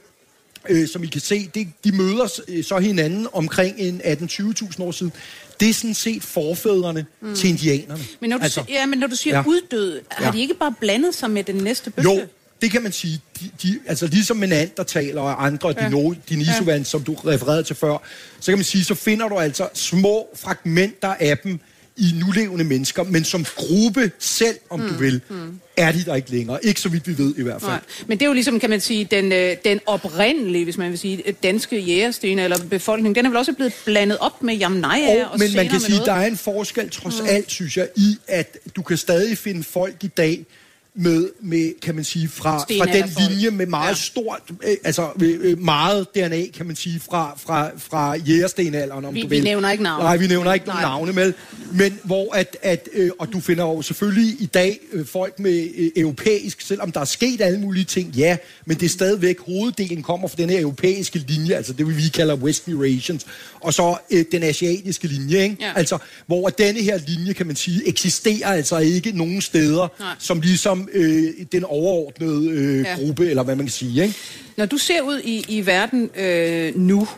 øh, 0.69 0.89
som 0.89 1.05
I 1.05 1.07
kan 1.07 1.21
se, 1.21 1.51
det, 1.55 1.69
de 1.85 1.93
møder 1.93 2.41
øh, 2.49 2.65
så 2.65 2.79
hinanden 2.79 3.27
omkring 3.33 3.79
en 3.79 4.01
18-20.000 4.01 4.83
år 4.83 4.91
siden. 4.91 5.13
Det 5.61 5.69
er 5.69 5.75
sådan 5.75 5.95
set 5.95 6.23
forfædrene 6.23 7.07
mm. 7.21 7.35
til 7.35 7.51
indianerne. 7.51 8.05
Men 8.21 8.31
når 8.31 8.37
du, 8.37 8.43
altså, 8.43 8.65
ja, 8.69 8.87
men 8.87 8.99
når 8.99 9.07
du 9.07 9.17
siger 9.17 9.37
ja. 9.37 9.45
uddød, 9.47 10.01
har 10.11 10.25
ja. 10.25 10.31
de 10.31 10.41
ikke 10.41 10.55
bare 10.55 10.75
blandet 10.81 11.15
sig 11.15 11.31
med 11.31 11.45
den 11.45 11.57
næste 11.57 11.91
bølge? 11.91 12.11
Jo, 12.11 12.21
det 12.63 12.71
kan 12.71 12.83
man 12.83 12.93
sige. 12.93 13.21
De, 13.41 13.51
de, 13.63 13.79
altså 13.87 14.07
ligesom 14.07 14.41
der 14.77 14.83
taler 14.87 15.21
og 15.21 15.47
andre, 15.47 15.75
ja. 15.79 15.89
de 16.29 16.37
nisovand, 16.37 16.81
ja. 16.81 16.85
som 16.85 17.05
du 17.05 17.15
refererede 17.15 17.63
til 17.63 17.77
før, 17.77 17.97
så 18.41 18.53
kan 18.53 18.59
man 18.59 18.65
sige, 18.65 18.85
så 18.85 18.95
finder 18.95 19.29
du 19.29 19.39
altså 19.39 19.69
små 19.75 20.29
fragmenter 20.37 21.15
af 21.21 21.39
dem 21.39 21.61
i 21.97 22.15
nulevende 22.21 22.65
mennesker, 22.65 23.03
men 23.03 23.25
som 23.25 23.47
gruppe 23.57 24.13
selv, 24.19 24.57
om 24.71 24.81
mm. 24.81 24.89
du 24.89 24.95
vil, 24.95 25.21
mm. 25.29 25.61
er 25.77 25.93
de 25.93 26.05
der 26.05 26.15
ikke 26.15 26.31
længere. 26.31 26.65
Ikke 26.65 26.81
så 26.81 26.89
vidt 26.89 27.07
vi 27.07 27.19
ved 27.19 27.35
i 27.37 27.43
hvert 27.43 27.61
fald. 27.61 27.73
Nej. 27.73 27.81
Men 28.07 28.19
det 28.19 28.25
er 28.25 28.29
jo 28.29 28.33
ligesom, 28.33 28.61
kan 28.61 28.71
man 28.71 28.81
sige, 28.81 29.05
den, 29.05 29.33
øh, 29.33 29.57
den 29.65 29.81
oprindelige, 29.87 30.65
hvis 30.65 30.79
man 30.79 30.91
vil 30.91 30.99
sige, 30.99 31.23
danske 31.43 31.81
jægersten 31.81 32.39
eller 32.39 32.59
befolkning, 32.71 33.15
den 33.15 33.27
er 33.27 33.31
vel 33.31 33.37
også 33.37 33.53
blevet 33.53 33.73
blandet 33.85 34.19
op 34.19 34.43
med 34.43 34.55
Jamnaja 34.55 35.25
og, 35.25 35.33
og 35.33 35.39
Men 35.39 35.57
man 35.57 35.69
kan 35.69 35.81
sige, 35.81 35.91
noget. 35.91 36.07
der 36.07 36.13
er 36.13 36.27
en 36.27 36.37
forskel 36.37 36.91
trods 36.91 37.21
mm. 37.21 37.27
alt, 37.29 37.51
synes 37.51 37.77
jeg, 37.77 37.89
i 37.97 38.19
at 38.29 38.57
du 38.77 38.83
kan 38.83 38.97
stadig 38.97 39.39
finde 39.39 39.65
folk 39.65 39.95
i 40.05 40.07
dag, 40.07 40.47
med, 40.95 41.29
med 41.41 41.81
kan 41.81 41.95
man 41.95 42.05
sige, 42.05 42.29
fra, 42.29 42.59
fra 42.59 42.87
den 42.87 43.29
linje 43.29 43.51
med 43.51 43.67
meget 43.67 43.89
ja. 43.89 43.95
stort, 43.95 44.43
øh, 44.51 44.77
altså 44.85 45.09
øh, 45.23 45.59
meget 45.59 46.07
DNA, 46.15 46.47
kan 46.47 46.67
man 46.67 46.77
sige, 46.77 47.01
fra, 47.01 47.39
fra, 47.47 47.71
fra 47.79 48.17
jægerstenalderen, 48.17 49.05
om 49.05 49.15
vi, 49.15 49.23
du 49.23 49.29
vil. 49.29 49.39
Vi 49.39 49.45
nævner 49.45 49.71
ikke 49.71 49.85
navne. 49.85 50.05
Nej, 50.05 50.17
vi 50.17 50.27
nævner 50.27 50.53
ikke 50.53 50.67
Nej. 50.67 50.83
navne 50.83 51.13
med. 51.13 51.33
Men 51.73 51.99
hvor 52.05 52.35
at, 52.35 52.57
at 52.63 52.89
øh, 52.93 53.11
og 53.19 53.33
du 53.33 53.41
finder 53.41 53.65
jo 53.65 53.83
selvfølgelig 53.83 54.37
i 54.41 54.47
dag 54.47 54.79
øh, 54.93 55.07
folk 55.07 55.39
med 55.39 55.69
øh, 55.77 55.91
europæisk, 55.97 56.61
selvom 56.61 56.93
der 56.93 57.01
er 57.01 57.05
sket 57.05 57.41
alle 57.41 57.61
mulige 57.61 57.85
ting, 57.85 58.11
ja, 58.11 58.37
men 58.65 58.77
det 58.77 58.87
er 58.87 58.91
stadigvæk, 58.91 59.41
hoveddelen 59.41 60.03
kommer 60.03 60.29
fra 60.29 60.37
den 60.39 60.51
her 60.51 60.61
europæiske 60.61 61.19
linje, 61.19 61.55
altså 61.55 61.73
det 61.73 61.97
vi 61.97 62.09
kalder 62.09 62.35
West 62.37 62.69
Eurasians, 62.69 63.27
og 63.61 63.75
så 63.75 63.97
øh, 64.11 64.25
den 64.33 64.43
asiatiske 64.43 65.09
linje, 65.09 65.43
ikke? 65.43 65.57
Ja. 65.61 65.73
Altså, 65.77 65.99
hvor 66.27 66.49
denne 66.49 66.81
her 66.81 66.99
linje, 67.07 67.33
kan 67.33 67.47
man 67.47 67.57
sige, 67.57 67.89
eksisterer 67.89 68.49
altså 68.49 68.79
ikke 68.79 69.13
nogen 69.13 69.41
steder, 69.41 69.89
Nej. 70.01 70.15
som 70.19 70.41
ligesom 70.41 70.82
øh, 70.93 71.25
den 71.53 71.65
overordnede 71.65 72.51
øh, 72.51 72.81
ja. 72.81 72.95
gruppe, 72.95 73.31
eller 73.31 73.43
hvad 73.43 73.57
man 73.57 73.67
kan 73.67 73.73
sige. 73.73 74.03
Ikke? 74.03 74.15
Når 74.57 74.67
du 74.67 74.79
ser 74.79 75.01
ud 75.01 75.21
i, 75.25 75.45
i 75.49 75.67
verden 75.67 76.11
øh, 76.17 76.77
nu, 76.77 77.09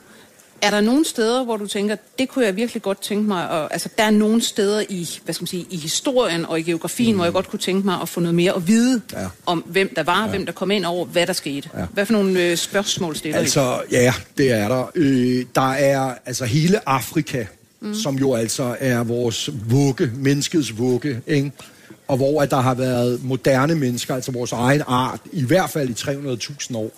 er 0.65 0.71
der 0.71 0.81
nogle 0.81 1.05
steder, 1.05 1.45
hvor 1.45 1.57
du 1.57 1.67
tænker, 1.67 1.97
det 2.19 2.29
kunne 2.29 2.45
jeg 2.45 2.57
virkelig 2.57 2.83
godt 2.83 3.03
tænke 3.03 3.29
mig, 3.29 3.51
og, 3.51 3.73
altså 3.73 3.89
der 3.99 4.05
er 4.05 4.11
nogle 4.11 4.43
steder 4.43 4.85
i, 4.89 5.09
hvad 5.25 5.35
skal 5.35 5.43
man 5.43 5.47
sige, 5.47 5.67
i 5.71 5.77
historien 5.77 6.47
og 6.47 6.59
i 6.59 6.63
geografien, 6.63 7.11
mm. 7.11 7.17
hvor 7.17 7.25
jeg 7.25 7.33
godt 7.33 7.49
kunne 7.49 7.61
tænke 7.61 7.87
mig 7.87 8.01
at 8.03 8.09
få 8.09 8.21
noget 8.21 8.35
mere 8.35 8.53
at 8.53 8.69
vide 8.69 9.01
ja. 9.13 9.27
om, 9.47 9.65
hvem 9.67 9.93
der 9.97 10.03
var, 10.03 10.25
ja. 10.25 10.31
hvem 10.31 10.47
der 10.47 10.53
kom 10.53 10.71
ind 10.71 10.85
over, 10.85 11.07
hvad 11.07 11.27
der 11.27 11.33
skete. 11.33 11.69
Ja. 11.79 11.85
Hvad 11.93 12.07
for 12.07 12.13
nogle 12.13 12.43
øh, 12.43 12.57
spørgsmål 12.57 13.17
stiller 13.17 13.39
Altså, 13.39 13.83
ja, 13.91 14.15
det 14.39 14.53
er 14.53 14.69
der. 14.69 14.91
Øh, 14.95 15.45
der 15.55 15.73
er 15.73 16.15
altså 16.27 16.45
hele 16.45 16.89
Afrika, 16.89 17.45
mm. 17.81 17.95
som 17.95 18.17
jo 18.17 18.35
altså 18.35 18.77
er 18.81 19.05
vores 19.05 19.51
vugge, 19.69 20.11
menneskets 20.15 20.79
vugge, 20.79 21.21
ikke? 21.27 21.53
Og 22.09 22.17
hvor 22.17 22.43
at 22.43 22.51
der 22.51 22.61
har 22.61 22.75
været 22.75 23.25
moderne 23.25 23.75
mennesker, 23.75 24.15
altså 24.15 24.33
vores 24.33 24.53
egen 24.53 24.83
art, 24.87 25.21
i 25.33 25.45
hvert 25.45 25.71
fald 25.71 25.89
i 25.89 25.93
300.000 25.93 26.77
år, 26.77 26.91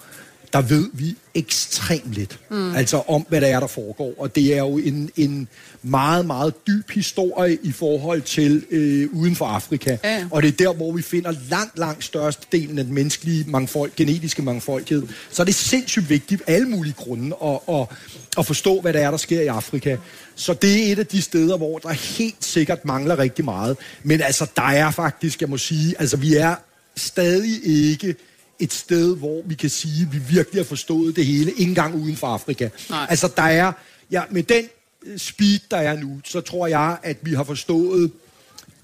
der 0.57 0.62
ved 0.62 0.88
vi 0.92 1.16
ekstremt 1.35 2.12
lidt. 2.12 2.38
Mm. 2.51 2.75
Altså 2.75 3.03
om, 3.09 3.27
hvad 3.29 3.40
der 3.40 3.47
er, 3.47 3.61
der 3.61 3.66
foregår. 3.66 4.14
Og 4.19 4.37
det 4.37 4.55
er 4.55 4.59
jo 4.59 4.79
en, 4.79 5.11
en 5.16 5.49
meget, 5.83 6.27
meget 6.27 6.55
dyb 6.66 6.90
historie 6.90 7.59
i 7.62 7.73
forhold 7.73 8.23
til 8.23 8.64
øh, 8.71 9.09
uden 9.12 9.37
for 9.37 9.47
Afrika. 9.47 9.97
Ja. 10.05 10.27
Og 10.31 10.42
det 10.42 10.49
er 10.49 10.57
der, 10.57 10.75
hvor 10.75 10.92
vi 10.92 11.03
finder 11.03 11.35
langt, 11.51 11.79
langt 11.79 12.05
størst 12.05 12.53
delen 12.53 12.79
af 12.79 12.85
den 12.85 12.95
menneskelige 12.95 13.45
mangfold, 13.49 13.90
genetiske 13.97 14.42
mangfoldighed. 14.42 15.03
Så 15.31 15.42
er 15.42 15.45
det 15.45 15.55
sindssygt 15.55 16.11
vigtigt 16.11 16.42
af 16.47 16.55
alle 16.55 16.69
mulige 16.69 16.95
grunde 16.97 17.37
at, 17.45 17.59
at, 17.69 17.87
at 18.38 18.47
forstå, 18.47 18.81
hvad 18.81 18.92
der 18.92 19.01
er, 19.01 19.11
der 19.11 19.19
sker 19.19 19.40
i 19.40 19.47
Afrika. 19.47 19.97
Så 20.35 20.55
det 20.55 20.88
er 20.88 20.92
et 20.92 20.99
af 20.99 21.07
de 21.07 21.23
steder, 21.23 21.57
hvor 21.57 21.79
der 21.79 21.92
helt 21.92 22.45
sikkert 22.45 22.85
mangler 22.85 23.19
rigtig 23.19 23.45
meget. 23.45 23.77
Men 24.03 24.21
altså, 24.21 24.47
der 24.57 24.69
er 24.69 24.90
faktisk, 24.90 25.40
jeg 25.40 25.49
må 25.49 25.57
sige, 25.57 25.95
altså 25.99 26.16
vi 26.16 26.35
er 26.35 26.55
stadig 26.97 27.61
ikke 27.64 28.14
et 28.59 28.73
sted, 28.73 29.16
hvor 29.16 29.42
vi 29.47 29.55
kan 29.55 29.71
sige, 29.71 30.03
at 30.03 30.12
vi 30.12 30.19
virkelig 30.19 30.61
har 30.61 30.64
forstået 30.64 31.16
det 31.16 31.27
hele, 31.27 31.51
ikke 31.51 31.62
engang 31.62 31.95
uden 31.95 32.16
for 32.16 32.27
Afrika. 32.27 32.69
Nej. 32.90 33.07
Altså, 33.11 33.29
der 33.37 33.42
er, 33.42 33.73
ja, 34.11 34.23
med 34.31 34.42
den 34.42 34.64
speed, 35.16 35.59
der 35.71 35.77
er 35.77 36.01
nu, 36.01 36.21
så 36.25 36.40
tror 36.40 36.66
jeg, 36.66 36.97
at 37.03 37.16
vi 37.23 37.35
har 37.35 37.45
forstået 37.45 38.11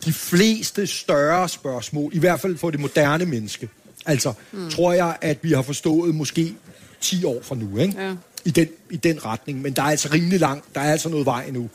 de 0.05 0.13
fleste 0.13 0.87
større 0.87 1.49
spørgsmål, 1.49 2.15
i 2.15 2.19
hvert 2.19 2.41
fald 2.41 2.59
for 2.59 2.71
det 2.71 2.81
moderne 2.81 3.27
menneske, 3.27 3.69
altså, 4.07 4.33
mm. 4.53 4.71
tror 4.71 4.93
jeg, 4.93 5.17
at 5.21 5.39
vi 5.43 5.53
har 5.53 5.63
forstået 5.63 6.15
måske 6.15 6.55
10 7.01 7.25
år 7.25 7.43
fra 7.43 7.55
nu, 7.55 7.79
ikke? 7.79 8.03
Ja. 8.03 8.15
I, 8.45 8.51
den, 8.51 8.69
I 8.91 8.97
den 8.97 9.25
retning. 9.25 9.63
Men 9.63 9.73
der 9.73 9.83
er 9.83 9.87
altså 9.87 10.09
rimelig 10.13 10.41
langt. 10.41 10.75
Der 10.75 10.81
er 10.81 10.93
altså 10.93 11.09
noget 11.09 11.27
vej 11.27 11.45
endnu. 11.45 11.71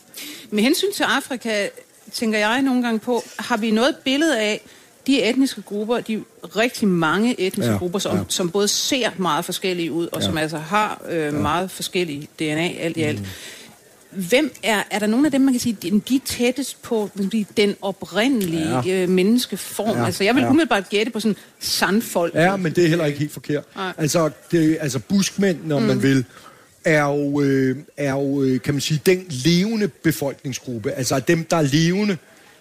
Med 0.52 0.64
hensyn 0.64 0.94
til 0.96 1.04
Afrika, 1.04 1.68
tænker 2.14 2.40
jeg 2.40 2.62
nogle 2.62 2.84
gange 2.84 3.00
på, 3.00 3.24
har 3.40 3.58
vi 3.58 3.72
noget 3.72 3.96
billede 4.04 4.40
af, 4.40 4.62
de 5.08 5.24
etniske 5.30 5.62
grupper, 5.62 6.00
de 6.00 6.24
rigtig 6.56 6.88
mange 6.88 7.42
etniske 7.42 7.72
ja, 7.72 7.78
grupper, 7.78 8.00
som, 8.00 8.18
ja. 8.18 8.24
som 8.28 8.50
både 8.50 8.68
ser 8.68 9.10
meget 9.18 9.46
forskellige 9.46 9.92
ud, 9.92 10.08
og 10.12 10.22
ja. 10.22 10.26
som 10.26 10.38
altså 10.38 10.58
har 10.58 11.02
øh, 11.10 11.18
ja. 11.18 11.32
meget 11.32 11.72
forskellige 11.72 12.28
DNA 12.40 12.70
alt 12.80 12.98
i 12.98 13.02
alt. 13.02 13.20
Mm. 13.20 13.26
Hvem 14.12 14.52
er, 14.64 14.84
er 14.92 15.00
der 15.00 15.08
nogen 15.08 15.26
af 15.26 15.32
dem, 15.32 15.42
man 15.42 15.54
kan 15.54 15.60
sige, 15.60 15.78
de, 15.82 16.02
de 16.10 16.16
er 16.16 16.20
tættest 16.26 16.82
på 16.82 17.10
den 17.58 17.76
oprindelige 17.82 18.80
ja. 18.86 19.04
øh, 19.04 19.10
menneskeform? 19.10 19.98
Ja. 19.98 20.06
Altså, 20.06 20.24
jeg 20.24 20.36
vil 20.36 20.42
ja. 20.42 20.50
umiddelbart 20.50 20.90
gætte 20.90 21.12
på 21.12 21.20
sådan 21.20 21.36
sandfolk. 21.60 22.36
Ja, 22.36 22.56
men 22.56 22.76
det 22.76 22.84
er 22.84 22.88
heller 22.88 23.06
ikke 23.06 23.20
helt 23.20 23.32
forkert. 23.32 23.64
Nej. 23.76 23.94
Altså, 23.98 24.30
det, 24.52 24.78
altså 24.82 25.00
buskmænd, 25.00 25.58
når 25.64 25.80
mm. 25.80 25.86
man 25.86 26.04
vil, 26.04 26.26
er 26.86 27.04
jo, 27.04 27.42
øh, 27.42 27.78
er 27.98 28.12
jo, 28.12 28.44
øh, 28.44 28.62
kan 28.62 28.74
man 28.74 28.82
sige, 28.82 29.02
den 29.06 29.26
levende 29.30 29.88
befolkningsgruppe. 29.88 30.92
Altså 30.92 31.20
dem, 31.20 31.44
der 31.44 31.58
er 31.58 31.62
levende, 31.62 32.18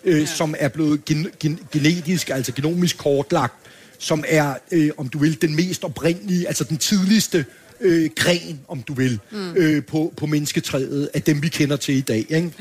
øh, 0.06 0.20
ja. 0.20 0.26
som 0.26 0.54
er 0.58 0.68
blevet 0.68 1.04
gen, 1.04 1.28
gen, 1.40 1.58
genetisk, 1.72 2.30
altså 2.30 2.52
genomisk 2.52 2.98
kortlagt, 2.98 3.54
som 3.98 4.24
er, 4.28 4.54
øh, 4.72 4.90
om 4.96 5.08
du 5.08 5.18
vil, 5.18 5.42
den 5.42 5.56
mest 5.56 5.84
oprindelige, 5.84 6.48
altså 6.48 6.64
den 6.64 6.76
tidligste 6.76 7.44
øh, 7.80 8.10
gren, 8.16 8.60
om 8.68 8.82
du 8.82 8.94
vil, 8.94 9.20
mm. 9.30 9.52
øh, 9.56 9.84
på, 9.84 10.12
på 10.16 10.26
mennesketræet, 10.26 11.08
af 11.14 11.22
dem, 11.22 11.42
vi 11.42 11.48
kender 11.48 11.76
til 11.76 11.94
i 11.94 12.00
dag. 12.00 12.26
Ikke? 12.28 12.52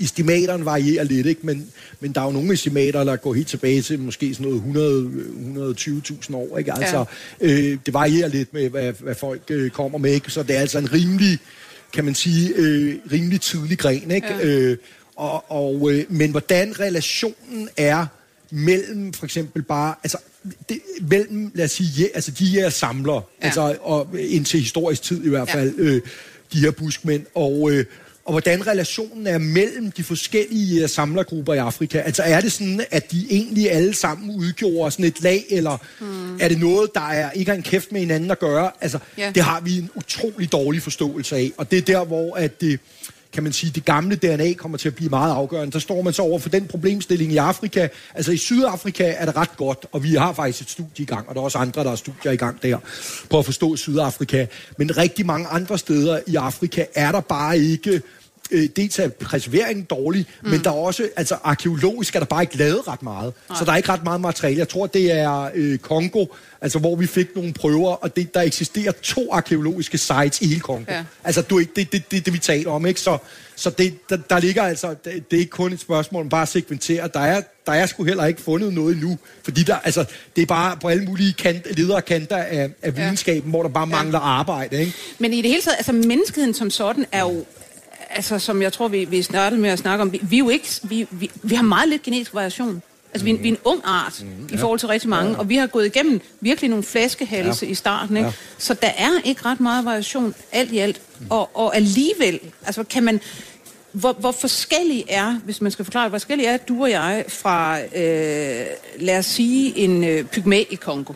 Estimaterne 0.00 0.64
varierer 0.64 1.04
lidt, 1.04 1.26
ikke? 1.26 1.40
Men, 1.46 1.66
men 2.00 2.12
der 2.12 2.20
er 2.20 2.24
jo 2.24 2.30
nogle 2.30 2.52
estimater, 2.52 3.04
der 3.04 3.16
går 3.16 3.34
helt 3.34 3.48
tilbage 3.48 3.82
til 3.82 3.98
måske 3.98 4.34
sådan 4.34 4.62
noget 4.74 5.78
100-120.000 5.78 6.34
år. 6.36 6.58
Ikke? 6.58 6.72
Altså, 6.72 7.04
ja. 7.40 7.46
øh, 7.46 7.78
det 7.86 7.94
varierer 7.94 8.28
lidt 8.28 8.54
med, 8.54 8.70
hvad, 8.70 8.92
hvad 9.00 9.14
folk 9.14 9.42
øh, 9.50 9.70
kommer 9.70 9.98
med. 9.98 10.12
Ikke? 10.12 10.30
Så 10.30 10.42
det 10.42 10.56
er 10.56 10.60
altså 10.60 10.78
en 10.78 10.92
rimelig, 10.92 11.38
kan 11.92 12.04
man 12.04 12.14
sige, 12.14 12.52
øh, 12.56 12.94
rimelig 13.12 13.40
tidlig 13.40 13.78
gren. 13.78 14.10
Ikke? 14.10 14.28
Ja. 14.28 14.46
Øh, 14.46 14.76
og, 15.18 15.50
og, 15.50 15.90
øh, 15.92 16.04
men 16.08 16.30
hvordan 16.30 16.80
relationen 16.80 17.68
er 17.76 18.06
mellem 18.50 19.12
for 19.12 19.24
eksempel 19.24 19.62
bare, 19.62 19.94
altså 20.02 20.18
det, 20.68 20.80
mellem, 21.10 21.50
lad 21.54 21.64
os 21.64 21.70
sige, 21.70 21.90
ja, 21.98 22.06
altså 22.14 22.30
de 22.30 22.46
her 22.46 22.70
samlere, 22.70 23.22
ja. 23.40 23.46
altså 23.46 23.76
og 23.80 24.08
indtil 24.18 24.60
historisk 24.60 25.02
tid 25.02 25.24
i 25.24 25.28
hvert 25.28 25.50
fald, 25.50 25.74
ja. 25.78 25.82
øh, 25.82 26.02
de 26.52 26.58
her 26.58 26.70
buskmænd, 26.70 27.26
og, 27.34 27.70
øh, 27.72 27.84
og 28.24 28.32
hvordan 28.32 28.66
relationen 28.66 29.26
er 29.26 29.38
mellem 29.38 29.90
de 29.90 30.04
forskellige 30.04 30.82
uh, 30.82 30.90
samlergrupper 30.90 31.54
i 31.54 31.58
Afrika. 31.58 31.98
Altså 31.98 32.22
er 32.22 32.40
det 32.40 32.52
sådan, 32.52 32.84
at 32.90 33.12
de 33.12 33.26
egentlig 33.30 33.70
alle 33.70 33.94
sammen 33.94 34.36
udgjorde 34.36 34.90
sådan 34.90 35.04
et 35.04 35.22
lag, 35.22 35.44
eller 35.50 35.78
mm. 36.00 36.40
er 36.40 36.48
det 36.48 36.58
noget, 36.58 36.90
der 36.94 37.08
er, 37.08 37.30
ikke 37.30 37.50
har 37.50 37.56
en 37.56 37.62
kæft 37.62 37.92
med 37.92 38.00
hinanden 38.00 38.30
at 38.30 38.38
gøre? 38.38 38.70
Altså, 38.80 38.98
yeah. 39.20 39.34
det 39.34 39.42
har 39.42 39.60
vi 39.60 39.78
en 39.78 39.90
utrolig 39.94 40.52
dårlig 40.52 40.82
forståelse 40.82 41.36
af, 41.36 41.52
og 41.56 41.70
det 41.70 41.78
er 41.78 41.82
der, 41.82 42.04
hvor 42.04 42.36
at 42.36 42.60
det, 42.60 42.80
kan 43.32 43.42
man 43.42 43.52
sige, 43.52 43.70
det 43.70 43.84
gamle 43.84 44.16
DNA 44.16 44.52
kommer 44.52 44.78
til 44.78 44.88
at 44.88 44.94
blive 44.94 45.10
meget 45.10 45.32
afgørende. 45.32 45.72
Der 45.72 45.78
står 45.78 46.02
man 46.02 46.12
så 46.12 46.22
over 46.22 46.38
for 46.38 46.48
den 46.48 46.66
problemstilling 46.66 47.32
i 47.32 47.36
Afrika. 47.36 47.88
Altså 48.14 48.32
i 48.32 48.36
Sydafrika 48.36 49.14
er 49.16 49.24
det 49.24 49.36
ret 49.36 49.56
godt, 49.56 49.86
og 49.92 50.02
vi 50.02 50.14
har 50.14 50.32
faktisk 50.32 50.62
et 50.62 50.70
studie 50.70 51.02
i 51.02 51.04
gang, 51.04 51.28
og 51.28 51.34
der 51.34 51.40
er 51.40 51.44
også 51.44 51.58
andre, 51.58 51.82
der 51.82 51.88
har 51.88 51.96
studier 51.96 52.32
i 52.32 52.36
gang 52.36 52.62
der, 52.62 52.78
på 53.30 53.38
at 53.38 53.44
forstå 53.44 53.76
Sydafrika. 53.76 54.46
Men 54.78 54.96
rigtig 54.96 55.26
mange 55.26 55.46
andre 55.46 55.78
steder 55.78 56.20
i 56.26 56.34
Afrika 56.34 56.84
er 56.94 57.12
der 57.12 57.20
bare 57.20 57.58
ikke 57.58 58.02
øh, 58.50 58.68
dels 58.76 58.98
er 58.98 59.08
preserveringen 59.08 59.84
dårlig, 59.84 60.26
mm. 60.42 60.50
men 60.50 60.64
der 60.64 60.70
er 60.70 60.74
også, 60.74 61.08
altså 61.16 61.36
arkeologisk 61.44 62.14
er 62.14 62.18
der 62.18 62.26
bare 62.26 62.42
ikke 62.42 62.56
lavet 62.56 62.88
ret 62.88 63.02
meget. 63.02 63.32
Nej. 63.48 63.58
Så 63.58 63.64
der 63.64 63.72
er 63.72 63.76
ikke 63.76 63.88
ret 63.88 64.04
meget 64.04 64.20
materiale. 64.20 64.58
Jeg 64.58 64.68
tror, 64.68 64.86
det 64.86 65.12
er 65.12 65.50
øh, 65.54 65.78
Kongo, 65.78 66.26
altså 66.60 66.78
hvor 66.78 66.96
vi 66.96 67.06
fik 67.06 67.36
nogle 67.36 67.52
prøver, 67.52 67.90
og 67.90 68.16
det, 68.16 68.34
der 68.34 68.40
eksisterer 68.40 68.92
to 69.02 69.32
arkeologiske 69.32 69.98
sites 69.98 70.40
i 70.40 70.46
hele 70.46 70.60
Kongo. 70.60 70.92
Ja. 70.92 71.04
Altså 71.24 71.42
du, 71.42 71.58
det, 71.58 71.76
det, 71.76 71.92
det, 71.92 72.26
det, 72.26 72.32
vi 72.32 72.38
taler 72.38 72.70
om, 72.70 72.86
ikke? 72.86 73.00
Så, 73.00 73.18
så 73.56 73.70
det, 73.70 74.10
der, 74.10 74.16
der 74.16 74.40
ligger 74.40 74.62
altså, 74.62 74.94
det, 75.04 75.30
det 75.30 75.36
er 75.36 75.40
ikke 75.40 75.50
kun 75.50 75.72
et 75.72 75.80
spørgsmål 75.80 76.22
om 76.22 76.28
bare 76.28 76.42
at 76.42 76.48
segmentere. 76.48 77.08
Der 77.14 77.20
er, 77.20 77.40
der 77.66 77.72
er 77.72 77.86
sgu 77.86 78.04
heller 78.04 78.24
ikke 78.24 78.40
fundet 78.40 78.72
noget 78.72 78.94
endnu, 78.94 79.18
fordi 79.42 79.62
der, 79.62 79.76
altså, 79.76 80.04
det 80.36 80.42
er 80.42 80.46
bare 80.46 80.76
på 80.76 80.88
alle 80.88 81.04
mulige 81.04 81.32
kant, 81.32 81.76
lederkanter 81.76 82.36
af, 82.36 82.70
af 82.82 82.96
videnskaben, 82.96 83.42
ja. 83.42 83.50
hvor 83.50 83.62
der 83.62 83.70
bare 83.70 83.86
mangler 83.86 84.18
ja. 84.18 84.24
arbejde. 84.24 84.80
Ikke? 84.80 84.92
Men 85.18 85.32
i 85.32 85.42
det 85.42 85.50
hele 85.50 85.62
taget, 85.62 85.76
altså 85.76 85.92
menneskeheden 85.92 86.54
som 86.54 86.70
sådan 86.70 87.06
er 87.12 87.20
jo 87.20 87.44
altså, 88.10 88.38
som 88.38 88.62
jeg 88.62 88.72
tror, 88.72 88.88
vi, 88.88 89.04
vi 89.04 89.22
startede 89.22 89.60
med 89.60 89.70
at 89.70 89.78
snakke 89.78 90.02
om, 90.02 90.12
vi, 90.12 90.20
vi, 90.22 90.36
er 90.36 90.38
jo 90.38 90.48
ikke, 90.48 90.68
vi, 90.82 91.06
vi, 91.10 91.30
vi 91.42 91.54
har 91.54 91.62
meget 91.62 91.88
lidt 91.88 92.02
genetisk 92.02 92.34
variation. 92.34 92.82
Altså, 93.12 93.24
vi, 93.24 93.32
vi 93.32 93.48
er 93.48 93.52
en 93.52 93.58
ung 93.64 93.80
art 93.84 94.22
mm, 94.22 94.48
i 94.52 94.56
forhold 94.56 94.78
til 94.78 94.88
rigtig 94.88 95.08
mange, 95.08 95.30
ja. 95.32 95.38
og 95.38 95.48
vi 95.48 95.56
har 95.56 95.66
gået 95.66 95.86
igennem 95.86 96.20
virkelig 96.40 96.70
nogle 96.70 96.84
flaskehalse 96.84 97.66
ja. 97.66 97.72
i 97.72 97.74
starten, 97.74 98.16
ikke? 98.16 98.26
Ja. 98.26 98.32
Så 98.58 98.74
der 98.74 98.90
er 98.96 99.10
ikke 99.24 99.44
ret 99.44 99.60
meget 99.60 99.84
variation, 99.84 100.34
alt 100.52 100.72
i 100.72 100.78
alt. 100.78 101.00
Mm. 101.20 101.26
Og, 101.30 101.50
og 101.56 101.76
alligevel, 101.76 102.40
altså 102.66 102.84
kan 102.84 103.02
man... 103.02 103.20
Hvor, 103.92 104.12
hvor 104.12 104.32
forskellig 104.32 105.04
er, 105.08 105.40
hvis 105.44 105.60
man 105.60 105.72
skal 105.72 105.84
forklare, 105.84 106.08
hvor 106.08 106.18
forskellig 106.18 106.46
er 106.46 106.56
du 106.56 106.82
og 106.82 106.90
jeg 106.90 107.24
fra, 107.28 107.80
øh, 107.80 108.66
lad 108.98 109.18
os 109.18 109.26
sige, 109.26 109.76
en 109.78 110.04
øh, 110.04 110.24
pygmæ 110.24 110.64
i 110.70 110.74
Kongo? 110.74 111.12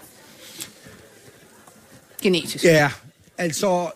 Genetisk. 2.22 2.64
Ja, 2.64 2.90
altså 3.38 3.90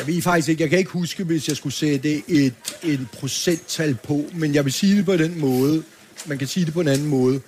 jeg 0.00 0.06
ved 0.06 0.22
faktisk 0.22 0.48
ikke, 0.48 0.62
jeg 0.62 0.70
kan 0.70 0.78
ikke 0.78 0.90
huske, 0.90 1.24
hvis 1.24 1.48
jeg 1.48 1.56
skulle 1.56 1.72
sætte 1.72 2.22
et, 2.28 2.54
et 2.82 3.06
procenttal 3.12 3.96
på, 4.04 4.24
men 4.34 4.54
jeg 4.54 4.64
vil 4.64 4.72
sige 4.72 4.96
det 4.96 5.04
på 5.04 5.16
den 5.16 5.40
måde, 5.40 5.82
man 6.26 6.38
kan 6.38 6.48
sige 6.48 6.66
det 6.66 6.74
på 6.74 6.80
en 6.80 6.88
anden 6.88 7.06
måde, 7.06 7.40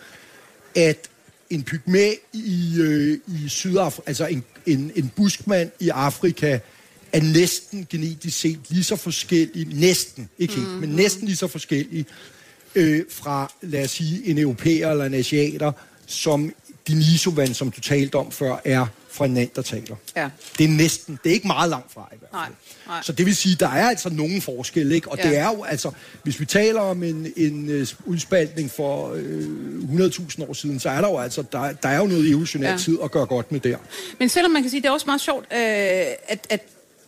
at 0.74 1.08
en 1.50 1.62
pygmæ 1.62 2.12
i, 2.32 2.74
øh, 2.80 3.18
i 3.26 3.48
Sydafrika, 3.48 4.10
altså 4.10 4.26
en, 4.26 4.44
en, 4.66 4.92
en 4.96 5.12
buskmand 5.16 5.70
i 5.80 5.88
Afrika, 5.88 6.58
er 7.12 7.22
næsten 7.22 7.86
genetisk 7.90 8.40
set 8.40 8.58
lige 8.68 8.84
så 8.84 8.96
forskellig, 8.96 9.68
næsten, 9.74 10.28
ikke 10.38 10.54
helt, 10.54 10.66
mm-hmm. 10.66 10.80
men 10.80 10.96
næsten 10.96 11.26
lige 11.26 11.36
så 11.36 11.46
forskellig 11.46 12.06
øh, 12.74 13.04
fra, 13.10 13.52
lad 13.62 13.84
os 13.84 13.90
sige, 13.90 14.26
en 14.26 14.38
europæer 14.38 14.90
eller 14.90 15.04
en 15.04 15.14
asiater, 15.14 15.72
som 16.06 16.52
Denisovan, 16.88 17.54
som 17.54 17.70
du 17.70 17.80
talte 17.80 18.16
om 18.16 18.32
før, 18.32 18.60
er 18.64 18.86
fra 19.12 19.24
en 19.24 19.48
taler. 19.64 19.96
Ja. 20.16 20.30
Det 20.58 20.64
er 20.64 20.68
næsten, 20.68 21.18
det 21.24 21.30
er 21.30 21.34
ikke 21.34 21.46
meget 21.46 21.70
langt 21.70 21.92
fra 21.92 22.08
i 22.12 22.16
hvert 22.18 22.30
fald. 22.30 22.40
Nej, 22.42 22.50
nej. 22.86 23.02
Så 23.02 23.12
det 23.12 23.26
vil 23.26 23.36
sige, 23.36 23.56
der 23.60 23.68
er 23.68 23.88
altså 23.88 24.10
nogen 24.10 24.42
forskel, 24.42 24.92
ikke? 24.92 25.10
Og 25.10 25.18
ja. 25.18 25.28
det 25.28 25.38
er 25.38 25.46
jo 25.46 25.62
altså, 25.62 25.90
hvis 26.22 26.40
vi 26.40 26.44
taler 26.44 26.80
om 26.80 27.02
en, 27.02 27.32
en 27.36 27.68
uh, 27.68 27.86
udspaltning 28.04 28.70
for 28.70 29.12
øh, 29.14 29.48
100.000 30.06 30.48
år 30.48 30.52
siden, 30.52 30.80
så 30.80 30.90
er 30.90 31.00
der 31.00 31.08
jo 31.08 31.18
altså, 31.18 31.44
der, 31.52 31.72
der 31.72 31.88
er 31.88 31.98
jo 31.98 32.06
noget 32.06 32.28
evolutionær 32.28 32.70
ja. 32.70 32.76
tid 32.76 32.98
at 33.04 33.10
gøre 33.10 33.26
godt 33.26 33.52
med 33.52 33.60
der. 33.60 33.76
Men 34.18 34.28
selvom 34.28 34.50
man 34.50 34.62
kan 34.62 34.70
sige, 34.70 34.82
det 34.82 34.88
er 34.88 34.92
også 34.92 35.06
meget 35.06 35.20
sjovt, 35.20 35.44
øh, 35.52 35.58
at, 36.28 36.46
at 36.50 36.62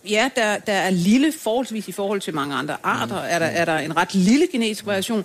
ja, 0.09 0.31
der, 0.37 0.59
der 0.59 0.73
er 0.73 0.91
lille 0.91 1.33
forholdsvis 1.33 1.89
i 1.89 1.93
forhold 1.93 2.21
til 2.21 2.35
mange 2.35 2.55
andre 2.55 2.77
arter, 2.83 3.23
mm. 3.23 3.29
er, 3.29 3.39
der, 3.39 3.47
er 3.47 3.65
der 3.65 3.79
en 3.79 3.97
ret 3.97 4.15
lille 4.15 4.47
genetisk 4.53 4.87
variation. 4.87 5.25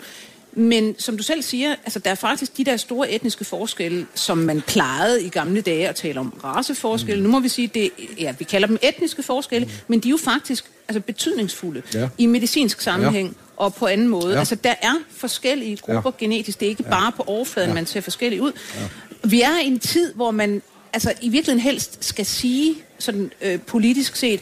Men 0.54 0.96
som 0.98 1.18
du 1.18 1.24
selv 1.24 1.42
siger, 1.42 1.76
altså 1.84 2.00
der 2.00 2.12
er 2.12 2.16
faktisk 2.16 2.58
de 2.58 2.64
der 2.64 2.78
store 2.78 3.12
etniske 3.12 3.46
forskelle, 3.46 4.06
som 4.16 4.38
man 4.38 4.62
plejede 4.62 5.24
i 5.24 5.30
gamle 5.30 5.62
dage 5.62 5.90
at 5.90 5.96
tale 5.96 6.20
om 6.20 6.34
raceforskelle. 6.44 7.22
Mm. 7.22 7.24
Nu 7.24 7.32
må 7.32 7.40
vi 7.40 7.50
sige, 7.50 7.68
det, 7.68 7.92
ja, 8.20 8.36
vi 8.40 8.44
kalder 8.44 8.68
dem 8.68 8.78
etniske 8.82 9.24
forskelle, 9.24 9.66
mm. 9.66 9.72
men 9.88 10.00
de 10.00 10.08
er 10.08 10.12
jo 10.12 10.18
faktisk 10.18 10.66
altså, 10.88 11.00
betydningsfulde 11.02 11.82
ja. 11.94 12.10
i 12.18 12.26
medicinsk 12.26 12.82
sammenhæng. 12.82 13.28
Ja 13.28 13.34
og 13.60 13.74
på 13.74 13.88
anden 13.88 14.08
måde. 14.08 14.34
Ja. 14.34 14.40
Altså, 14.40 14.56
der 14.56 14.76
er 14.82 14.94
forskellige 15.18 15.78
grupper 15.78 16.12
ja. 16.20 16.26
genetisk. 16.26 16.60
Det 16.60 16.66
er 16.66 16.70
ikke 16.70 16.84
ja. 16.84 16.90
bare 16.90 17.12
på 17.12 17.24
overfladen, 17.28 17.70
ja. 17.70 17.74
man 17.74 17.86
ser 17.86 18.02
forskellige 18.02 18.42
ud. 18.42 18.52
Ja. 18.76 18.88
Vi 19.24 19.42
er 19.42 19.60
i 19.64 19.68
en 19.68 19.80
tid, 19.80 20.14
hvor 20.14 20.32
man 20.32 20.62
altså, 20.94 21.14
i 21.22 21.30
virkeligheden 21.30 21.60
helst 21.60 22.06
skal 22.06 22.26
sige, 22.26 22.76
sådan 23.00 23.32
øh, 23.42 23.60
politisk 23.60 24.16
set, 24.16 24.42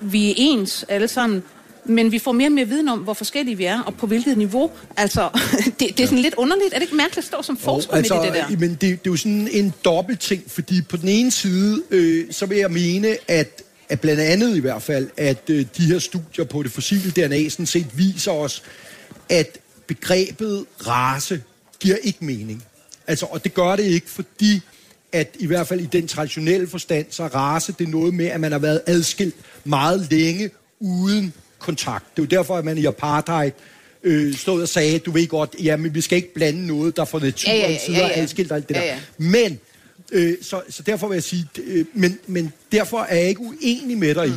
vi 0.00 0.30
er 0.30 0.34
ens 0.36 0.84
alle 0.88 1.08
sammen, 1.08 1.42
men 1.84 2.12
vi 2.12 2.18
får 2.18 2.32
mere 2.32 2.48
og 2.48 2.52
mere 2.52 2.68
viden 2.68 2.88
om, 2.88 2.98
hvor 2.98 3.14
forskellige 3.14 3.56
vi 3.56 3.64
er, 3.64 3.80
og 3.80 3.94
på 3.94 4.06
hvilket 4.06 4.38
niveau. 4.38 4.70
Altså, 4.96 5.28
det, 5.80 5.98
det 5.98 6.00
er 6.00 6.06
sådan 6.06 6.18
lidt 6.18 6.34
underligt. 6.34 6.74
Er 6.74 6.78
det 6.78 6.82
ikke 6.82 6.96
mærkeligt 6.96 7.18
at 7.18 7.24
stå 7.24 7.42
som 7.42 7.56
forsker 7.56 7.92
oh, 7.92 7.98
altså, 7.98 8.14
med 8.14 8.22
det 8.22 8.34
der? 8.34 8.58
Men 8.58 8.70
det, 8.70 8.80
det 8.80 8.90
er 8.92 8.98
jo 9.06 9.16
sådan 9.16 9.48
en 9.52 9.72
dobbelt 9.84 10.20
ting, 10.20 10.42
fordi 10.46 10.82
på 10.82 10.96
den 10.96 11.08
ene 11.08 11.30
side, 11.30 11.82
øh, 11.90 12.24
så 12.30 12.46
vil 12.46 12.58
jeg 12.58 12.70
mene, 12.70 13.16
at 13.28 13.62
at 13.88 14.00
blandt 14.00 14.20
andet 14.20 14.56
i 14.56 14.60
hvert 14.60 14.82
fald, 14.82 15.08
at 15.16 15.50
øh, 15.50 15.66
de 15.76 15.82
her 15.86 15.98
studier 15.98 16.44
på 16.44 16.62
det 16.62 16.72
fossile 16.72 17.10
DNA 17.10 17.48
sådan 17.48 17.66
set 17.66 17.86
viser 17.98 18.32
os, 18.32 18.62
at 19.28 19.58
begrebet 19.86 20.64
race 20.86 21.42
giver 21.80 21.96
ikke 22.02 22.24
mening. 22.24 22.64
Altså, 23.06 23.26
og 23.26 23.44
det 23.44 23.54
gør 23.54 23.76
det 23.76 23.82
ikke, 23.82 24.10
fordi 24.10 24.60
at 25.12 25.36
i 25.38 25.46
hvert 25.46 25.66
fald 25.66 25.80
i 25.80 25.86
den 25.86 26.08
traditionelle 26.08 26.66
forstand, 26.66 27.06
så 27.10 27.26
race 27.26 27.74
det 27.78 27.86
er 27.86 27.90
noget 27.90 28.14
med, 28.14 28.26
at 28.26 28.40
man 28.40 28.52
har 28.52 28.58
været 28.58 28.80
adskilt 28.86 29.34
meget 29.64 30.06
længe 30.10 30.50
uden 30.80 31.32
kontakt. 31.64 32.16
Det 32.16 32.22
er 32.22 32.26
jo 32.26 32.38
derfor, 32.38 32.56
at 32.56 32.64
man 32.64 32.78
i 32.78 32.86
apartheid 32.86 33.52
øh, 34.02 34.34
stod 34.34 34.62
og 34.62 34.68
sagde, 34.68 34.98
du 34.98 35.10
ved 35.10 35.26
godt, 35.26 35.56
jamen 35.62 35.94
vi 35.94 36.00
skal 36.00 36.16
ikke 36.16 36.34
blande 36.34 36.66
noget, 36.66 36.96
der 36.96 37.04
får 37.04 37.20
naturen 37.20 37.56
ja, 37.56 37.70
ja, 37.70 37.78
ja, 37.88 37.92
ja, 37.92 38.06
ja. 38.06 38.22
adskilt 38.22 38.50
og 38.50 38.56
alt 38.56 38.68
det 38.68 38.74
ja, 38.74 38.82
ja. 38.82 38.88
der. 38.88 38.98
Men, 39.18 39.60
øh, 40.12 40.34
så, 40.42 40.62
så 40.68 40.82
derfor 40.82 41.08
vil 41.08 41.16
jeg 41.16 41.22
sige, 41.22 41.48
øh, 41.64 41.86
men, 41.94 42.18
men 42.26 42.52
derfor 42.72 43.00
er 43.00 43.16
jeg 43.16 43.28
ikke 43.28 43.40
uenig 43.40 43.98
med 43.98 44.14
dig 44.14 44.28
mm. 44.28 44.34
i, 44.34 44.36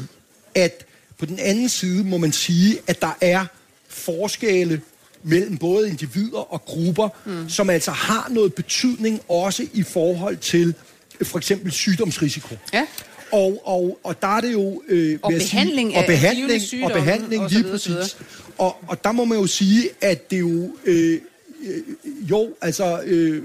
at 0.55 0.86
på 1.19 1.25
den 1.25 1.39
anden 1.39 1.69
side 1.69 2.03
må 2.03 2.17
man 2.17 2.32
sige, 2.32 2.80
at 2.88 3.01
der 3.01 3.17
er 3.21 3.45
forskelle 3.88 4.82
mellem 5.23 5.57
både 5.57 5.89
individer 5.89 6.53
og 6.53 6.61
grupper, 6.65 7.09
mm. 7.25 7.49
som 7.49 7.69
altså 7.69 7.91
har 7.91 8.28
noget 8.30 8.53
betydning 8.53 9.21
også 9.30 9.67
i 9.73 9.84
forhold 9.84 10.38
til 10.38 10.73
øh, 11.19 11.28
for 11.28 11.38
eksempel 11.38 11.71
sygdomsrisiko. 11.71 12.55
Ja. 12.73 12.86
Og, 13.32 13.61
og, 13.65 13.99
og 14.03 14.21
der 14.21 14.38
er 14.38 14.41
det 14.41 14.53
jo... 14.53 14.82
Øh, 14.88 15.19
Og 15.21 15.32
behandling 15.32 15.89
sige, 15.89 15.97
og 15.97 16.01
af 16.01 16.07
behandling, 16.07 16.61
givne 16.61 16.86
og 16.86 16.91
behandling 16.91 17.43
og 17.43 17.49
lige 17.49 17.63
præcis. 17.63 18.17
Og, 18.57 18.78
og 18.88 19.03
der 19.03 19.11
må 19.11 19.25
man 19.25 19.38
jo 19.38 19.47
sige, 19.47 19.89
at 20.01 20.32
det 20.32 20.39
jo... 20.39 20.75
Øh, 20.86 21.19
øh, 21.63 21.82
jo, 22.30 22.49
altså... 22.61 23.01
Øh, 23.05 23.43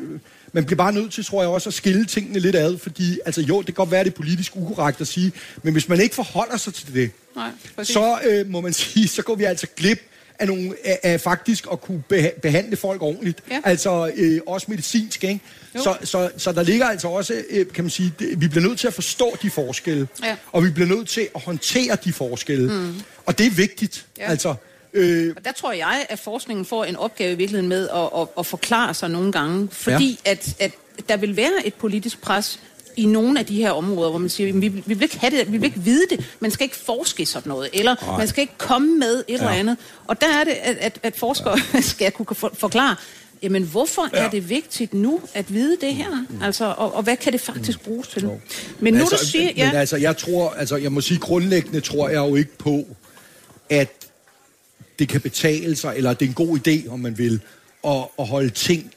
man 0.54 0.64
bliver 0.64 0.76
bare 0.76 0.92
nødt 0.92 1.12
til, 1.12 1.24
tror 1.24 1.42
jeg 1.42 1.50
også, 1.50 1.68
at 1.68 1.74
skille 1.74 2.04
tingene 2.04 2.38
lidt 2.38 2.56
ad, 2.56 2.78
fordi, 2.78 3.18
altså 3.26 3.40
jo, 3.40 3.58
det 3.58 3.66
kan 3.66 3.74
godt 3.74 3.90
være, 3.90 4.04
det 4.04 4.10
er 4.10 4.14
politisk 4.14 4.52
ukorrekt 4.56 5.00
at 5.00 5.06
sige, 5.06 5.32
men 5.62 5.72
hvis 5.72 5.88
man 5.88 6.00
ikke 6.00 6.14
forholder 6.14 6.56
sig 6.56 6.74
til 6.74 6.94
det, 6.94 7.10
Nej, 7.36 7.50
præcis. 7.76 7.94
så 7.94 8.18
øh, 8.24 8.50
må 8.50 8.60
man 8.60 8.72
sige, 8.82 9.08
så 9.08 9.22
går 9.22 9.34
vi 9.34 9.44
altså 9.44 9.66
glip 9.76 9.98
af, 10.42 10.48
nogle, 10.48 10.74
af, 10.84 10.98
af 11.02 11.20
faktisk 11.20 11.66
at 11.72 11.80
kunne 11.80 12.02
beha- 12.12 12.40
behandle 12.40 12.76
folk 12.76 13.02
ordentligt. 13.02 13.38
Ja. 13.50 13.60
Altså 13.64 14.12
øh, 14.16 14.40
også 14.46 14.66
medicinsk, 14.70 15.24
ikke? 15.24 15.40
Jo. 15.74 15.82
Så, 15.82 15.96
så, 16.04 16.30
så 16.36 16.52
der 16.52 16.62
ligger 16.62 16.86
altså 16.86 17.08
også, 17.08 17.42
øh, 17.50 17.66
kan 17.74 17.84
man 17.84 17.90
sige, 17.90 18.12
det, 18.18 18.40
vi 18.40 18.48
bliver 18.48 18.66
nødt 18.68 18.78
til 18.78 18.86
at 18.86 18.94
forstå 18.94 19.36
de 19.42 19.50
forskelle. 19.50 20.08
Ja. 20.24 20.36
Og 20.52 20.64
vi 20.64 20.70
bliver 20.70 20.88
nødt 20.88 21.08
til 21.08 21.28
at 21.34 21.40
håndtere 21.42 21.96
de 22.04 22.12
forskelle. 22.12 22.72
Mm. 22.72 22.94
Og 23.26 23.38
det 23.38 23.46
er 23.46 23.50
vigtigt. 23.50 24.06
Ja. 24.18 24.30
Altså, 24.30 24.54
øh, 24.92 25.34
Og 25.36 25.44
der 25.44 25.52
tror 25.52 25.72
jeg, 25.72 26.06
at 26.08 26.18
forskningen 26.18 26.64
får 26.66 26.84
en 26.84 26.96
opgave 26.96 27.32
i 27.32 27.34
virkeligheden 27.34 27.68
med 27.68 27.88
at, 27.88 28.20
at, 28.20 28.28
at 28.38 28.46
forklare 28.46 28.94
sig 28.94 29.10
nogle 29.10 29.32
gange, 29.32 29.68
fordi 29.72 30.20
ja. 30.26 30.30
at, 30.30 30.54
at 30.58 30.72
der 31.08 31.16
vil 31.16 31.36
være 31.36 31.66
et 31.66 31.74
politisk 31.74 32.20
pres 32.20 32.60
i 32.96 33.06
nogle 33.06 33.38
af 33.38 33.46
de 33.46 33.56
her 33.56 33.70
områder, 33.70 34.10
hvor 34.10 34.18
man 34.18 34.28
siger, 34.28 34.46
"Jamen, 34.46 34.62
vi, 34.62 34.68
vi 34.68 34.94
vil 34.94 35.02
ikke 35.02 35.18
have 35.18 35.38
det, 35.38 35.52
vi 35.52 35.58
vil 35.58 35.66
ikke 35.66 35.80
vide 35.80 36.04
det, 36.10 36.36
man 36.40 36.50
skal 36.50 36.64
ikke 36.64 36.76
forske 36.76 37.22
i 37.22 37.26
sådan 37.26 37.50
noget, 37.50 37.70
eller 37.72 37.96
Nej. 38.06 38.18
man 38.18 38.28
skal 38.28 38.40
ikke 38.42 38.58
komme 38.58 38.98
med 38.98 39.18
et 39.18 39.24
ja. 39.28 39.34
eller 39.34 39.48
andet. 39.48 39.76
Og 40.06 40.20
der 40.20 40.26
er 40.40 40.44
det, 40.44 40.52
at, 40.52 40.76
at, 40.76 40.98
at 41.02 41.16
forskere 41.16 41.58
ja. 41.74 41.80
skal 41.92 42.12
kunne 42.12 42.26
for, 42.36 42.52
forklare, 42.54 42.96
jamen 43.42 43.62
hvorfor 43.62 44.08
ja. 44.12 44.18
Er 44.18 44.30
det 44.30 44.48
vigtigt 44.48 44.94
nu 44.94 45.20
at 45.34 45.54
vide 45.54 45.76
det 45.80 45.94
her? 45.94 46.24
Altså, 46.42 46.64
og, 46.64 46.94
og 46.94 47.02
hvad 47.02 47.16
kan 47.16 47.32
det 47.32 47.40
faktisk 47.40 47.80
bruges 47.80 48.08
til? 48.08 48.30
Men 48.80 48.94
nu 48.94 49.00
altså, 49.00 49.16
du 49.16 49.26
siger, 49.26 49.50
ja, 49.56 49.66
men 49.66 49.76
altså, 49.76 49.96
jeg 49.96 50.16
tror, 50.16 50.50
altså, 50.50 50.76
jeg 50.76 50.92
må 50.92 51.00
sige, 51.00 51.20
grundlæggende 51.20 51.80
tror 51.80 52.08
jeg 52.08 52.18
jo 52.18 52.36
ikke 52.36 52.58
på, 52.58 52.86
at 53.70 53.88
det 54.98 55.08
kan 55.08 55.20
betale 55.20 55.76
sig, 55.76 55.96
eller 55.96 56.10
at 56.10 56.20
det 56.20 56.26
er 56.26 56.28
en 56.28 56.34
god 56.34 56.58
idé, 56.58 56.92
om 56.92 57.00
man 57.00 57.18
vil, 57.18 57.40
at, 57.84 58.04
at 58.18 58.26
holde 58.26 58.50
ting 58.50 58.92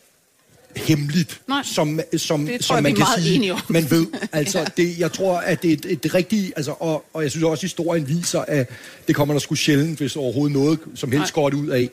hemmeligt, 0.76 1.42
Nej. 1.48 1.62
som, 1.64 2.00
som, 2.18 2.46
Det 2.46 2.64
som 2.64 2.84
man 2.84 2.96
kan 2.96 3.00
meget 3.00 3.24
sige, 3.24 3.54
man 3.70 3.92
ved. 3.92 4.08
Altså, 4.32 4.72
det, 4.78 5.00
jeg 5.00 5.12
tror, 5.12 5.38
at 5.38 5.62
det 5.62 5.72
er 5.72 5.78
det, 5.78 6.04
det 6.04 6.14
rigtige, 6.14 6.54
altså, 6.56 6.72
og, 6.72 7.06
og 7.14 7.24
jeg 7.24 7.32
synes 7.32 7.44
også, 7.44 7.60
at 7.60 7.62
historien 7.62 8.08
viser, 8.08 8.40
at 8.40 8.70
det 9.08 9.16
kommer 9.16 9.34
der 9.34 9.40
sgu 9.40 9.56
sjældent, 9.56 9.98
hvis 9.98 10.16
overhovedet 10.16 10.58
noget 10.58 10.80
som 10.96 11.12
helst 11.12 11.36
Nej. 11.36 11.44
godt 11.44 11.54
ud 11.54 11.68
af. 11.68 11.90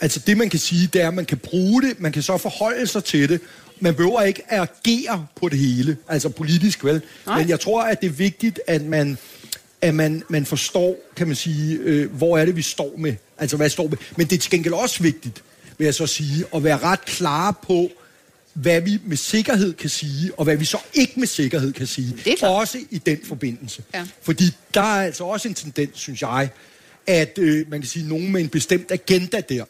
Altså, 0.00 0.20
det 0.26 0.36
man 0.36 0.50
kan 0.50 0.60
sige, 0.60 0.86
det 0.92 1.02
er, 1.02 1.08
at 1.08 1.14
man 1.14 1.24
kan 1.24 1.38
bruge 1.38 1.82
det, 1.82 2.00
man 2.00 2.12
kan 2.12 2.22
så 2.22 2.38
forholde 2.38 2.86
sig 2.86 3.04
til 3.04 3.28
det, 3.28 3.40
man 3.80 3.94
behøver 3.94 4.22
ikke 4.22 4.42
at 4.48 4.60
agere 4.60 5.26
på 5.36 5.48
det 5.48 5.58
hele, 5.58 5.96
altså 6.08 6.28
politisk 6.28 6.84
vel. 6.84 7.02
Nej. 7.26 7.38
Men 7.38 7.48
jeg 7.48 7.60
tror, 7.60 7.82
at 7.82 8.00
det 8.00 8.06
er 8.06 8.10
vigtigt, 8.12 8.60
at 8.66 8.84
man, 8.84 9.18
at 9.80 9.94
man, 9.94 10.22
man 10.28 10.46
forstår, 10.46 10.96
kan 11.16 11.26
man 11.26 11.36
sige, 11.36 11.78
øh, 11.78 12.12
hvor 12.12 12.38
er 12.38 12.44
det, 12.44 12.56
vi 12.56 12.62
står 12.62 12.94
med. 12.98 13.14
Altså, 13.38 13.56
hvad 13.56 13.68
står 13.68 13.88
med. 13.88 13.96
Men 14.16 14.26
det 14.26 14.36
er 14.36 14.40
til 14.40 14.50
gengæld 14.50 14.74
også 14.74 15.02
vigtigt, 15.02 15.42
vil 15.78 15.84
jeg 15.84 15.94
så 15.94 16.06
sige, 16.06 16.44
at 16.54 16.64
være 16.64 16.78
ret 16.78 17.04
klare 17.04 17.54
på, 17.62 17.90
hvad 18.54 18.80
vi 18.80 19.00
med 19.04 19.16
sikkerhed 19.16 19.72
kan 19.72 19.90
sige, 19.90 20.32
og 20.38 20.44
hvad 20.44 20.56
vi 20.56 20.64
så 20.64 20.78
ikke 20.94 21.20
med 21.20 21.26
sikkerhed 21.26 21.72
kan 21.72 21.86
sige. 21.86 22.18
Det 22.24 22.42
er. 22.42 22.48
Også 22.48 22.78
i 22.90 22.98
den 22.98 23.18
forbindelse. 23.24 23.82
Ja. 23.94 24.06
Fordi 24.22 24.44
der 24.74 24.80
er 24.80 25.04
altså 25.04 25.24
også 25.24 25.48
en 25.48 25.54
tendens, 25.54 25.98
synes 25.98 26.22
jeg, 26.22 26.48
at 27.06 27.38
øh, 27.38 27.70
man 27.70 27.80
kan 27.80 27.88
sige, 27.88 28.08
nogen 28.08 28.32
med 28.32 28.40
en 28.40 28.48
bestemt 28.48 28.92
agenda 28.92 29.40
der, 29.40 29.64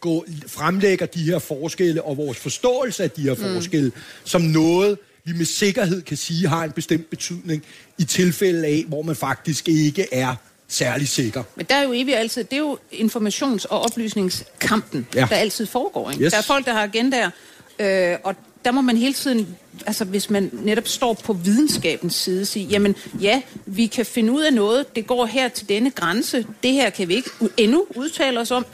gå, 0.00 0.26
fremlægger 0.46 1.06
de 1.06 1.22
her 1.22 1.38
forskelle 1.38 2.02
og 2.02 2.16
vores 2.16 2.38
forståelse 2.38 3.02
af 3.02 3.10
de 3.10 3.22
her 3.22 3.34
mm. 3.34 3.40
forskelle 3.40 3.92
som 4.24 4.40
noget, 4.40 4.98
vi 5.24 5.32
med 5.32 5.44
sikkerhed 5.44 6.02
kan 6.02 6.16
sige 6.16 6.48
har 6.48 6.64
en 6.64 6.72
bestemt 6.72 7.10
betydning 7.10 7.64
i 7.98 8.04
tilfælde 8.04 8.66
af, 8.66 8.84
hvor 8.88 9.02
man 9.02 9.16
faktisk 9.16 9.68
ikke 9.68 10.06
er 10.12 10.34
særlig 10.68 11.08
sikker. 11.08 11.42
Men 11.56 11.66
der 11.68 11.74
er 11.74 11.82
jo 11.82 11.92
evigt 11.92 12.16
altid, 12.16 12.44
det 12.44 12.52
er 12.52 12.60
jo 12.60 12.78
informations- 12.92 13.66
og 13.68 13.80
oplysningskampen. 13.80 15.06
Ja. 15.14 15.26
der 15.30 15.36
altid 15.36 15.66
foregår. 15.66 16.10
Ikke? 16.10 16.24
Yes. 16.24 16.32
Der 16.32 16.38
er 16.38 16.42
folk, 16.42 16.66
der 16.66 16.72
har 16.72 16.82
agendaer, 16.82 17.30
øh, 17.78 18.16
og 18.24 18.34
der 18.64 18.72
må 18.72 18.80
man 18.80 18.96
hele 18.96 19.14
tiden, 19.14 19.56
altså 19.86 20.04
hvis 20.04 20.30
man 20.30 20.50
netop 20.52 20.88
står 20.88 21.14
på 21.14 21.32
videnskabens 21.32 22.14
side, 22.14 22.46
sige, 22.46 22.66
jamen 22.66 22.94
ja, 23.20 23.42
vi 23.66 23.86
kan 23.86 24.06
finde 24.06 24.32
ud 24.32 24.42
af 24.42 24.52
noget, 24.52 24.96
det 24.96 25.06
går 25.06 25.26
her 25.26 25.48
til 25.48 25.68
denne 25.68 25.90
grænse, 25.90 26.46
det 26.62 26.72
her 26.72 26.90
kan 26.90 27.08
vi 27.08 27.14
ikke 27.14 27.30
endnu 27.56 27.86
udtale 27.96 28.40
os 28.40 28.50
om, 28.50 28.66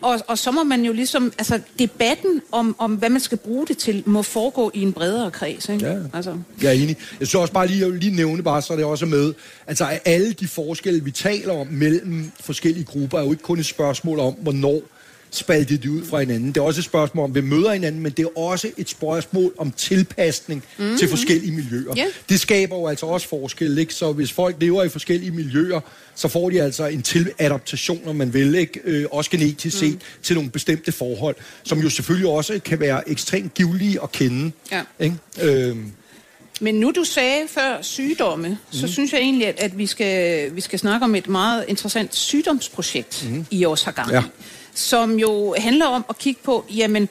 og, 0.00 0.20
og 0.28 0.38
så 0.38 0.50
må 0.50 0.64
man 0.64 0.84
jo 0.84 0.92
ligesom, 0.92 1.32
altså 1.38 1.60
debatten 1.78 2.42
om, 2.52 2.76
om, 2.78 2.94
hvad 2.94 3.10
man 3.10 3.20
skal 3.20 3.38
bruge 3.38 3.66
det 3.66 3.78
til, 3.78 4.02
må 4.06 4.22
foregå 4.22 4.70
i 4.74 4.82
en 4.82 4.92
bredere 4.92 5.30
kreds. 5.30 5.68
Ikke? 5.68 5.86
Ja. 5.86 5.98
Altså, 6.12 6.36
Jeg 6.62 6.68
er 6.68 6.72
enig. 6.72 6.96
Jeg 7.20 7.28
synes 7.28 7.34
også 7.34 7.52
bare 7.52 7.66
lige, 7.66 7.80
jeg 7.80 7.88
vil 7.88 8.00
lige 8.00 8.16
nævne 8.16 8.42
bare, 8.42 8.62
så 8.62 8.72
er 8.72 8.76
det 8.76 8.86
også 8.86 9.06
med, 9.06 9.34
altså 9.66 9.86
at 9.88 10.00
alle 10.04 10.32
de 10.32 10.48
forskelle, 10.48 11.04
vi 11.04 11.10
taler 11.10 11.52
om 11.52 11.66
mellem 11.66 12.32
forskellige 12.40 12.84
grupper, 12.84 13.18
er 13.18 13.22
jo 13.24 13.30
ikke 13.30 13.42
kun 13.42 13.58
et 13.58 13.66
spørgsmål 13.66 14.18
om, 14.18 14.34
hvornår 14.34 14.82
spaltet 15.36 15.82
de 15.82 15.90
ud 15.90 16.04
fra 16.04 16.20
hinanden. 16.20 16.48
Det 16.48 16.56
er 16.56 16.64
også 16.64 16.80
et 16.80 16.84
spørgsmål 16.84 17.24
om, 17.24 17.30
hvem 17.30 17.44
møder 17.44 17.72
hinanden, 17.72 18.02
men 18.02 18.12
det 18.12 18.22
er 18.22 18.38
også 18.38 18.70
et 18.76 18.88
spørgsmål 18.88 19.54
om 19.58 19.72
tilpasning 19.72 20.64
mm-hmm. 20.78 20.98
til 20.98 21.08
forskellige 21.08 21.52
miljøer. 21.52 21.92
Ja. 21.96 22.04
Det 22.28 22.40
skaber 22.40 22.76
jo 22.76 22.86
altså 22.86 23.06
også 23.06 23.28
forskel, 23.28 23.78
ikke? 23.78 23.94
Så 23.94 24.12
hvis 24.12 24.32
folk 24.32 24.56
lever 24.60 24.82
i 24.82 24.88
forskellige 24.88 25.30
miljøer, 25.30 25.80
så 26.14 26.28
får 26.28 26.50
de 26.50 26.62
altså 26.62 26.86
en 26.86 27.02
tiladaptation, 27.02 28.00
om 28.06 28.16
man 28.16 28.34
vil, 28.34 28.54
ikke? 28.54 28.80
Øh, 28.84 29.06
også 29.10 29.30
genetisk 29.30 29.78
set, 29.78 29.98
til 30.22 30.34
nogle 30.36 30.50
bestemte 30.50 30.92
forhold, 30.92 31.36
som 31.62 31.78
jo 31.80 31.90
selvfølgelig 31.90 32.30
også 32.30 32.60
kan 32.64 32.80
være 32.80 33.08
ekstremt 33.10 33.54
givlige 33.54 34.02
at 34.02 34.12
kende. 34.12 34.52
Ja. 34.72 34.82
Ikke? 35.00 35.16
Øh, 35.42 35.76
Men 36.60 36.74
nu 36.74 36.92
du 36.96 37.04
sagde 37.04 37.42
før 37.48 37.78
sygdomme, 37.82 38.48
mm. 38.48 38.56
så 38.72 38.88
synes 38.88 39.12
jeg 39.12 39.20
egentlig, 39.20 39.46
at, 39.46 39.54
at 39.58 39.78
vi, 39.78 39.86
skal, 39.86 40.56
vi 40.56 40.60
skal 40.60 40.78
snakke 40.78 41.04
om 41.04 41.14
et 41.14 41.28
meget 41.28 41.64
interessant 41.68 42.14
sygdomsprojekt, 42.16 43.26
mm. 43.30 43.46
I 43.50 43.64
også 43.64 43.84
har 43.84 43.92
gang 43.92 44.10
i. 44.10 44.14
Ja. 44.14 44.22
Som 44.74 45.18
jo 45.18 45.54
handler 45.58 45.86
om 45.86 46.04
at 46.08 46.18
kigge 46.18 46.40
på, 46.44 46.64
jamen, 46.76 47.08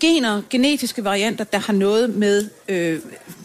gener, 0.00 0.42
genetiske 0.50 1.04
varianter, 1.04 1.44
der 1.44 1.58
har 1.58 1.72
noget 1.72 2.10
med 2.10 2.48
øh, 2.68 3.00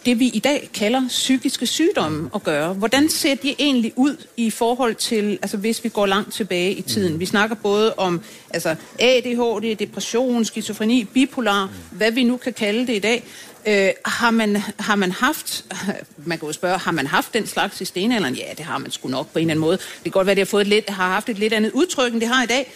det, 0.06 0.20
vi 0.20 0.28
i 0.28 0.40
dag 0.40 0.70
kalder 0.74 1.08
psykiske 1.08 1.68
sygdomme 1.68 2.30
at 2.36 2.44
gøre. 2.44 2.74
Hvordan 2.74 3.10
ser 3.10 3.36
de 3.36 3.56
egentlig 3.60 3.94
ud 3.96 4.26
i 4.38 4.50
forhold 4.50 4.96
til, 4.96 5.40
altså 5.42 5.58
hvis 5.58 5.84
vi 5.84 5.90
går 5.90 6.06
langt 6.06 6.34
tilbage 6.34 6.74
i 6.74 6.82
tiden? 6.82 7.20
Vi 7.20 7.26
snakker 7.26 7.56
både 7.56 7.94
om 7.94 8.22
altså 8.50 8.76
ADHD, 9.00 9.76
depression, 9.76 10.46
skizofreni, 10.46 11.04
bipolar, 11.04 11.70
hvad 11.92 12.12
vi 12.12 12.24
nu 12.24 12.38
kan 12.38 12.54
kalde 12.54 12.88
det 12.88 12.96
i 12.96 13.00
dag. 13.00 13.24
Øh, 13.68 13.90
har, 14.06 14.32
man, 14.32 14.58
har 14.80 14.96
man 14.96 15.12
haft, 15.12 15.66
man 16.26 16.40
kan 16.40 16.48
jo 16.48 16.54
spørge, 16.54 16.78
har 16.78 16.92
man 16.92 17.08
haft 17.08 17.34
den 17.34 17.48
slags 17.48 17.82
i 17.82 17.86
stenalderen? 17.86 18.36
Ja, 18.36 18.48
det 18.58 18.66
har 18.66 18.78
man 18.78 18.92
sgu 18.92 19.08
nok 19.08 19.32
på 19.34 19.40
en 19.40 19.42
eller 19.42 19.52
anden 19.52 19.62
måde. 19.62 19.78
Det 19.78 20.04
kan 20.04 20.12
godt 20.12 20.28
være, 20.28 20.36
det 20.36 20.42
har, 20.42 20.46
fået 20.46 20.62
et 20.62 20.68
lidt, 20.68 20.90
har 20.90 21.10
haft 21.10 21.30
et 21.30 21.40
lidt 21.40 21.54
andet 21.54 21.72
udtryk, 21.72 22.14
end 22.14 22.22
det 22.22 22.30
har 22.30 22.44
i 22.44 22.48
dag. 22.48 22.74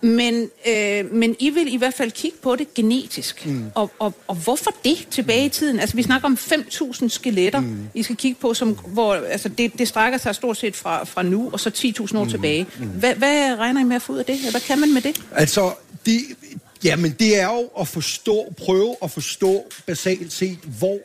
Men, 0.00 0.50
øh, 0.68 1.12
men 1.12 1.36
I 1.38 1.50
vil 1.50 1.74
i 1.74 1.76
hvert 1.76 1.94
fald 1.94 2.10
kigge 2.10 2.36
på 2.42 2.56
det 2.56 2.74
genetisk. 2.74 3.46
Mm. 3.46 3.70
Og, 3.74 3.90
og, 3.98 4.14
og 4.26 4.34
hvorfor 4.34 4.70
det 4.84 5.06
tilbage 5.10 5.46
i 5.46 5.48
tiden? 5.48 5.80
Altså 5.80 5.96
vi 5.96 6.02
snakker 6.02 6.28
om 6.28 6.38
5.000 6.40 7.08
skeletter, 7.08 7.60
mm. 7.60 7.88
I 7.94 8.02
skal 8.02 8.16
kigge 8.16 8.40
på, 8.40 8.54
som, 8.54 8.78
hvor 8.86 9.14
altså, 9.14 9.48
det, 9.48 9.78
det 9.78 9.88
strækker 9.88 10.18
sig 10.18 10.34
stort 10.34 10.56
set 10.56 10.76
fra, 10.76 11.04
fra 11.04 11.22
nu 11.22 11.50
og 11.52 11.60
så 11.60 11.70
10.000 11.70 12.18
år 12.18 12.24
mm. 12.24 12.30
tilbage. 12.30 12.66
Hvad, 12.78 13.14
hvad 13.14 13.56
regner 13.58 13.80
I 13.80 13.84
med 13.84 13.96
at 13.96 14.02
få 14.02 14.12
ud 14.12 14.18
af 14.18 14.24
det? 14.24 14.38
Hvad 14.50 14.60
kan 14.60 14.80
man 14.80 14.94
med 14.94 15.02
det? 15.02 15.22
Altså, 15.32 15.72
det, 16.06 16.20
jamen, 16.84 17.16
det 17.18 17.40
er 17.40 17.46
jo 17.46 17.70
at 17.80 17.88
forstå, 17.88 18.54
prøve 18.56 18.96
at 19.02 19.10
forstå 19.10 19.64
basalt 19.86 20.32
set, 20.32 20.58
hvor 20.78 20.98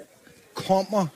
kommer 0.54 1.08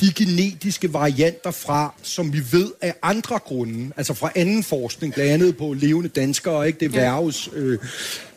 de 0.00 0.12
genetiske 0.12 0.92
varianter 0.92 1.50
fra, 1.50 1.94
som 2.02 2.32
vi 2.32 2.42
ved 2.52 2.72
af 2.80 2.94
andre 3.02 3.38
grunde, 3.38 3.92
altså 3.96 4.14
fra 4.14 4.30
anden 4.34 4.62
forskning, 4.62 5.14
blandt 5.14 5.32
andet 5.32 5.56
på 5.56 5.72
levende 5.72 6.08
danskere, 6.08 6.66
ikke? 6.66 6.80
det 6.80 6.94
Ja. 6.94 7.00
Værges 7.00 7.48
øh, 7.54 7.78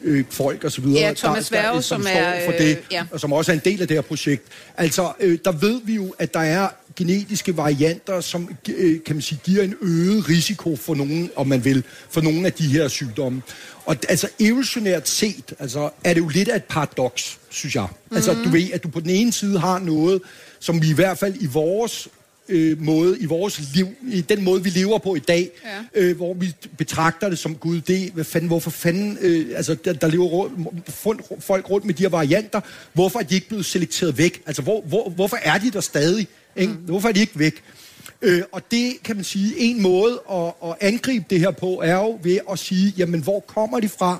øh, 0.02 0.26
folk 0.30 0.64
og 0.64 0.72
så 0.72 0.82
videre, 0.82 1.02
Ja, 1.02 1.14
Thomas 1.14 1.52
Werge, 1.52 1.82
som 1.82 2.02
står 2.02 2.12
er, 2.12 2.46
for 2.46 2.52
det, 2.52 2.70
øh, 2.70 2.78
ja. 2.92 3.04
og 3.12 3.20
som 3.20 3.34
også 3.34 3.52
er 3.52 3.54
en 3.54 3.62
del 3.66 3.82
af 3.82 3.88
det 3.88 3.98
her 3.98 4.02
projekt. 4.02 4.44
Altså, 4.78 5.12
øh, 5.20 5.40
der 5.46 5.52
ved 5.52 5.82
vi 5.84 5.96
jo, 5.96 6.16
at 6.20 6.34
der 6.34 6.40
er 6.40 6.68
genetiske 6.96 7.58
varianter, 7.58 8.22
som 8.22 8.56
øh, 8.70 9.04
kan 9.06 9.16
man 9.16 9.22
sige, 9.22 9.42
giver 9.44 9.64
en 9.64 9.76
øget 9.82 10.30
risiko 10.30 10.76
for 10.76 10.96
nogen, 10.96 11.32
om 11.36 11.48
man 11.48 11.66
vil, 11.66 11.84
for 12.10 12.22
nogle 12.22 12.46
af 12.46 12.54
de 12.54 12.68
her 12.68 12.88
sygdomme. 12.88 13.42
Og 13.86 13.96
altså 14.10 14.28
evolutionært 14.40 15.08
set, 15.08 15.54
altså 15.60 15.90
er 16.04 16.14
det 16.14 16.22
jo 16.22 16.28
lidt 16.28 16.50
af 16.50 16.56
et 16.56 16.64
paradoks, 16.64 17.40
synes 17.50 17.76
jeg. 17.76 17.88
Mm-hmm. 17.92 18.16
Altså 18.18 18.34
du 18.34 18.50
ved, 18.50 18.72
at 18.74 18.84
du 18.84 18.88
på 18.88 19.00
den 19.00 19.10
ene 19.10 19.34
side 19.34 19.60
har 19.60 19.80
noget, 19.80 20.22
som 20.60 20.82
vi 20.82 20.90
i 20.90 20.94
hvert 20.94 21.18
fald 21.18 21.36
i 21.40 21.46
vores 21.46 22.08
øh, 22.50 22.82
måde, 22.82 23.20
i 23.20 23.26
vores 23.26 23.62
liv, 23.74 23.88
i 24.12 24.22
den 24.22 24.44
måde, 24.44 24.64
vi 24.64 24.70
lever 24.70 24.98
på 24.98 25.16
i 25.16 25.20
dag, 25.20 25.50
Ja. 25.66 26.02
øh, 26.02 26.16
hvor 26.18 26.34
vi 26.34 26.54
betragter 26.78 27.30
det 27.30 27.40
som, 27.40 27.56
gud, 27.56 27.82
det, 27.82 28.12
hvad 28.14 28.24
fanden, 28.24 28.48
hvorfor 28.48 28.70
fanden, 28.70 29.18
øh, 29.22 29.46
altså, 29.56 29.76
der, 29.76 29.94
der 29.94 30.08
lever 30.08 30.26
rundt, 30.26 31.44
folk 31.44 31.70
rundt 31.70 31.86
med 31.86 31.94
de 31.94 32.04
her 32.04 32.10
varianter, 32.10 32.62
hvorfor 32.94 33.20
er 33.20 33.24
de 33.24 33.36
ikke 33.36 33.48
blevet 33.48 33.66
selekteret 33.66 34.18
væk? 34.18 34.42
Altså, 34.46 34.62
hvor, 34.62 34.82
hvor, 34.82 35.10
hvorfor 35.10 35.38
er 35.42 35.58
de 35.58 35.72
der 35.72 35.82
stadig? 35.82 36.28
Ikke? 36.56 36.74
Mm. 36.74 36.80
Hvorfor 36.80 37.08
er 37.10 37.14
de 37.14 37.20
ikke 37.20 37.40
væk? 37.40 37.64
Øh, 38.22 38.42
og 38.52 38.72
det 38.72 38.94
kan 39.04 39.16
man 39.16 39.26
sige, 39.26 39.54
en 39.58 39.82
måde 39.82 40.22
at, 40.32 40.54
at 40.70 40.76
angribe 40.82 41.26
det 41.30 41.40
her 41.40 41.52
på, 41.52 41.82
er 41.84 41.96
jo 41.96 42.20
ved 42.24 42.40
at 42.52 42.60
sige, 42.60 42.94
jamen 42.98 43.22
hvor 43.22 43.40
kommer 43.40 43.80
de 43.80 43.90
fra? 43.90 44.18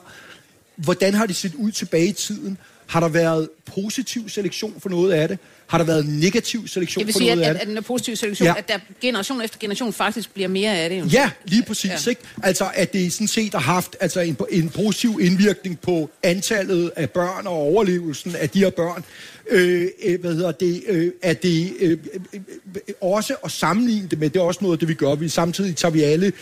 Hvordan 0.76 1.14
har 1.14 1.26
de 1.26 1.34
set 1.34 1.56
ud 1.56 1.72
tilbage 1.72 2.08
i 2.08 2.12
tiden? 2.12 2.58
Har 2.90 3.00
der 3.00 3.08
været 3.08 3.50
positiv 3.66 4.30
selektion 4.30 4.76
for 4.80 4.90
noget 4.90 5.12
af 5.12 5.28
det? 5.28 5.40
Har 5.68 5.78
der 5.78 5.86
været 5.86 6.06
negativ 6.06 6.68
selektion 6.68 7.00
Jeg 7.02 7.08
vil 7.08 7.14
for 7.14 7.20
sige, 7.20 7.30
noget 7.30 7.42
at, 7.42 7.48
af 7.48 7.50
at, 7.50 7.56
det? 7.56 7.62
at 7.62 7.68
den 7.68 7.78
er 7.78 7.82
positiv 7.82 8.16
selektion, 8.16 8.46
Ja. 8.46 8.54
at 8.58 8.68
der 8.68 8.78
generation 9.02 9.42
efter 9.42 9.58
generation 9.60 9.94
faktisk 9.94 10.34
bliver 10.34 10.48
mere 10.50 10.78
af 10.78 10.90
det. 10.90 11.00
Jo. 11.00 11.06
Ja, 11.14 11.32
lige 11.46 11.64
præcis. 11.64 12.06
Ja. 12.06 12.10
Ikke? 12.10 12.22
Altså, 12.44 12.70
at 12.74 12.94
det 12.94 13.14
sådan 13.14 13.28
set 13.28 13.54
har 13.54 13.60
haft 13.60 13.96
altså, 14.00 14.20
en, 14.20 14.38
en 14.50 14.70
positiv 14.70 15.20
indvirkning 15.22 15.80
på 15.80 16.10
antallet 16.24 16.92
af 16.96 17.10
børn 17.10 17.48
og 17.48 17.54
overlevelsen 17.54 18.36
af 18.36 18.50
de 18.50 18.60
her 18.60 18.70
børn. 18.70 19.04
Øh, 19.50 19.88
øh, 20.04 20.22
hvad 20.22 20.34
hedder 20.34 20.52
det? 20.52 20.84
Øh, 20.88 21.12
at 21.22 21.44
det 21.44 21.74
øh, 21.80 21.92
øh, 21.92 21.98
øh, 22.34 22.94
også 23.02 23.36
at 23.46 23.52
sammenligne 23.52 24.08
det 24.08 24.20
med, 24.20 24.30
det 24.30 24.40
er 24.40 24.44
også 24.44 24.60
noget 24.62 24.76
af 24.76 24.80
det, 24.80 24.88
vi 24.88 24.94
gør. 24.94 25.16
Vi, 25.16 25.30
samtidig 25.30 25.76
tager 25.76 25.92
vi 25.92 26.04
alle 26.04 26.34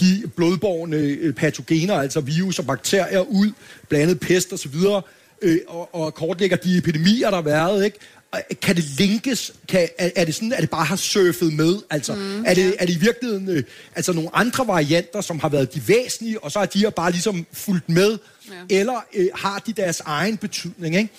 de 0.00 0.22
blodborne 0.36 1.32
patogener, 1.32 1.94
altså 1.94 2.20
virus 2.20 2.58
og 2.58 2.66
bakterier 2.66 3.20
ud, 3.20 3.52
blandt 3.88 4.02
andet 4.02 4.20
pest 4.20 4.52
og 4.52 4.58
så 4.58 4.68
videre, 4.68 5.02
øh, 5.42 5.58
og, 5.66 5.94
og 5.94 6.14
kortlægger 6.14 6.56
de 6.56 6.78
epidemier, 6.78 7.30
der 7.30 7.36
har 7.36 7.42
været, 7.42 7.84
ikke? 7.84 7.98
Og 8.32 8.40
Kan 8.62 8.76
det 8.76 8.84
linkes? 8.84 9.52
Kan, 9.68 9.88
er, 9.98 10.10
er 10.16 10.24
det 10.24 10.34
sådan, 10.34 10.52
at 10.52 10.60
det 10.60 10.70
bare 10.70 10.84
har 10.84 10.96
surfet 10.96 11.52
med? 11.52 11.76
Altså, 11.90 12.14
mm, 12.14 12.44
er, 12.46 12.54
det, 12.54 12.74
er 12.78 12.86
det 12.86 12.94
i 12.94 12.98
virkeligheden 12.98 13.48
øh, 13.48 13.62
altså 13.96 14.12
nogle 14.12 14.30
andre 14.36 14.66
varianter, 14.66 15.20
som 15.20 15.38
har 15.38 15.48
været 15.48 15.74
de 15.74 15.88
væsentlige, 15.88 16.44
og 16.44 16.52
så 16.52 16.58
har 16.58 16.66
de 16.66 16.78
her 16.78 16.90
bare 16.90 17.10
ligesom 17.10 17.46
fulgt 17.52 17.88
med? 17.88 18.18
Ja. 18.48 18.80
Eller 18.80 19.04
øh, 19.14 19.26
har 19.34 19.58
de 19.58 19.72
deres 19.72 20.00
egen 20.00 20.36
betydning, 20.36 20.96
ikke? 20.96 21.10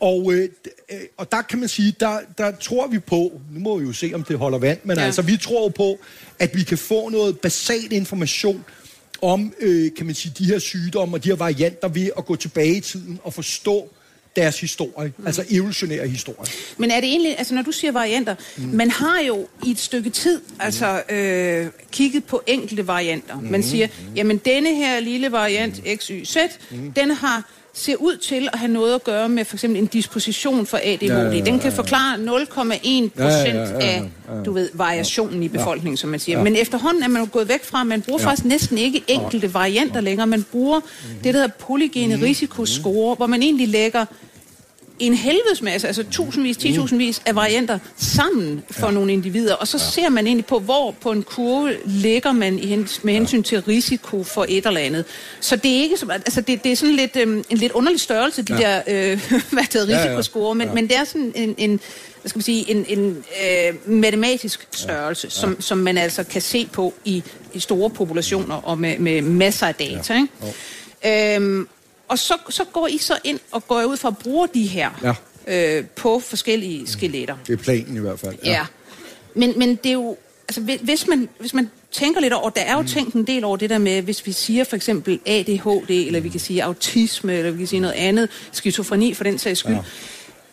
Og, 0.00 0.32
øh, 0.32 0.48
øh, 0.90 1.00
og 1.16 1.32
der 1.32 1.42
kan 1.42 1.58
man 1.58 1.68
sige, 1.68 1.94
der, 2.00 2.18
der 2.38 2.50
tror 2.50 2.86
vi 2.86 2.98
på, 2.98 3.40
nu 3.52 3.60
må 3.60 3.78
vi 3.78 3.86
jo 3.86 3.92
se, 3.92 4.10
om 4.14 4.24
det 4.24 4.38
holder 4.38 4.58
vand, 4.58 4.78
men. 4.84 4.98
Ja. 4.98 5.04
altså 5.04 5.22
vi 5.22 5.36
tror 5.36 5.68
på, 5.68 5.98
at 6.38 6.56
vi 6.56 6.62
kan 6.62 6.78
få 6.78 7.08
noget 7.08 7.38
basal 7.40 7.92
information 7.92 8.64
om, 9.22 9.54
øh, 9.60 9.90
kan 9.96 10.06
man 10.06 10.14
sige, 10.14 10.34
de 10.38 10.44
her 10.44 10.58
sygdomme 10.58 11.16
og 11.16 11.24
de 11.24 11.28
her 11.28 11.36
varianter 11.36 11.88
ved 11.88 12.10
at 12.18 12.26
gå 12.26 12.36
tilbage 12.36 12.76
i 12.76 12.80
tiden 12.80 13.20
og 13.22 13.34
forstå 13.34 13.88
deres 14.36 14.60
historie, 14.60 15.12
mm. 15.18 15.26
altså 15.26 15.44
evolutionære 15.50 16.08
historie. 16.08 16.50
Men 16.76 16.90
er 16.90 17.00
det 17.00 17.08
egentlig, 17.08 17.38
altså 17.38 17.54
når 17.54 17.62
du 17.62 17.72
siger 17.72 17.92
varianter, 17.92 18.34
mm. 18.56 18.64
man 18.64 18.90
har 18.90 19.20
jo 19.20 19.46
i 19.66 19.70
et 19.70 19.78
stykke 19.78 20.10
tid 20.10 20.40
altså 20.60 21.02
øh, 21.10 21.66
kigget 21.90 22.24
på 22.24 22.42
enkelte 22.46 22.86
varianter. 22.86 23.40
Mm. 23.40 23.46
Man 23.46 23.62
siger, 23.62 23.88
jamen 24.16 24.36
denne 24.36 24.74
her 24.74 25.00
lille 25.00 25.32
variant 25.32 25.80
XYZ, 25.96 26.36
mm. 26.70 26.92
den 26.92 27.10
har 27.10 27.50
ser 27.74 27.96
ud 27.96 28.16
til 28.16 28.48
at 28.52 28.58
have 28.58 28.72
noget 28.72 28.94
at 28.94 29.04
gøre 29.04 29.28
med 29.28 29.44
for 29.44 29.56
eksempel 29.56 29.80
en 29.80 29.86
disposition 29.86 30.66
for 30.66 30.80
ADHD. 30.82 31.02
Ja, 31.02 31.22
ja, 31.22 31.30
ja, 31.30 31.40
Den 31.40 31.58
kan 31.58 31.72
forklare 31.72 32.16
0,1 32.16 32.20
procent 32.20 33.18
Ja, 33.18 33.28
ja, 33.28 33.52
ja, 33.54 33.78
ja, 33.80 33.80
af, 33.80 34.10
du 34.44 34.52
ved, 34.52 34.70
variationen 34.74 35.42
i 35.42 35.48
befolkningen, 35.48 35.96
som 35.96 36.10
man 36.10 36.20
siger. 36.20 36.42
Men 36.42 36.56
efterhånden 36.56 37.02
er 37.02 37.08
man 37.08 37.22
jo 37.22 37.28
gået 37.32 37.48
væk 37.48 37.64
fra, 37.64 37.84
man 37.84 38.02
bruger 38.02 38.18
faktisk 38.20 38.44
næsten 38.44 38.78
ikke 38.78 39.04
enkelte 39.08 39.54
varianter 39.54 40.00
længere. 40.00 40.26
Man 40.26 40.42
bruger 40.42 40.80
det, 41.24 41.34
der 41.34 41.40
hedder 41.40 41.54
polygene 41.58 42.22
risikoscore, 42.22 43.14
hvor 43.14 43.26
man 43.26 43.42
egentlig 43.42 43.68
lægger 43.68 44.04
en 44.98 45.14
helvedes 45.14 45.62
masse, 45.62 45.86
altså 45.86 46.04
tusindvis, 46.10 46.56
titusindvis 46.56 47.22
af 47.26 47.34
varianter 47.34 47.78
sammen 47.96 48.62
for 48.70 48.86
ja. 48.86 48.92
nogle 48.92 49.12
individer, 49.12 49.54
og 49.54 49.68
så 49.68 49.76
ja. 49.78 49.90
ser 49.90 50.08
man 50.08 50.26
egentlig 50.26 50.46
på, 50.46 50.58
hvor 50.58 50.94
på 51.00 51.12
en 51.12 51.22
kurve 51.22 51.76
ligger 51.84 52.32
man 52.32 52.58
i 52.58 52.66
hen, 52.66 52.88
med 53.02 53.14
hensyn 53.14 53.38
ja. 53.38 53.42
til 53.42 53.62
risiko 53.62 54.24
for 54.24 54.46
et 54.48 54.66
eller 54.66 54.80
andet. 54.80 55.04
Så 55.40 55.56
det 55.56 55.76
er 55.76 55.82
ikke 55.82 55.96
så, 55.96 56.06
altså 56.10 56.40
det, 56.40 56.64
det 56.64 56.72
er 56.72 56.76
sådan 56.76 56.94
lidt 56.94 57.16
øhm, 57.16 57.44
en 57.50 57.56
lidt 57.56 57.72
underlig 57.72 58.00
størrelse, 58.00 58.42
de 58.42 58.54
ja. 58.54 58.60
der 58.60 58.82
øh, 58.86 59.20
hvad 59.52 59.72
hedder, 59.72 59.98
risikoscore, 59.98 60.54
men, 60.54 60.68
ja. 60.68 60.74
men 60.74 60.88
det 60.88 60.96
er 60.96 61.04
sådan 61.04 61.32
en, 61.34 61.54
en 61.58 61.80
hvad 62.20 62.28
skal 62.28 62.38
man 62.38 62.42
sige, 62.42 62.70
en, 62.70 62.84
en 62.88 63.24
øh, 63.44 63.90
matematisk 63.92 64.68
størrelse, 64.72 65.26
ja. 65.26 65.36
Ja. 65.36 65.40
Som, 65.40 65.60
som 65.60 65.78
man 65.78 65.98
altså 65.98 66.24
kan 66.24 66.42
se 66.42 66.68
på 66.72 66.94
i, 67.04 67.22
i 67.52 67.60
store 67.60 67.90
populationer 67.90 68.54
og 68.54 68.78
med, 68.78 68.98
med 68.98 69.22
masser 69.22 69.66
af 69.66 69.74
data. 69.74 70.14
Ja. 70.14 70.20
Ikke? 71.02 71.36
Øhm, 71.36 71.68
og 72.08 72.18
så, 72.18 72.34
så 72.48 72.64
går 72.64 72.86
I 72.86 72.98
så 72.98 73.18
ind 73.24 73.40
og 73.52 73.68
går 73.68 73.84
ud 73.84 73.96
fra 73.96 74.08
at 74.08 74.18
bruge 74.18 74.48
de 74.54 74.66
her 74.66 74.90
Ja. 75.46 75.78
øh, 75.78 75.84
på 75.86 76.20
forskellige 76.20 76.86
skeletter. 76.86 77.36
Det 77.46 77.52
er 77.52 77.56
planen 77.56 77.96
i 77.96 78.00
hvert 78.00 78.20
fald. 78.20 78.34
Ja. 78.44 78.50
ja. 78.50 78.66
Men, 79.34 79.58
men 79.58 79.74
det 79.76 79.86
er 79.88 79.92
jo, 79.92 80.16
altså 80.48 80.60
hvi- 80.60 80.80
hvis 80.84 81.06
man, 81.06 81.28
hvis 81.38 81.54
man 81.54 81.70
tænker 81.92 82.20
lidt 82.20 82.32
over, 82.32 82.50
der 82.50 82.60
er 82.60 82.76
jo 82.76 82.82
tænkt 82.82 83.14
en 83.14 83.26
del 83.26 83.44
over 83.44 83.56
det 83.56 83.70
der 83.70 83.78
med, 83.78 84.02
hvis 84.02 84.26
vi 84.26 84.32
siger 84.32 84.64
for 84.64 84.76
eksempel 84.76 85.20
ADHD, 85.26 85.90
eller 85.90 86.20
vi 86.20 86.28
kan 86.28 86.40
sige 86.40 86.64
autisme, 86.64 87.34
eller 87.34 87.50
vi 87.50 87.58
kan 87.58 87.66
sige 87.66 87.80
noget 87.80 87.94
andet, 87.94 88.28
skizofreni 88.52 89.14
for 89.14 89.24
den 89.24 89.38
sags 89.38 89.58
skyld, 89.60 89.74
ja. 89.74 89.80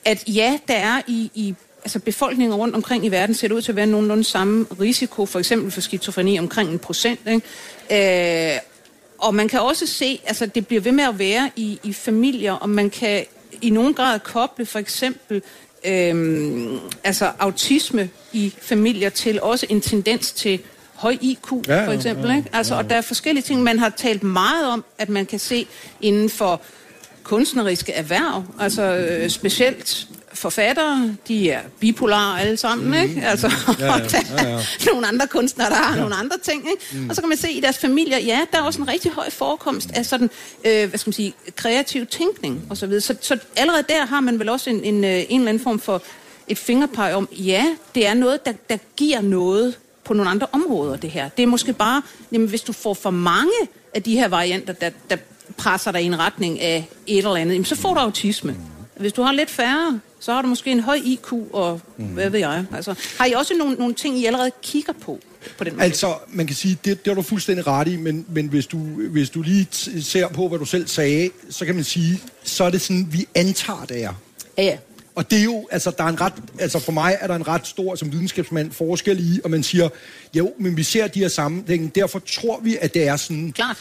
at 0.06 0.24
ja, 0.28 0.60
der 0.68 0.74
er 0.74 1.02
i, 1.08 1.32
i 1.36 1.56
altså 1.84 2.00
befolkningen 2.00 2.56
rundt 2.56 2.76
omkring 2.76 3.06
i 3.06 3.10
verden 3.10 3.36
ser 3.36 3.48
det 3.48 3.56
ud 3.56 3.62
til 3.62 3.72
at 3.72 3.76
være 3.76 3.86
nogenlunde 3.86 4.24
samme 4.24 4.66
risiko, 4.82 5.26
for 5.26 5.40
eksempel 5.40 5.72
for 5.72 5.82
skizofreni 5.82 6.40
omkring 6.40 6.70
en 6.70 6.80
procent, 6.80 7.20
ikke? 7.90 8.54
Øh, 8.54 8.60
og 9.20 9.36
man 9.36 9.48
kan 9.48 9.60
også 9.60 9.86
se, 9.88 10.20
altså 10.26 10.46
det 10.46 10.68
bliver 10.68 10.82
ved 10.82 10.92
med 10.92 11.04
at 11.04 11.20
være 11.20 11.52
i, 11.56 11.80
i 11.84 11.94
familier, 11.94 12.54
og 12.54 12.70
man 12.70 12.90
kan 12.90 13.26
i 13.62 13.70
nogen 13.70 13.94
grad 13.94 14.20
koble 14.20 14.66
for 14.66 14.80
eksempel 14.80 15.42
øhm, 15.86 16.80
altså 17.04 17.32
autisme 17.40 18.10
i 18.34 18.54
familier 18.62 19.10
til 19.10 19.42
også 19.42 19.66
en 19.70 19.82
tendens 19.82 20.32
til 20.32 20.60
høj 20.96 21.18
IQ, 21.22 21.52
Ja, 21.68 21.76
ja, 21.76 21.88
for 21.88 21.92
eksempel. 21.92 22.30
ja, 22.30 22.36
ikke? 22.38 22.50
Altså, 22.54 22.76
Og 22.76 22.90
der 22.90 22.96
er 22.96 23.02
forskellige 23.02 23.44
ting, 23.44 23.64
man 23.64 23.80
har 23.80 23.90
talt 23.90 24.24
meget 24.24 24.68
om, 24.72 24.84
at 24.98 25.10
man 25.10 25.26
kan 25.26 25.40
se 25.40 25.68
inden 26.02 26.30
for 26.30 26.62
kunstneriske 27.24 27.94
erhverv, 27.94 28.44
altså 28.60 28.84
øh, 28.84 29.30
specielt 29.30 30.08
forfattere, 30.40 31.16
de 31.28 31.52
er 31.52 31.60
bipolare 31.80 32.42
alle 32.42 32.58
sammen, 32.58 32.88
mm. 32.88 32.94
ikke? 32.94 33.22
Altså, 33.26 33.52
ja, 33.80 33.86
ja, 33.86 33.98
ja, 34.38 34.50
ja. 34.50 34.60
nogle 34.92 35.08
andre 35.08 35.28
kunstnere, 35.28 35.70
der 35.70 35.76
har 35.76 35.96
ja. 35.96 36.00
nogle 36.00 36.16
andre 36.16 36.38
ting, 36.44 36.66
ikke? 36.72 37.04
Mm. 37.04 37.10
Og 37.10 37.16
så 37.16 37.22
kan 37.22 37.30
man 37.30 37.38
se 37.38 37.52
i 37.52 37.60
deres 37.60 37.78
familier, 37.78 38.18
ja, 38.18 38.40
der 38.52 38.58
er 38.58 38.62
også 38.62 38.82
en 38.82 38.88
rigtig 38.88 39.12
høj 39.12 39.30
forekomst 39.30 39.92
af 39.94 40.06
sådan, 40.06 40.30
øh, 40.66 40.90
hvad 40.90 41.00
skal 41.00 41.10
man 41.10 41.14
sige, 41.14 41.34
kreativ 41.56 42.06
tænkning 42.06 42.62
og 42.70 42.78
så 42.78 42.88
videre. 42.88 43.02
Så, 43.02 43.16
så 43.22 43.38
allerede 43.56 43.84
der 43.90 44.06
har 44.06 44.22
man 44.22 44.40
vel 44.40 44.50
også 44.50 44.70
en, 44.70 44.84
en, 44.84 45.04
øh, 45.04 45.10
en 45.30 45.40
eller 45.40 45.50
anden 45.50 45.64
form 45.64 45.80
for 45.80 46.02
et 46.48 46.58
fingerpeg 46.58 47.14
om, 47.14 47.30
ja, 47.32 47.66
det 47.96 48.08
er 48.08 48.14
noget, 48.14 48.46
der, 48.46 48.54
der 48.70 48.78
giver 48.98 49.22
noget 49.22 49.78
på 50.04 50.14
nogle 50.14 50.32
andre 50.32 50.48
områder, 50.52 50.96
det 50.96 51.12
her. 51.12 51.30
Det 51.30 51.44
er 51.44 51.48
måske 51.48 51.74
bare, 51.74 52.02
jamen, 52.32 52.48
hvis 52.48 52.62
du 52.62 52.74
får 52.74 52.94
for 52.94 53.10
mange 53.10 53.52
af 53.94 54.04
de 54.04 54.14
her 54.14 54.28
varianter, 54.28 54.74
der, 54.74 54.90
der 55.10 55.18
presser 55.58 55.92
dig 55.92 56.02
i 56.02 56.06
en 56.06 56.20
retning 56.20 56.60
af 56.60 56.90
et 57.08 57.18
eller 57.18 57.36
andet, 57.36 57.54
jamen, 57.54 57.66
så 57.66 57.76
får 57.76 57.94
du 57.94 58.00
autisme. 58.00 58.56
Hvis 59.00 59.14
du 59.14 59.22
har 59.22 59.32
lidt 59.32 59.50
færre, 59.50 60.00
så 60.20 60.34
har 60.34 60.42
du 60.42 60.48
måske 60.48 60.72
en 60.72 60.80
høj 60.80 61.00
IQ, 61.04 61.34
og 61.54 61.82
hvad 61.98 62.30
ved 62.30 62.40
jeg. 62.40 62.66
Altså, 62.74 62.96
har 63.18 63.26
I 63.26 63.32
også 63.32 63.54
nogle, 63.54 63.76
nogle 63.76 63.94
ting, 63.94 64.18
I 64.18 64.26
allerede 64.26 64.52
kigger 64.62 64.94
på? 64.94 65.20
på 65.58 65.64
den 65.64 65.74
måde? 65.74 65.84
Altså, 65.84 66.14
man 66.28 66.48
kan 66.48 66.56
sige, 66.56 66.78
det, 66.86 67.06
det 67.06 67.12
har 67.12 67.16
du 67.16 67.22
fuldstændig 67.22 67.68
ret 67.68 67.88
i, 67.88 67.96
men, 67.96 68.26
men 68.30 68.48
hvis, 68.48 68.68
du, 68.68 68.78
hvis 69.12 69.30
du 69.30 69.42
lige 69.42 69.68
ser 70.02 70.28
på, 70.28 70.48
hvad 70.48 70.60
du 70.60 70.66
selv 70.66 70.88
sagde, 70.88 71.30
så 71.50 71.66
kan 71.66 71.76
man 71.76 71.84
sige, 71.84 72.22
så 72.44 72.64
er 72.64 72.70
det 72.70 72.82
sådan, 72.82 73.08
vi 73.12 73.28
antager, 73.36 73.86
det 73.86 74.04
er. 74.04 74.14
Ja, 74.58 74.64
ja. 74.64 74.78
Og 75.16 75.32
det 75.32 75.40
er 75.40 75.44
jo, 75.44 75.68
altså, 75.72 75.92
der 75.98 76.04
er 76.04 76.08
en 76.08 76.22
ret, 76.22 76.34
altså 76.60 76.80
for 76.80 76.92
mig 76.92 77.18
er 77.22 77.28
der 77.28 77.36
en 77.36 77.48
ret 77.48 77.68
stor, 77.68 77.96
som 77.96 78.12
videnskabsmand, 78.12 78.72
forskel 78.72 79.36
i, 79.36 79.40
og 79.44 79.52
man 79.52 79.64
siger, 79.64 79.90
jo, 80.34 80.54
men 80.58 80.78
vi 80.78 80.84
ser 80.84 81.08
de 81.08 81.20
her 81.20 81.28
sammenhænge, 81.28 81.92
derfor 81.96 82.20
tror 82.20 82.60
vi, 82.64 82.78
at 82.82 82.94
det 82.94 83.08
er 83.08 83.16
sådan. 83.16 83.52
Klart. 83.52 83.78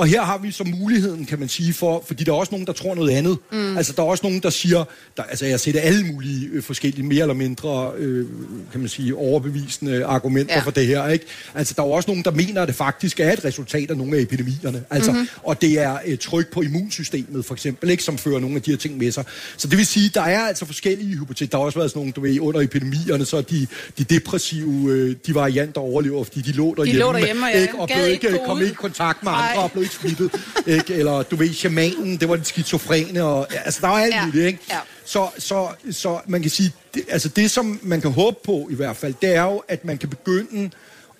Og 0.00 0.06
her 0.06 0.22
har 0.22 0.38
vi 0.38 0.50
så 0.50 0.64
muligheden, 0.64 1.26
kan 1.26 1.38
man 1.38 1.48
sige, 1.48 1.72
for, 1.72 2.04
fordi 2.06 2.24
der 2.24 2.32
er 2.32 2.36
også 2.36 2.52
nogen, 2.52 2.66
der 2.66 2.72
tror 2.72 2.94
noget 2.94 3.10
andet. 3.10 3.38
Mm. 3.52 3.76
Altså, 3.76 3.92
der 3.96 4.02
er 4.02 4.06
også 4.06 4.20
nogen, 4.22 4.40
der 4.40 4.50
siger, 4.50 4.84
der, 5.16 5.22
altså, 5.22 5.44
jeg 5.44 5.52
har 5.52 5.58
set 5.58 5.76
alle 5.76 6.06
mulige 6.06 6.48
øh, 6.52 6.62
forskellige, 6.62 7.06
mere 7.06 7.20
eller 7.20 7.34
mindre, 7.34 7.92
øh, 7.98 8.26
kan 8.72 8.80
man 8.80 8.88
sige, 8.88 9.14
overbevisende 9.16 10.04
argumenter 10.04 10.54
Ja. 10.54 10.60
for 10.60 10.70
det 10.70 10.86
her, 10.86 11.08
ikke? 11.08 11.24
Altså, 11.54 11.74
der 11.76 11.82
er 11.82 11.86
også 11.86 12.10
nogen, 12.10 12.24
der 12.24 12.30
mener, 12.30 12.62
at 12.62 12.68
det 12.68 12.76
faktisk 12.76 13.20
er 13.20 13.32
et 13.32 13.44
resultat 13.44 13.90
af 13.90 13.96
nogle 13.96 14.16
af 14.16 14.20
epidemierne. 14.22 14.84
Altså, 14.90 15.12
mm-hmm. 15.12 15.28
og 15.42 15.62
det 15.62 15.78
er 15.80 15.98
et 16.04 16.20
tryk 16.20 16.52
på 16.52 16.62
immunsystemet, 16.62 17.44
for 17.44 17.54
eksempel, 17.54 17.90
ikke? 17.90 18.02
Som 18.02 18.18
fører 18.18 18.40
nogle 18.40 18.56
af 18.56 18.62
de 18.62 18.70
her 18.70 18.78
ting 18.78 18.98
med 18.98 19.12
sig. 19.12 19.24
Så 19.56 19.68
det 19.68 19.78
vil 19.78 19.86
sige, 19.86 20.10
der 20.14 20.22
er 20.22 20.40
altså 20.40 20.64
forskellige 20.66 21.16
hypoteser. 21.18 21.50
Der 21.50 21.58
har 21.58 21.64
også 21.64 21.78
været 21.78 21.90
sådan 21.90 22.00
nogle, 22.00 22.12
du 22.12 22.20
ved, 22.20 22.40
under 22.40 22.60
epidemierne, 22.60 23.24
så 23.24 23.40
de, 23.40 23.66
de 23.98 24.04
depressive, 24.04 24.90
øh, 24.90 25.16
de 25.26 25.34
varianter 25.34 25.80
overlever, 25.80 26.24
fordi 26.24 26.40
de 26.40 26.52
lå 26.52 26.74
derhjemme. 26.74 27.00
lå 27.00 27.12
derhjemme, 27.12 27.46
ja. 27.46 27.60
ikke? 27.60 27.74
Og 27.78 27.88
blev 27.94 28.12
ikke 28.12 28.30
gå 28.30 28.36
kom 28.46 28.60
ikke 28.60 28.72
i 28.72 28.74
kontakt 28.74 29.22
med 29.22 29.32
andre, 29.32 29.62
og 29.62 29.72
blev 29.72 29.89
ikke 29.94 30.16
smittet. 30.16 30.40
ikke? 30.66 30.94
Eller 30.94 31.22
du 31.22 31.36
ved, 31.36 31.52
shamanen, 31.54 32.16
det 32.16 32.28
var 32.28 32.36
den 32.36 32.44
skizofrene, 32.44 33.22
og 33.24 33.46
ja, 33.52 33.58
altså 33.64 33.80
der 33.82 33.88
var 33.88 33.98
alt 34.00 34.14
Ja. 34.14 34.26
muligt, 34.26 34.46
ikke? 34.46 34.58
Ja. 34.70 34.78
Så, 35.04 35.28
så, 35.38 35.68
så 35.90 36.20
man 36.26 36.42
kan 36.42 36.50
sige, 36.50 36.72
det, 36.94 37.02
altså 37.08 37.28
det 37.28 37.50
som 37.50 37.80
man 37.82 38.00
kan 38.00 38.10
håbe 38.10 38.36
på 38.44 38.68
i 38.70 38.74
hvert 38.74 38.96
fald, 38.96 39.14
det 39.22 39.34
er 39.34 39.42
jo, 39.42 39.62
at 39.68 39.84
man 39.84 39.98
kan 39.98 40.08
begynde 40.08 40.70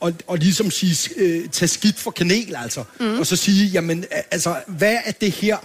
og, 0.01 0.13
og 0.27 0.39
ligesom 0.39 0.71
sige, 0.71 1.11
øh, 1.17 1.49
tage 1.49 1.69
skidt 1.69 1.99
for 1.99 2.11
kanel, 2.11 2.57
altså. 2.63 2.85
Mm. 3.01 3.19
Og 3.19 3.27
så 3.27 3.37
sige, 3.37 3.67
jamen, 3.67 4.05
altså, 4.31 4.57
hvad 4.67 4.97
er 5.05 5.11
det 5.13 5.31
her 5.33 5.57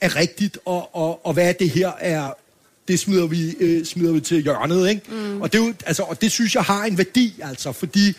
er 0.00 0.16
rigtigt, 0.16 0.58
og, 0.64 0.96
og, 0.96 1.26
og 1.26 1.32
hvad 1.32 1.48
er 1.48 1.52
det 1.52 1.70
her 1.70 1.92
er 2.00 2.30
det 2.88 2.98
smider 3.00 3.26
vi, 3.26 3.54
øh, 3.60 3.84
smider 3.86 4.12
vi 4.12 4.20
til 4.20 4.42
hjørnet, 4.42 4.88
ikke? 4.88 5.02
Mm. 5.08 5.40
Og, 5.42 5.52
det 5.52 5.58
jo, 5.58 5.74
altså, 5.86 6.02
og 6.02 6.20
det 6.22 6.32
synes 6.32 6.54
jeg 6.54 6.62
har 6.62 6.84
en 6.84 6.98
værdi, 6.98 7.34
altså, 7.42 7.72
fordi 7.72 8.16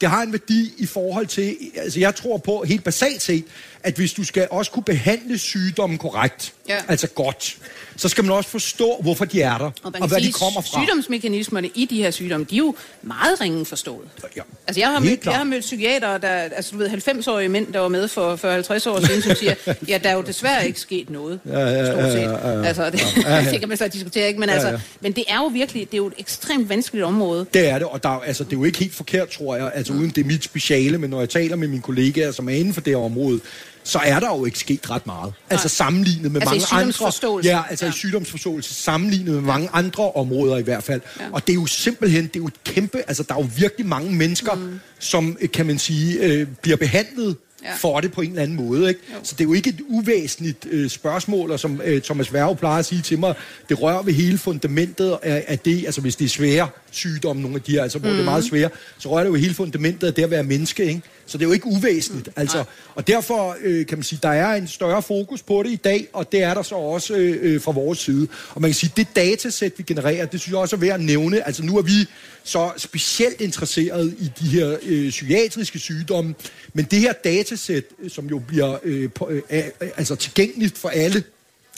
det 0.00 0.08
har 0.08 0.22
en 0.22 0.32
værdi 0.32 0.72
i 0.78 0.86
forhold 0.86 1.26
til, 1.26 1.56
altså 1.76 2.00
jeg 2.00 2.14
tror 2.14 2.36
på 2.38 2.64
helt 2.68 2.84
basalt 2.84 3.22
set, 3.22 3.44
at 3.82 3.94
hvis 3.94 4.12
du 4.12 4.24
skal 4.24 4.48
også 4.50 4.70
kunne 4.70 4.82
behandle 4.84 5.38
sygdommen 5.38 5.98
korrekt, 5.98 6.52
Ja. 6.68 6.78
altså 6.88 7.06
godt, 7.08 7.56
så 7.96 8.08
skal 8.08 8.24
man 8.24 8.32
også 8.32 8.50
forstå, 8.50 8.98
hvorfor 9.02 9.24
de 9.24 9.42
er 9.42 9.58
der, 9.58 9.64
Og, 9.64 9.72
og, 10.00 10.08
hvad 10.08 10.20
de 10.20 10.32
kommer 10.32 10.60
fra. 10.60 10.80
Sygdomsmekanismerne 10.82 11.70
i 11.74 11.84
de 11.90 11.96
her 11.96 12.10
sygdomme, 12.10 12.46
de 12.50 12.54
er 12.54 12.58
jo 12.58 12.74
meget 13.02 13.40
ringe 13.40 13.66
forstået. 13.66 14.06
Ja. 14.36 14.42
Altså, 14.66 14.80
jeg 14.80 14.88
har, 14.88 14.98
mødt, 15.00 15.24
jeg 15.24 15.32
har 15.34 15.44
mødt 15.44 15.60
psykiater, 15.60 16.18
der, 16.18 16.28
altså 16.28 16.70
du 16.72 16.78
ved, 16.78 16.88
90-årige 16.90 17.48
mænd, 17.48 17.72
der 17.72 17.78
var 17.80 17.88
med 17.88 18.08
for, 18.08 18.36
for 18.36 18.50
50 18.50 18.86
år 18.86 19.00
siden, 19.06 19.22
som 19.22 19.34
siger, 19.34 19.54
ja, 19.88 19.98
der 20.02 20.08
er 20.10 20.14
jo 20.14 20.22
desværre 20.22 20.66
ikke 20.66 20.80
sket 20.80 21.10
noget, 21.10 21.40
ja, 21.46 21.58
ja, 21.58 21.68
ja, 21.68 21.92
stort 21.92 22.12
set. 22.12 22.20
Ja, 22.20 22.48
ja, 22.48 22.58
ja. 22.58 22.64
Altså, 22.64 22.90
det, 22.90 23.16
ja, 23.24 23.34
ja. 23.44 23.50
det 23.50 23.60
kan 23.60 23.68
man 23.68 23.78
så 23.78 23.88
diskutere, 23.88 24.28
ikke? 24.28 24.40
Men, 24.40 24.48
altså, 24.48 24.66
Ja, 24.68 24.72
ja. 24.72 24.80
men 25.00 25.12
det 25.12 25.24
er 25.28 25.36
jo 25.36 25.46
virkelig, 25.46 25.86
det 25.86 25.94
er 25.94 25.98
jo 25.98 26.06
et 26.06 26.14
ekstremt 26.18 26.68
vanskeligt 26.68 27.04
område. 27.04 27.46
Det 27.54 27.68
er 27.68 27.78
det, 27.78 27.86
og 27.86 28.02
der, 28.02 28.08
er- 28.08 28.20
altså, 28.20 28.44
det 28.44 28.52
er 28.52 28.56
jo 28.56 28.64
ikke 28.64 28.78
helt 28.78 28.94
forkert, 28.94 29.28
tror 29.28 29.56
jeg, 29.56 29.70
altså 29.74 29.92
uden 29.92 30.10
det 30.10 30.18
er 30.18 30.24
mit 30.24 30.44
speciale, 30.44 30.98
men 30.98 31.10
når 31.10 31.18
jeg 31.20 31.28
taler 31.28 31.56
med 31.56 31.68
mine 31.68 31.82
kollegaer, 31.82 32.32
som 32.32 32.48
er 32.48 32.52
inden 32.52 32.74
for 32.74 32.80
det 32.80 32.92
her 32.96 33.04
område, 33.04 33.40
så 33.86 33.98
er 33.98 34.20
der 34.20 34.28
jo 34.28 34.44
ikke 34.44 34.58
sket 34.58 34.90
ret 34.90 35.06
meget. 35.06 35.32
Altså 35.50 35.68
sammenlignet 35.68 36.32
med 36.32 36.40
Altså 36.40 36.74
mange 36.74 36.84
andre... 36.84 37.40
Ja, 37.44 37.62
altså 37.70 37.84
ja. 37.84 37.90
i 37.90 37.94
sygdomsforståelse, 37.94 38.74
sammenlignet 38.74 39.34
med 39.34 39.42
mange 39.42 39.68
andre 39.72 40.12
områder 40.12 40.56
i 40.56 40.62
hvert 40.62 40.84
fald. 40.84 41.00
Ja. 41.20 41.24
Og 41.32 41.46
det 41.46 41.52
er 41.52 41.54
jo 41.54 41.66
simpelthen, 41.66 42.24
det 42.24 42.36
er 42.36 42.40
jo 42.40 42.46
et 42.46 42.64
kæmpe... 42.64 42.98
Altså 42.98 43.22
der 43.22 43.34
er 43.34 43.38
jo 43.38 43.48
virkelig 43.56 43.86
mange 43.86 44.14
mennesker, 44.14 44.54
mm. 44.54 44.80
som, 44.98 45.36
øh, 45.40 45.50
kan 45.50 45.66
man 45.66 45.78
sige, 45.78 46.18
øh, 46.18 46.46
bliver 46.62 46.76
behandlet 46.76 47.36
Ja. 47.64 47.74
for 47.74 48.00
det 48.00 48.12
på 48.12 48.20
en 48.20 48.30
eller 48.30 48.42
anden 48.42 48.56
måde. 48.56 48.88
Ikke? 48.88 49.00
Så 49.22 49.34
det 49.34 49.40
er 49.40 49.48
jo 49.48 49.52
ikke 49.52 49.70
et 49.70 49.80
uvæsentligt 49.88 50.66
øh, 50.70 50.90
spørgsmål, 50.90 51.50
og 51.50 51.60
som 51.60 51.80
øh, 51.84 52.02
Thomas 52.02 52.32
Værge 52.32 52.56
plejer 52.56 52.78
at 52.78 52.86
sige 52.86 53.02
til 53.02 53.18
mig, 53.18 53.34
det 53.68 53.82
rører 53.82 54.02
ved 54.02 54.12
hele 54.12 54.38
fundamentet 54.38 55.18
af, 55.22 55.44
af 55.48 55.58
det, 55.58 55.84
altså 55.86 56.00
hvis 56.00 56.16
det 56.16 56.24
er 56.24 56.28
svære 56.28 56.68
sygdomme, 56.90 57.42
nogle 57.42 57.56
af 57.56 57.62
de 57.62 57.72
her, 57.72 57.82
altså 57.82 57.98
hvor 57.98 58.08
mm. 58.08 58.14
det 58.14 58.20
er 58.20 58.24
meget 58.24 58.44
svære, 58.44 58.70
så 58.98 59.08
rører 59.08 59.24
det 59.24 59.30
jo 59.30 59.34
hele 59.34 59.54
fundamentet 59.54 60.06
af 60.06 60.14
det 60.14 60.22
at 60.22 60.30
være 60.30 60.42
menneske, 60.42 60.84
ikke? 60.84 61.02
Så 61.26 61.38
det 61.38 61.44
er 61.44 61.48
jo 61.48 61.52
ikke 61.52 61.66
uvæsentligt. 61.66 62.28
Altså, 62.36 62.64
og 62.94 63.06
derfor 63.06 63.56
øh, 63.60 63.86
kan 63.86 63.98
man 63.98 64.02
sige, 64.02 64.18
der 64.22 64.28
er 64.28 64.54
en 64.54 64.68
større 64.68 65.02
fokus 65.02 65.42
på 65.42 65.62
det 65.62 65.70
i 65.70 65.76
dag, 65.76 66.08
og 66.12 66.32
det 66.32 66.42
er 66.42 66.54
der 66.54 66.62
så 66.62 66.74
også 66.74 67.14
øh, 67.14 67.38
øh, 67.40 67.60
fra 67.60 67.72
vores 67.72 67.98
side. 67.98 68.28
Og 68.54 68.60
man 68.60 68.70
kan 68.70 68.74
sige, 68.74 68.92
det 68.96 69.06
datasæt, 69.16 69.72
vi 69.76 69.82
genererer, 69.82 70.26
det 70.26 70.40
synes 70.40 70.52
jeg 70.52 70.60
også 70.60 70.76
er 70.76 70.80
værd 70.80 70.94
at 70.94 71.00
nævne. 71.00 71.46
Altså 71.46 71.62
nu 71.62 71.78
er 71.78 71.82
vi 71.82 72.06
så 72.44 72.70
specielt 72.76 73.40
interesseret 73.40 74.14
i 74.18 74.30
de 74.40 74.48
her 74.48 74.76
øh, 74.82 75.10
psykiatriske 75.10 75.78
sygdomme, 75.78 76.34
men 76.72 76.84
det 76.84 77.00
her 77.00 77.12
datasæt, 77.12 77.84
øh, 78.02 78.10
som 78.10 78.26
jo 78.26 78.38
bliver 78.38 78.78
øh, 78.82 79.10
på, 79.10 79.30
øh, 79.30 79.62
altså 79.80 80.16
tilgængeligt 80.16 80.78
for 80.78 80.88
alle, 80.88 81.22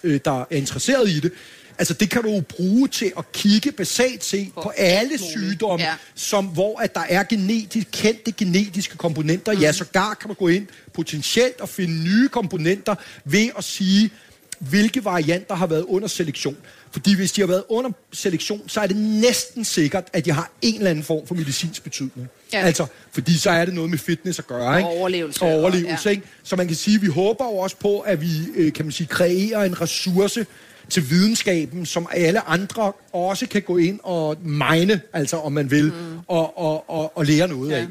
øh, 0.05 0.21
der 0.25 0.41
er 0.41 0.57
interesseret 0.57 1.09
i 1.09 1.21
det, 1.21 1.33
altså 1.79 1.95
det 1.95 2.11
kan 2.11 2.23
du 2.23 2.29
jo 2.31 2.41
bruge 2.41 2.89
til 2.89 3.13
at 3.19 3.33
kigge 3.33 3.73
basalt 3.73 4.25
set 4.25 4.51
på, 4.55 4.73
alle 4.77 5.19
sygdomme, 5.19 5.85
Ja. 5.85 5.93
som, 6.15 6.47
hvor 6.47 6.79
at 6.81 6.95
der 6.95 7.05
er 7.09 7.23
genetisk, 7.23 7.87
kendte 7.93 8.33
genetiske 8.33 8.97
komponenter. 8.97 9.53
Mm. 9.53 9.61
Ja, 9.61 9.73
sågar 9.73 10.15
kan 10.15 10.29
du 10.29 10.35
gå 10.35 10.49
ind 10.49 10.67
potentielt 10.93 11.61
og 11.61 11.69
finde 11.69 11.95
nye 12.05 12.29
komponenter 12.29 12.95
ved 13.25 13.49
at 13.59 13.65
sige, 13.65 14.11
hvilke 14.59 15.05
varianter 15.05 15.55
har 15.55 15.67
været 15.67 15.83
under 15.83 16.09
selektion. 16.09 16.57
Fordi 16.93 17.15
hvis 17.15 17.33
de 17.33 17.41
har 17.41 17.49
været 17.49 17.65
under 17.69 17.91
selektion, 18.13 18.69
så 18.69 18.81
er 18.81 18.87
det 18.87 18.97
næsten 18.97 19.65
sikkert, 19.65 20.05
at 20.13 20.25
de 20.25 20.31
har 20.33 20.51
en 20.63 20.75
eller 20.75 20.91
anden 20.91 21.05
form 21.05 21.27
for 21.27 21.35
medicinsk 21.35 21.83
betydning. 21.85 22.29
Ja. 22.53 22.59
Altså, 22.61 22.87
fordi 23.13 23.39
så 23.39 23.51
er 23.51 23.65
det 23.65 23.75
noget 23.75 23.91
med 23.91 23.99
fitness 23.99 24.39
at 24.39 24.47
gøre. 24.47 24.79
Ikke? 24.79 24.89
overlevelse, 24.89 25.43
Og 25.43 25.49
og- 25.49 25.61
overlevelse, 25.61 26.03
ja. 26.05 26.11
ikke? 26.11 26.23
Så 26.43 26.57
man 26.57 26.67
kan 26.67 26.77
sige, 26.77 26.95
at 26.95 27.03
vi 27.03 27.07
håber 27.07 27.45
jo 27.45 27.51
også 27.57 27.77
på, 27.77 28.01
at 28.01 28.21
vi 28.21 28.29
øh, 28.57 28.73
kan 28.73 28.85
man 28.85 28.93
sige, 28.93 29.07
kreerer 29.07 29.65
en 29.65 29.81
ressource 29.81 30.47
til 30.91 31.11
videnskaben, 31.11 31.87
som 31.87 32.09
alle 32.13 32.49
andre 32.49 32.93
også 33.13 33.47
kan 33.47 33.63
gå 33.63 33.77
ind 33.77 34.01
og 34.03 34.37
mine, 34.43 35.01
altså 35.13 35.37
om 35.37 35.53
man 35.53 35.71
vil, 35.71 35.85
mm. 35.85 36.19
og, 36.29 36.59
og, 36.59 36.91
og, 36.91 37.19
og 37.19 37.27
lære 37.27 37.49
noget 37.49 37.73
af. 37.73 37.81
Ja. 37.81 37.87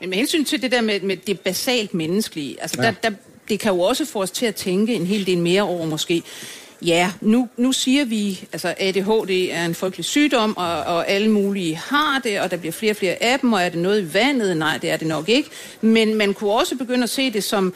Men 0.00 0.10
med 0.10 0.18
hensyn 0.18 0.44
til 0.44 0.62
det 0.62 0.72
der 0.72 0.80
med, 0.80 1.00
med 1.00 1.16
det 1.16 1.40
basalt 1.40 1.94
menneskelige, 1.94 2.56
altså 2.60 2.82
ja. 2.82 2.86
der, 2.86 3.10
der, 3.10 3.16
det 3.48 3.60
kan 3.60 3.72
jo 3.72 3.80
også 3.80 4.04
få 4.04 4.22
os 4.22 4.30
til 4.30 4.46
at 4.46 4.54
tænke 4.54 4.94
en 4.94 5.06
hel 5.06 5.26
del 5.26 5.38
mere 5.38 5.62
over 5.62 5.86
måske, 5.86 6.22
ja, 6.82 7.12
nu, 7.20 7.48
nu 7.56 7.72
siger 7.72 8.04
vi, 8.04 8.44
altså 8.52 8.74
ADHD 8.78 9.48
er 9.50 9.64
en 9.64 9.74
frygtelig 9.74 10.04
sygdom, 10.04 10.56
og, 10.56 10.82
og 10.82 11.08
alle 11.08 11.30
mulige 11.30 11.76
har 11.76 12.20
det, 12.24 12.40
og 12.40 12.50
der 12.50 12.56
bliver 12.56 12.72
flere 12.72 12.92
og 12.92 12.96
flere 12.96 13.22
af 13.22 13.38
dem, 13.38 13.52
og 13.52 13.62
er 13.62 13.68
det 13.68 13.78
noget 13.78 14.02
i 14.02 14.14
vandet? 14.14 14.56
Nej, 14.56 14.78
det 14.78 14.90
er 14.90 14.96
det 14.96 15.06
nok 15.08 15.28
ikke. 15.28 15.50
Men 15.80 16.14
man 16.14 16.34
kunne 16.34 16.52
også 16.52 16.76
begynde 16.76 17.02
at 17.02 17.10
se 17.10 17.30
det 17.30 17.44
som, 17.44 17.74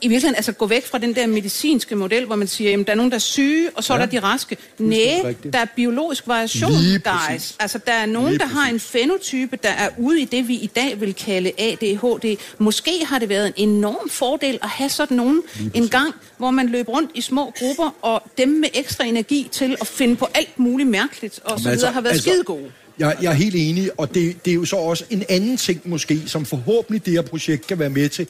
i 0.00 0.08
virkeligheden 0.08 0.36
altså 0.36 0.52
gå 0.52 0.66
væk 0.66 0.86
fra 0.86 0.98
den 0.98 1.14
der 1.14 1.26
medicinske 1.26 1.94
model, 1.94 2.24
hvor 2.24 2.36
man 2.36 2.48
siger, 2.48 2.70
jamen 2.70 2.86
der 2.86 2.92
er 2.92 2.96
nogen, 2.96 3.10
der 3.10 3.16
er 3.16 3.20
syge, 3.20 3.70
og 3.74 3.84
så 3.84 3.94
ja. 3.94 4.00
Er 4.00 4.06
der 4.06 4.20
de 4.20 4.26
raske. 4.26 4.56
Nej, 4.78 5.34
der 5.52 5.58
er 5.58 5.66
biologisk 5.76 6.28
variation, 6.28 6.72
guys. 6.72 7.02
præcis. 7.04 7.56
Altså 7.58 7.78
der 7.86 7.92
er 7.92 8.06
nogen, 8.06 8.28
Lige 8.28 8.38
der 8.38 8.46
har 8.46 8.70
en 8.70 8.80
fenotype, 8.80 9.58
der 9.62 9.68
er 9.68 9.88
ude 9.98 10.20
i 10.20 10.24
det, 10.24 10.48
vi 10.48 10.54
i 10.54 10.66
dag 10.66 11.00
vil 11.00 11.14
kalde 11.14 11.52
ADHD. 11.58 12.36
Måske 12.58 13.04
har 13.04 13.18
det 13.18 13.28
været 13.28 13.52
en 13.56 13.68
enorm 13.68 14.08
fordel 14.08 14.58
at 14.62 14.68
have 14.68 14.90
sådan 14.90 15.16
nogen 15.16 15.42
en 15.74 15.88
gang, 15.88 16.14
hvor 16.38 16.50
man 16.50 16.68
løb 16.68 16.88
rundt 16.88 17.10
i 17.14 17.20
små 17.20 17.52
grupper, 17.58 17.94
og 18.02 18.22
dem 18.38 18.48
med 18.48 18.68
ekstra 18.74 19.04
energi 19.04 19.48
til 19.52 19.76
at 19.80 19.86
finde 19.86 20.16
på 20.16 20.28
alt 20.34 20.58
muligt 20.58 20.88
mærkeligt, 20.88 21.40
og 21.44 21.60
så 21.60 21.70
videre, 21.70 21.92
har 21.92 22.00
været 22.00 22.12
altså, 22.12 22.30
skide 22.30 22.44
gode. 22.44 22.72
Jeg, 22.98 23.16
jeg 23.22 23.30
er 23.30 23.36
helt 23.36 23.54
enig, 23.58 23.90
og 23.96 24.14
det, 24.14 24.44
det 24.44 24.50
er 24.50 24.54
jo 24.54 24.64
så 24.64 24.76
også 24.76 25.04
en 25.10 25.24
anden 25.28 25.56
ting 25.56 25.80
måske, 25.84 26.22
som 26.26 26.44
forhåbentlig 26.44 27.06
det 27.06 27.12
her 27.12 27.22
projekt 27.22 27.66
kan 27.66 27.78
være 27.78 27.90
med 27.90 28.08
til. 28.08 28.26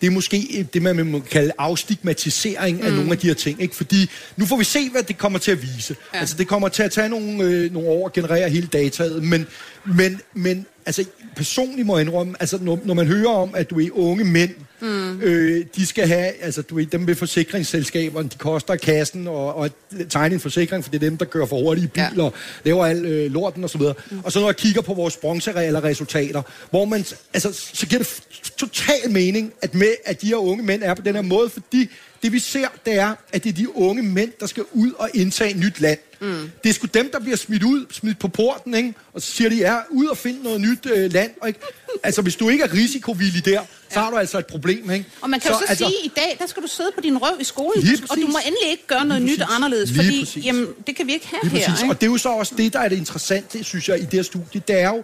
Det 0.00 0.06
er 0.06 0.10
måske 0.10 0.66
det, 0.74 0.82
man 0.82 1.06
må 1.06 1.20
kalde 1.20 1.52
afstigmatisering 1.58 2.80
mm. 2.80 2.86
af 2.86 2.92
nogle 2.92 3.10
af 3.12 3.18
de 3.18 3.26
her 3.26 3.34
ting. 3.34 3.62
Ikke? 3.62 3.76
Fordi 3.76 4.10
nu 4.36 4.46
får 4.46 4.56
vi 4.56 4.64
se, 4.64 4.90
hvad 4.90 5.02
det 5.02 5.18
kommer 5.18 5.38
til 5.38 5.50
at 5.50 5.62
vise. 5.62 5.96
Ja. 6.14 6.20
Altså, 6.20 6.36
det 6.38 6.48
kommer 6.48 6.68
til 6.68 6.82
at 6.82 6.90
tage 6.90 7.08
nogle, 7.08 7.44
øh, 7.44 7.72
nogle 7.72 7.88
år 7.88 8.06
at 8.06 8.12
generere 8.12 8.50
hele 8.50 8.66
dataet, 8.66 9.22
men, 9.22 9.46
men, 9.84 10.20
men 10.34 10.66
altså, 10.86 11.04
personligt 11.36 11.86
må 11.86 11.98
jeg 11.98 12.06
indrømme, 12.06 12.34
altså, 12.40 12.58
når, 12.62 12.80
når 12.84 12.94
man 12.94 13.06
hører 13.06 13.30
om, 13.30 13.50
at 13.54 13.70
du 13.70 13.80
er 13.80 13.88
unge 13.92 14.24
mænd, 14.24 14.50
mm. 14.80 15.20
øh, 15.20 15.64
de 15.76 15.86
skal 15.86 16.08
have, 16.08 16.32
altså 16.42 16.62
du 16.62 16.74
ved, 16.74 16.86
dem 16.86 17.06
ved 17.06 17.14
forsikringsselskaberne, 17.14 18.28
de 18.28 18.38
koster 18.38 18.76
kassen 18.76 19.28
og, 19.28 19.54
og 19.54 19.70
tegne 20.10 20.34
en 20.34 20.40
forsikring, 20.40 20.84
for 20.84 20.90
det 20.90 21.02
er 21.02 21.08
dem, 21.08 21.16
der 21.16 21.24
kører 21.24 21.46
for 21.46 21.60
hurtige 21.62 21.88
biler, 21.88 22.24
ja. 22.24 22.30
laver 22.64 22.86
al 22.86 23.04
øh, 23.04 23.32
lorten 23.32 23.64
og 23.64 23.70
så 23.70 23.78
videre. 23.78 23.94
Mm. 24.10 24.20
Og 24.24 24.32
så 24.32 24.40
når 24.40 24.48
jeg 24.48 24.56
kigger 24.56 24.80
på 24.80 24.94
vores 24.94 25.16
bronzereelle 25.16 25.82
resultater, 25.82 26.42
hvor 26.70 26.84
man, 26.84 27.04
altså, 27.34 27.52
så 27.52 27.86
giver 27.86 28.02
det 28.02 28.22
total 28.56 29.10
mening, 29.10 29.52
at 29.62 29.74
med, 29.74 29.94
at 30.04 30.22
de 30.22 30.26
her 30.26 30.36
unge 30.36 30.64
mænd 30.64 30.82
er 30.82 30.94
på 30.94 31.02
den 31.02 31.14
her 31.14 31.22
måde, 31.22 31.50
fordi 31.50 31.90
det 32.22 32.32
vi 32.32 32.38
ser, 32.38 32.68
det 32.86 32.94
er, 32.98 33.14
at 33.32 33.44
det 33.44 33.48
er 33.50 33.54
de 33.54 33.76
unge 33.76 34.02
mænd, 34.02 34.32
der 34.40 34.46
skal 34.46 34.64
ud 34.72 34.92
og 34.98 35.10
indtage 35.14 35.50
et 35.50 35.56
nyt 35.56 35.80
land. 35.80 35.98
Mm. 36.20 36.50
Det 36.64 36.70
er 36.70 36.74
sgu 36.74 36.86
dem, 36.94 37.10
der 37.12 37.18
bliver 37.20 37.36
smidt 37.36 37.62
ud, 37.62 37.86
smidt 37.90 38.18
på 38.18 38.28
porten, 38.28 38.74
ikke? 38.74 38.94
og 39.12 39.22
så 39.22 39.32
siger 39.32 39.50
de, 39.50 39.56
ja, 39.56 39.76
ud 39.90 40.06
og 40.06 40.16
finde 40.18 40.42
noget 40.42 40.60
nyt 40.60 40.86
øh, 40.86 41.12
land. 41.12 41.30
Og 41.42 41.48
ikke? 41.48 41.60
Altså, 42.02 42.22
hvis 42.22 42.36
du 42.36 42.48
ikke 42.48 42.64
er 42.64 42.72
risikovillig 42.74 43.44
der, 43.44 43.60
så 43.60 43.98
Ja. 43.98 44.00
har 44.00 44.10
du 44.10 44.16
altså 44.16 44.38
et 44.38 44.46
problem. 44.46 44.90
Ikke? 44.90 45.04
Og 45.20 45.30
man 45.30 45.40
kan 45.40 45.48
så, 45.48 45.54
jo 45.54 45.58
så 45.58 45.64
altså, 45.68 45.84
sige, 45.84 45.98
at 45.98 46.04
i 46.06 46.12
dag, 46.16 46.36
der 46.38 46.46
skal 46.46 46.62
du 46.62 46.68
sidde 46.68 46.90
på 46.94 47.00
din 47.00 47.18
røv 47.18 47.40
i 47.40 47.44
skolen, 47.44 47.84
og 48.10 48.16
du 48.16 48.26
må 48.26 48.38
endelig 48.46 48.70
ikke 48.70 48.86
gøre 48.86 49.04
noget 49.04 49.22
nyt 49.22 49.40
og 49.40 49.54
anderledes, 49.54 49.90
Lige 49.90 50.04
fordi 50.04 50.20
præcis. 50.24 50.44
jamen, 50.44 50.66
det 50.86 50.96
kan 50.96 51.06
vi 51.06 51.12
ikke 51.12 51.26
have 51.28 51.40
Lige 51.42 51.58
her. 51.58 51.66
præcis. 51.68 51.82
Ikke? 51.82 51.92
Og 51.94 52.00
det 52.00 52.06
er 52.06 52.10
jo 52.10 52.18
så 52.18 52.28
også 52.28 52.54
det, 52.56 52.72
der 52.72 52.78
er 52.80 52.88
det 52.88 52.96
interessante, 52.96 53.64
synes 53.64 53.88
jeg, 53.88 53.98
i 53.98 54.02
det 54.02 54.12
her 54.12 54.22
studie. 54.22 54.62
Det 54.68 54.80
er 54.80 54.88
jo, 54.88 55.02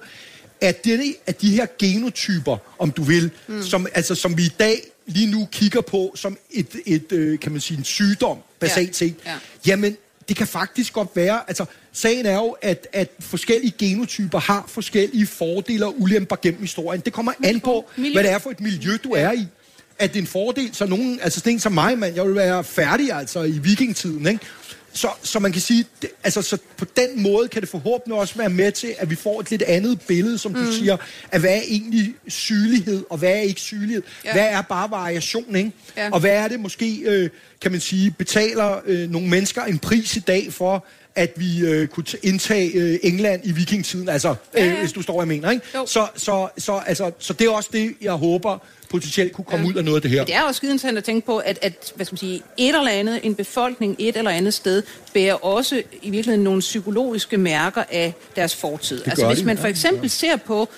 at, 0.61 0.85
det, 0.85 1.17
at 1.27 1.41
de 1.43 1.51
her 1.51 1.67
genotyper, 1.79 2.57
om 2.79 2.91
du 2.91 3.03
vil, 3.03 3.31
mm. 3.49 3.63
som, 3.63 3.87
altså, 3.95 4.15
som 4.15 4.39
vi 4.39 4.43
i 4.43 4.53
dag 4.61 4.81
lige 5.07 5.31
nu 5.31 5.49
kigger 5.53 5.81
på 5.81 6.13
som 6.17 6.39
et, 6.51 6.67
et 6.87 7.13
øh, 7.13 7.39
kan 7.39 7.53
man 7.53 7.61
sige, 7.61 7.79
en 7.79 7.85
sygdom, 7.85 8.39
basalt 8.61 8.89
Ja. 8.89 8.93
set, 8.93 9.15
Ja. 9.27 9.35
jamen, 9.67 9.97
det 10.29 10.37
kan 10.37 10.47
faktisk 10.47 10.93
godt 10.93 11.09
være, 11.15 11.41
altså, 11.49 11.65
sagen 11.93 12.27
er 12.27 12.35
jo, 12.35 12.57
at, 12.63 12.87
at 12.93 13.11
forskellige 13.21 13.75
genotyper 13.79 14.39
har 14.39 14.65
forskellige 14.69 15.27
fordele 15.27 15.87
og 15.87 15.95
ulemper 16.01 16.37
gennem 16.43 16.61
historien. 16.61 17.01
Det 17.01 17.13
kommer 17.13 17.33
an 17.45 17.61
på, 17.61 17.91
hvad 18.13 18.23
det 18.23 18.31
er 18.33 18.39
for 18.39 18.51
et 18.51 18.61
miljø, 18.61 18.97
du 19.05 19.11
er 19.11 19.33
i. 19.33 19.47
At 19.99 20.13
det 20.13 20.19
er 20.19 20.23
en 20.23 20.27
fordel, 20.27 20.71
så 20.73 20.87
nogen, 20.87 21.21
altså 21.23 21.41
sådan 21.41 21.53
en 21.53 21.61
som 21.61 21.73
mig, 21.73 21.99
mand, 21.99 22.15
jeg 22.15 22.27
vil 22.27 22.35
være 22.35 22.65
færdig 22.65 23.13
altså 23.13 23.43
i 23.43 23.51
vikingetiden, 23.59 24.27
ikke? 24.27 24.41
Så, 24.97 25.09
så 25.23 25.39
man 25.39 25.53
kan 25.53 25.61
sige, 25.61 25.85
det, 26.03 26.11
altså 26.25 26.43
så 26.43 26.59
på 26.77 26.85
den 26.97 27.23
måde 27.23 27.49
kan 27.49 27.63
det 27.63 27.69
forhåbentlig 27.69 28.19
også 28.19 28.35
være 28.39 28.49
med 28.49 28.73
til, 28.73 28.95
at 28.99 29.11
vi 29.11 29.15
får 29.15 29.41
et 29.41 29.51
lidt 29.51 29.63
andet 29.63 30.01
billede, 30.01 30.39
som 30.39 30.55
du 30.55 30.61
mm. 30.61 30.73
siger, 30.73 30.97
af 31.33 31.41
hvad 31.41 31.51
er 31.51 31.63
egentlig 31.69 32.15
sygelighed, 32.29 33.05
og 33.11 33.19
hvad 33.19 33.31
er 33.31 33.41
ikke 33.41 33.61
sygelighed. 33.61 34.03
Ja. 34.25 34.33
Hvad 34.33 34.49
er 34.49 34.63
bare 34.63 34.91
variation, 34.91 35.57
ikke? 35.57 35.73
Ja. 35.97 36.11
Og 36.13 36.21
hvad 36.21 36.31
er 36.31 36.49
det 36.49 36.61
måske, 36.61 37.01
øh, 37.05 37.31
kan 37.61 37.71
man 37.71 37.81
sige, 37.81 38.11
betaler 38.11 38.81
øh, 38.87 39.11
nogle 39.11 39.29
mennesker 39.29 39.65
en 39.65 39.79
pris 39.79 40.17
i 40.17 40.21
dag 40.21 40.53
for, 40.53 40.87
at 41.17 41.33
vi 41.37 41.61
øh, 41.61 41.89
kunne 41.89 42.05
indtage 42.23 42.73
øh, 42.73 42.99
England 43.03 43.41
i 43.45 43.53
vikingetiden, 43.53 44.09
altså, 44.09 44.29
øh, 44.29 44.37
Ja, 44.55 44.65
ja. 44.65 44.79
hvis 44.81 44.93
du 44.93 45.03
står, 45.03 45.21
jeg 45.21 45.29
mener, 45.29 45.51
ikke? 45.51 45.67
Jo. 45.75 45.87
Så, 45.87 46.07
så, 46.17 46.49
så, 46.59 46.81
altså, 46.87 47.11
så 47.19 47.33
det 47.33 47.47
er 47.47 47.51
også 47.51 47.71
det, 47.73 47.95
jeg 48.01 48.13
håber 48.13 48.59
potentielt 48.91 49.33
kunne 49.33 49.45
komme 49.45 49.67
ja. 49.67 49.73
ud 49.73 49.79
af 49.79 49.85
noget 49.85 49.97
af 49.97 50.03
det 50.03 50.11
her. 50.11 50.21
Men 50.21 50.27
det 50.27 50.35
er 50.35 50.43
også 50.43 50.57
skide 50.57 50.73
interessant 50.73 50.99
at 50.99 51.05
tænke 51.05 51.27
på, 51.27 51.39
at, 51.39 51.59
at 51.63 51.93
hvad 51.95 52.07
skal 52.07 52.15
man 52.15 52.19
sige, 52.19 52.43
et 52.57 52.77
eller 52.77 52.91
andet, 52.91 53.21
en 53.23 53.35
befolkning 53.35 53.97
et 53.99 54.17
eller 54.17 54.31
andet 54.31 54.55
sted, 54.55 54.83
bærer 55.15 55.35
også 55.35 55.83
i 56.03 56.11
virkeligheden 56.11 56.45
nogle 56.45 56.61
psykologiske 56.61 57.37
mærker 57.37 57.85
af 57.91 58.15
deres 58.37 58.57
fortid. 58.57 59.03
altså 59.07 59.25
gør 59.25 59.35
hvis 59.35 59.45
man 59.45 59.57
ja, 59.57 59.63
for 59.63 59.69
eksempel 59.69 60.11
ser 60.11 60.37
på 60.37 60.69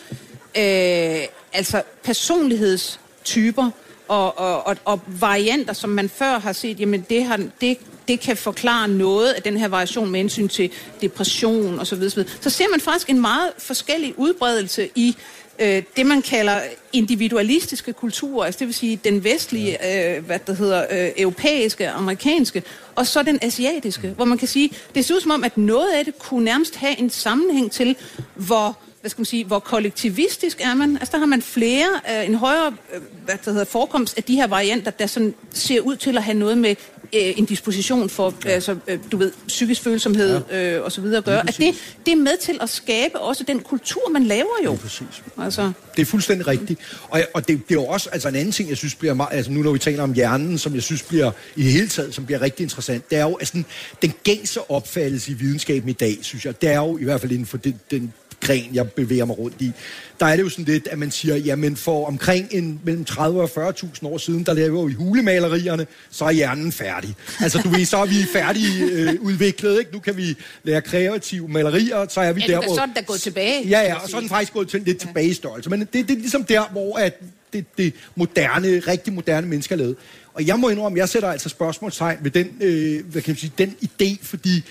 øh, 0.58 1.18
altså 1.52 1.82
personlighedstyper 2.04 3.70
og, 4.08 4.38
og, 4.38 4.66
og, 4.66 4.76
og 4.84 5.00
varianter, 5.06 5.72
som 5.72 5.90
man 5.90 6.08
før 6.08 6.38
har 6.38 6.52
set, 6.52 6.80
jamen 6.80 7.06
det, 7.10 7.24
har, 7.24 7.40
det, 7.60 7.78
det 8.08 8.20
kan 8.20 8.36
forklare 8.36 8.88
noget 8.88 9.32
af 9.32 9.42
den 9.42 9.56
her 9.56 9.68
variation 9.68 10.10
med 10.10 10.20
hensyn 10.20 10.48
til 10.48 10.70
depression 11.00 11.80
osv. 11.80 11.84
Så, 11.84 11.96
videre. 11.96 12.24
så 12.40 12.50
ser 12.50 12.64
man 12.70 12.80
faktisk 12.80 13.10
en 13.10 13.20
meget 13.20 13.52
forskellig 13.58 14.18
udbredelse 14.18 14.88
i 14.94 15.16
øh, 15.58 15.82
det, 15.96 16.06
man 16.06 16.22
kalder 16.22 16.60
individualistiske 16.92 17.92
kulturer, 17.92 18.44
altså 18.44 18.58
det 18.58 18.66
vil 18.66 18.74
sige 18.74 19.00
den 19.04 19.24
vestlige, 19.24 19.76
øh, 20.16 20.24
hvad 20.24 20.38
det 20.46 20.56
hedder, 20.56 20.86
øh, 20.90 21.10
europæiske, 21.16 21.88
amerikanske, 21.88 22.62
og 22.94 23.06
så 23.06 23.22
den 23.22 23.38
asiatiske, 23.42 24.08
hvor 24.08 24.24
man 24.24 24.38
kan 24.38 24.48
sige, 24.48 24.70
det 24.94 25.04
ser 25.04 25.14
ud 25.14 25.20
som 25.20 25.30
om, 25.30 25.44
at 25.44 25.58
noget 25.58 25.92
af 25.92 26.04
det 26.04 26.18
kunne 26.18 26.44
nærmest 26.44 26.76
have 26.76 26.98
en 26.98 27.10
sammenhæng 27.10 27.72
til, 27.72 27.96
hvor 28.34 28.78
hvad 29.00 29.10
skal 29.10 29.20
man 29.20 29.26
sige, 29.26 29.44
hvor 29.44 29.58
kollektivistisk 29.58 30.60
er 30.60 30.74
man. 30.74 30.96
Altså 30.96 31.12
der 31.12 31.18
har 31.18 31.26
man 31.26 31.42
flere, 31.42 31.86
øh, 32.10 32.26
en 32.26 32.34
højere 32.34 32.76
øh, 32.94 33.00
hvad 33.24 33.34
det 33.34 33.44
hedder, 33.44 33.64
forekomst 33.64 34.16
af 34.16 34.22
de 34.22 34.34
her 34.34 34.46
varianter, 34.46 34.90
der 34.90 35.06
sådan 35.06 35.34
ser 35.52 35.80
ud 35.80 35.96
til 35.96 36.16
at 36.16 36.22
have 36.22 36.38
noget 36.38 36.58
med 36.58 36.70
øh, 36.70 37.38
en 37.38 37.44
disposition 37.44 38.10
for, 38.10 38.34
ja. 38.44 38.50
altså, 38.50 38.76
øh, 38.86 38.98
du 39.12 39.16
ved, 39.16 39.32
psykisk 39.46 39.82
følsomhed 39.82 40.40
ja. 40.50 40.76
øh, 40.76 40.84
og 40.84 40.92
så 40.92 41.00
videre 41.00 41.18
at 41.18 41.24
gøre. 41.24 41.40
At 41.40 41.56
det, 41.58 41.74
det 42.06 42.12
er 42.12 42.16
med 42.16 42.38
til 42.40 42.58
at 42.60 42.68
skabe 42.68 43.20
også 43.20 43.44
den 43.44 43.60
kultur, 43.60 44.10
man 44.12 44.24
laver 44.24 44.62
jo. 44.64 44.70
Ja, 44.72 44.76
præcis. 44.76 45.22
Altså. 45.38 45.72
Det 45.96 46.02
er 46.02 46.06
fuldstændig 46.06 46.46
rigtigt. 46.46 46.80
Og, 47.08 47.20
og 47.34 47.48
det, 47.48 47.68
det 47.68 47.76
er 47.76 47.80
jo 47.80 47.86
også, 47.86 48.10
altså 48.12 48.28
en 48.28 48.34
anden 48.34 48.52
ting, 48.52 48.68
jeg 48.68 48.76
synes 48.76 48.94
bliver 48.94 49.14
meget, 49.14 49.28
altså 49.32 49.52
nu 49.52 49.62
når 49.62 49.72
vi 49.72 49.78
taler 49.78 50.02
om 50.02 50.12
hjernen, 50.12 50.58
som 50.58 50.74
jeg 50.74 50.82
synes 50.82 51.02
bliver 51.02 51.30
i 51.56 51.62
det 51.62 51.72
hele 51.72 51.88
taget, 51.88 52.14
som 52.14 52.26
bliver 52.26 52.40
rigtig 52.40 52.62
interessant, 52.62 53.10
det 53.10 53.18
er 53.18 53.22
jo 53.22 53.36
altså, 53.36 53.62
den 54.02 54.12
gængse 54.24 54.70
opfattelse 54.70 55.30
i 55.30 55.34
videnskaben 55.34 55.88
i 55.88 55.92
dag, 55.92 56.18
synes 56.22 56.46
jeg, 56.46 56.62
det 56.62 56.70
er 56.70 56.76
jo 56.76 56.98
i 56.98 57.04
hvert 57.04 57.20
fald 57.20 57.32
inden 57.32 57.46
for 57.46 57.56
den, 57.56 57.80
den 57.90 58.12
gren, 58.40 58.70
jeg 58.72 58.92
bevæger 58.92 59.24
mig 59.24 59.38
rundt 59.38 59.56
i, 59.60 59.72
der 60.20 60.26
er 60.26 60.36
det 60.36 60.42
jo 60.42 60.48
sådan 60.48 60.64
lidt, 60.64 60.88
at 60.88 60.98
man 60.98 61.10
siger, 61.10 61.36
jamen 61.36 61.76
for 61.76 62.06
omkring 62.06 62.48
en, 62.50 62.80
mellem 62.84 63.04
30 63.04 63.42
og 63.42 63.50
40.000 63.68 64.06
år 64.06 64.18
siden, 64.18 64.46
der 64.46 64.52
laver 64.52 64.86
vi 64.86 64.92
hulemalerierne, 64.92 65.86
så 66.10 66.24
er 66.24 66.30
hjernen 66.30 66.72
færdig. 66.72 67.14
Altså 67.40 67.58
du 67.58 67.68
ved, 67.68 67.84
så 67.84 67.96
er 67.96 68.06
vi 68.06 68.14
færdige 68.32 68.84
øh, 68.84 69.14
udviklet, 69.20 69.78
ikke? 69.78 69.92
Nu 69.92 69.98
kan 69.98 70.16
vi 70.16 70.36
lære 70.64 70.80
kreative 70.80 71.48
malerier, 71.48 72.06
så 72.08 72.20
er 72.20 72.32
vi 72.32 72.40
ja, 72.40 72.46
der, 72.46 72.60
hvor... 72.62 72.74
Så 72.74 72.86
den 72.86 72.94
der 72.94 73.02
gået 73.02 73.20
tilbage. 73.20 73.68
Ja, 73.68 73.80
ja, 73.80 73.94
og 73.94 74.08
så 74.08 74.16
er 74.16 74.20
den 74.20 74.28
faktisk 74.28 74.52
gået 74.52 74.68
til, 74.68 74.82
lidt 74.82 75.02
ja. 75.02 75.06
tilbage 75.06 75.28
i 75.28 75.34
størrelse. 75.34 75.70
Men 75.70 75.80
det, 75.80 75.92
det 75.92 76.10
er 76.10 76.18
ligesom 76.18 76.44
der, 76.44 76.62
hvor 76.72 76.96
at 76.96 77.20
det, 77.52 77.64
det 77.78 77.94
moderne, 78.14 78.78
rigtig 78.78 79.12
moderne 79.12 79.46
mennesker 79.46 79.74
er 79.74 79.78
lavet. 79.78 79.96
Og 80.34 80.46
jeg 80.46 80.58
må 80.58 80.68
indrømme, 80.68 80.98
jeg 80.98 81.08
sætter 81.08 81.28
altså 81.28 81.48
spørgsmålstegn 81.48 82.18
ved 82.22 82.30
den, 82.30 82.56
øh, 82.60 83.06
hvad 83.06 83.22
kan 83.22 83.30
man 83.30 83.36
sige, 83.36 83.52
den 83.58 83.76
idé, 83.82 84.16
fordi 84.22 84.64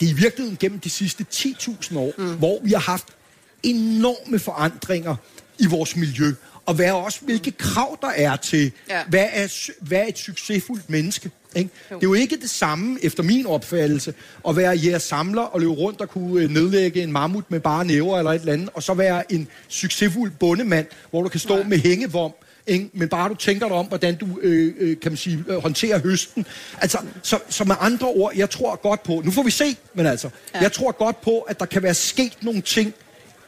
det 0.00 0.06
er 0.06 0.10
i 0.10 0.16
virkeligheden 0.16 0.56
gennem 0.60 0.80
de 0.80 0.90
sidste 0.90 1.26
10.000 1.32 1.98
år, 1.98 2.12
mm. 2.18 2.34
hvor 2.34 2.58
vi 2.62 2.72
har 2.72 2.80
haft 2.80 3.06
enorme 3.62 4.38
forandringer 4.38 5.16
i 5.58 5.66
vores 5.66 5.96
miljø. 5.96 6.32
Og 6.66 6.74
hvad 6.74 6.90
også, 6.90 7.20
hvilke 7.22 7.50
krav 7.50 7.98
der 8.02 8.08
er 8.08 8.36
til, 8.36 8.72
ja. 8.88 9.02
hvad, 9.08 9.26
er, 9.32 9.70
hvad 9.80 9.98
er 9.98 10.06
et 10.06 10.18
succesfuldt 10.18 10.90
menneske. 10.90 11.30
Ikke? 11.56 11.70
Det 11.88 11.94
er 11.94 11.98
jo 12.02 12.14
ikke 12.14 12.36
det 12.36 12.50
samme, 12.50 12.98
efter 13.02 13.22
min 13.22 13.46
opfattelse, 13.46 14.14
at 14.48 14.56
være 14.56 14.78
jeres 14.84 15.02
samler 15.02 15.42
og 15.42 15.60
løbe 15.60 15.72
rundt 15.72 16.00
og 16.00 16.08
kunne 16.08 16.42
øh, 16.42 16.50
nedlægge 16.50 17.02
en 17.02 17.12
mammut 17.12 17.50
med 17.50 17.60
bare 17.60 17.84
næver 17.84 18.18
eller 18.18 18.32
et 18.32 18.40
eller 18.40 18.52
andet, 18.52 18.68
og 18.74 18.82
så 18.82 18.94
være 18.94 19.32
en 19.32 19.48
succesfuld 19.68 20.30
bondemand, 20.30 20.86
hvor 21.10 21.22
du 21.22 21.28
kan 21.28 21.40
stå 21.40 21.56
Nej. 21.56 21.68
med 21.68 21.78
hængevom 21.78 22.32
ikke? 22.70 22.90
men 22.92 23.08
bare 23.08 23.28
du 23.28 23.34
tænker 23.34 23.68
dig 23.68 23.76
om, 23.76 23.86
hvordan 23.86 24.16
du, 24.16 24.26
øh, 24.42 24.74
øh, 24.78 25.00
kan 25.00 25.12
man 25.12 25.16
sige, 25.16 25.44
øh, 25.48 25.56
håndterer 25.56 25.98
høsten. 25.98 26.46
Altså, 26.80 26.98
så, 27.22 27.38
så 27.48 27.64
med 27.64 27.74
andre 27.80 28.06
ord, 28.06 28.32
jeg 28.36 28.50
tror 28.50 28.76
godt 28.76 29.02
på, 29.02 29.22
nu 29.24 29.30
får 29.30 29.42
vi 29.42 29.50
se, 29.50 29.76
men 29.94 30.06
altså, 30.06 30.30
ja. 30.54 30.60
jeg 30.60 30.72
tror 30.72 30.92
godt 30.92 31.20
på, 31.20 31.38
at 31.38 31.60
der 31.60 31.66
kan 31.66 31.82
være 31.82 31.94
sket 31.94 32.38
nogle 32.42 32.60
ting 32.60 32.94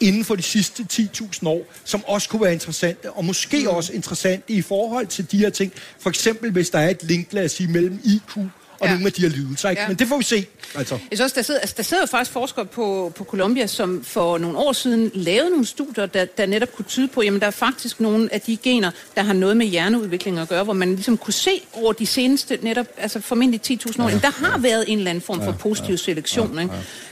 inden 0.01 0.25
for 0.25 0.35
de 0.35 0.43
sidste 0.43 0.87
10.000 0.93 1.49
år, 1.49 1.67
som 1.85 2.05
også 2.07 2.29
kunne 2.29 2.43
være 2.43 2.53
interessante, 2.53 3.11
og 3.11 3.25
måske 3.25 3.61
mm. 3.61 3.67
også 3.67 3.93
interessante 3.93 4.53
i 4.53 4.63
forhold 4.63 5.07
til 5.07 5.31
de 5.31 5.39
her 5.39 5.51
ting. 5.51 5.73
For 5.99 6.11
eksempel, 6.11 6.51
hvis 6.51 6.71
der 6.71 6.79
er 6.79 6.91
et 6.91 7.03
link, 7.03 7.33
lad 7.33 7.45
os 7.45 7.53
sige, 7.53 7.71
mellem 7.71 8.01
IQ 8.05 8.39
og 8.83 8.89
ja. 8.89 8.93
nogle 8.93 9.07
af 9.07 9.13
de 9.13 9.23
her 9.23 9.29
lidelser. 9.29 9.71
Ikke? 9.71 9.83
Ja. 9.83 9.89
Men 9.89 9.97
det 9.97 10.09
får 10.09 10.17
vi 10.17 10.25
se. 10.25 10.47
Altså. 10.75 10.95
Jeg 10.95 11.19
synes 11.19 11.21
også, 11.21 11.35
der 11.35 11.43
sidder, 11.43 11.61
altså, 11.61 11.75
der 11.77 11.83
sidder 11.83 12.07
faktisk 12.07 12.33
forskere 12.33 12.67
på, 12.67 13.13
på 13.17 13.25
Columbia, 13.25 13.67
som 13.67 14.05
for 14.05 14.39
nogle 14.39 14.59
år 14.59 14.73
siden 14.73 15.11
lavede 15.15 15.51
nogle 15.51 15.67
studier, 15.67 16.07
der, 16.07 16.25
der 16.25 16.47
netop 16.47 16.73
kunne 16.77 16.85
tyde 16.85 17.09
på, 17.09 17.23
jamen 17.23 17.41
der 17.41 17.47
er 17.47 17.51
faktisk 17.51 18.01
nogle 18.01 18.35
af 18.35 18.41
de 18.41 18.57
gener, 18.57 18.91
der 19.17 19.23
har 19.23 19.33
noget 19.33 19.57
med 19.57 19.67
hjerneudvikling 19.67 20.39
at 20.39 20.49
gøre, 20.49 20.65
hvor 20.65 20.73
man 20.73 20.95
ligesom 20.95 21.17
kunne 21.17 21.35
se 21.35 21.51
over 21.73 21.93
de 21.93 22.07
seneste 22.07 22.59
netop, 22.63 22.87
altså 22.97 23.21
formentlig 23.21 23.61
10.000 23.67 24.03
år, 24.03 24.09
ja, 24.09 24.19
der 24.23 24.31
har 24.31 24.59
været 24.59 24.85
en 24.89 24.99
eller 24.99 25.11
anden 25.11 25.23
form 25.23 25.39
for 25.39 25.51
ja, 25.51 25.57
positiv 25.57 25.97
selektion. 25.97 26.59
Ja, 26.59 26.69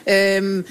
ja. 0.06 0.30
Ikke? 0.30 0.36
Øhm, 0.36 0.66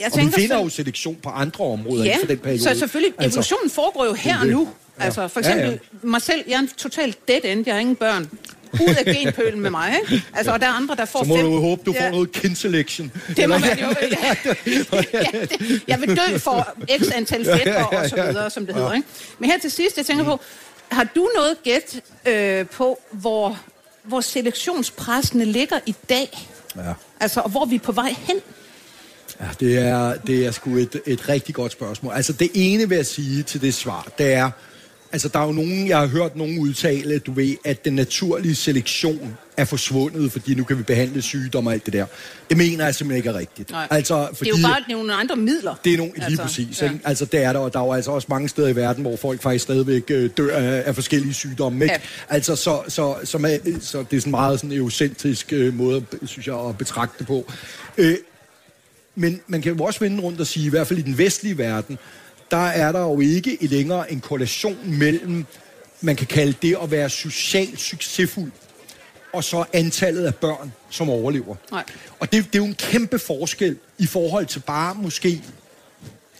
jeg 0.00 0.12
tænker, 0.12 0.32
og 0.32 0.36
vi 0.36 0.42
finder 0.42 0.62
jo 0.62 0.68
selektion 0.68 1.16
på 1.22 1.28
andre 1.28 1.64
områder 1.64 2.04
ja, 2.04 2.16
for 2.20 2.26
den 2.26 2.38
periode. 2.38 2.62
så 2.62 2.78
selvfølgelig, 2.78 3.14
altså, 3.18 3.36
evolutionen 3.36 3.70
foregår 3.70 4.04
jo 4.04 4.12
her 4.12 4.40
og 4.40 4.46
nu. 4.46 4.68
Altså 4.98 5.28
for 5.28 5.40
eksempel 5.40 5.64
ja, 5.64 5.70
ja. 5.70 5.78
mig 6.02 6.22
selv, 6.22 6.44
jeg 6.48 6.54
er 6.54 6.58
en 6.58 6.68
totalt 6.68 7.28
dead 7.28 7.40
end, 7.44 7.62
jeg 7.66 7.74
har 7.74 7.80
ingen 7.80 7.96
børn 7.96 8.30
ud 8.80 8.94
af 9.06 9.14
genpølen 9.14 9.60
med 9.60 9.70
mig. 9.70 9.96
Ikke? 10.02 10.24
Altså, 10.34 10.52
og 10.52 10.60
der 10.60 10.66
er 10.66 10.70
andre, 10.70 10.96
der 10.96 11.04
får 11.04 11.18
Så 11.18 11.28
må 11.28 11.36
fem... 11.36 11.44
du 11.44 11.60
håbe, 11.60 11.82
du 11.86 11.92
får 11.92 12.04
ja. 12.04 12.10
noget 12.10 12.32
kinselection. 12.32 13.12
Det 13.36 13.48
må 13.48 13.58
man 13.58 13.78
jo. 13.78 13.86
Ja. 14.10 14.36
ja, 15.12 15.40
det, 15.40 15.82
jeg 15.88 16.00
vil 16.00 16.08
dø 16.08 16.38
for 16.38 16.68
x 17.02 17.10
antal 17.14 17.44
fætter 17.44 17.84
og 17.84 18.08
så 18.08 18.16
videre, 18.16 18.50
som 18.50 18.66
det 18.66 18.74
hedder. 18.74 18.92
Ikke? 18.92 19.08
Men 19.38 19.50
her 19.50 19.58
til 19.58 19.70
sidst, 19.70 19.96
jeg 19.96 20.06
tænker 20.06 20.24
på, 20.24 20.40
har 20.88 21.04
du 21.04 21.30
noget 21.36 21.56
gæt 21.62 22.00
øh, 22.26 22.66
på, 22.66 23.00
hvor, 23.10 23.58
hvor 24.02 24.20
selektionspressene 24.20 25.44
ligger 25.44 25.78
i 25.86 25.94
dag? 26.08 26.48
Ja. 26.76 26.92
Altså, 27.20 27.40
og 27.40 27.50
hvor 27.50 27.64
vi 27.64 27.74
er 27.74 27.80
på 27.80 27.92
vej 27.92 28.14
hen? 28.18 28.36
Ja, 29.40 29.46
det 29.60 29.78
er, 29.78 30.14
det 30.14 30.46
er 30.46 30.50
sgu 30.50 30.76
et, 30.76 31.00
et 31.06 31.28
rigtig 31.28 31.54
godt 31.54 31.72
spørgsmål. 31.72 32.12
Altså, 32.14 32.32
det 32.32 32.50
ene 32.54 32.88
vil 32.88 32.96
jeg 32.96 33.06
sige 33.06 33.42
til 33.42 33.60
det 33.60 33.74
svar, 33.74 34.08
det 34.18 34.32
er, 34.32 34.50
Altså, 35.12 35.28
der 35.28 35.38
er 35.38 35.46
jo 35.46 35.52
nogen, 35.52 35.88
jeg 35.88 35.98
har 35.98 36.06
hørt 36.06 36.36
nogen 36.36 36.58
udtale, 36.58 37.18
du 37.18 37.32
ved, 37.32 37.56
at 37.64 37.84
den 37.84 37.92
naturlige 37.92 38.54
selektion 38.54 39.36
er 39.56 39.64
forsvundet, 39.64 40.32
fordi 40.32 40.54
nu 40.54 40.64
kan 40.64 40.78
vi 40.78 40.82
behandle 40.82 41.22
sygdomme 41.22 41.70
og 41.70 41.74
alt 41.74 41.86
det 41.86 41.92
der. 41.92 42.06
Det 42.48 42.56
mener 42.56 42.84
jeg 42.84 42.94
simpelthen 42.94 43.16
ikke 43.16 43.28
er 43.28 43.38
rigtigt. 43.38 43.70
Nej. 43.70 43.86
Altså, 43.90 44.28
fordi, 44.34 44.50
det 44.50 44.56
er 44.56 44.60
jo 44.60 44.68
bare 44.68 44.82
nogle 44.88 45.14
andre 45.14 45.36
midler. 45.36 45.74
Det 45.84 45.92
er 45.92 45.96
nogle, 45.96 46.12
lige 46.14 46.24
altså, 46.24 46.42
præcis. 46.42 46.82
Ja. 46.82 46.92
Ikke? 46.92 47.00
Altså, 47.04 47.24
det 47.24 47.42
er 47.42 47.52
der, 47.52 47.60
og 47.60 47.72
der 47.72 47.80
er 47.80 47.84
jo 47.84 47.92
altså 47.92 48.10
også 48.10 48.26
mange 48.30 48.48
steder 48.48 48.68
i 48.68 48.76
verden, 48.76 49.02
hvor 49.02 49.16
folk 49.16 49.42
faktisk 49.42 49.62
stadigvæk 49.62 50.02
øh, 50.10 50.30
dør 50.36 50.56
af, 50.56 50.82
af 50.86 50.94
forskellige 50.94 51.34
sygdomme. 51.34 51.84
Ikke? 51.84 51.94
Ja. 51.94 52.00
Altså, 52.28 52.56
så, 52.56 52.82
så, 52.88 53.16
så, 53.24 53.38
så, 53.38 53.38
så 53.80 54.04
det 54.10 54.16
er 54.16 54.20
sådan 54.20 54.30
meget 54.30 54.60
sådan 54.60 54.76
eurocentrisk 54.76 55.52
øh, 55.52 55.74
måde, 55.74 56.04
synes 56.24 56.46
jeg, 56.46 56.56
at 56.68 56.78
betragte 56.78 57.24
på. 57.24 57.52
Øh, 57.98 58.16
men 59.14 59.40
man 59.46 59.62
kan 59.62 59.76
jo 59.76 59.84
også 59.84 60.00
vende 60.00 60.22
rundt 60.22 60.40
og 60.40 60.46
sige, 60.46 60.66
i 60.66 60.70
hvert 60.70 60.86
fald 60.86 60.98
i 60.98 61.02
den 61.02 61.18
vestlige 61.18 61.58
verden, 61.58 61.98
der 62.50 62.66
er 62.66 62.92
der 62.92 63.00
jo 63.00 63.20
ikke 63.20 63.58
længere 63.60 64.12
en 64.12 64.20
korrelation 64.20 64.78
mellem, 64.84 65.44
man 66.00 66.16
kan 66.16 66.26
kalde 66.26 66.54
det 66.62 66.76
at 66.82 66.90
være 66.90 67.10
socialt 67.10 67.80
succesfuld, 67.80 68.52
og 69.32 69.44
så 69.44 69.64
antallet 69.72 70.24
af 70.24 70.34
børn, 70.34 70.72
som 70.90 71.10
overlever. 71.10 71.54
Nej. 71.70 71.84
Og 72.18 72.32
det, 72.32 72.44
det 72.44 72.54
er 72.54 72.58
jo 72.58 72.64
en 72.64 72.74
kæmpe 72.74 73.18
forskel 73.18 73.78
i 73.98 74.06
forhold 74.06 74.46
til 74.46 74.60
bare 74.60 74.94
måske 74.94 75.42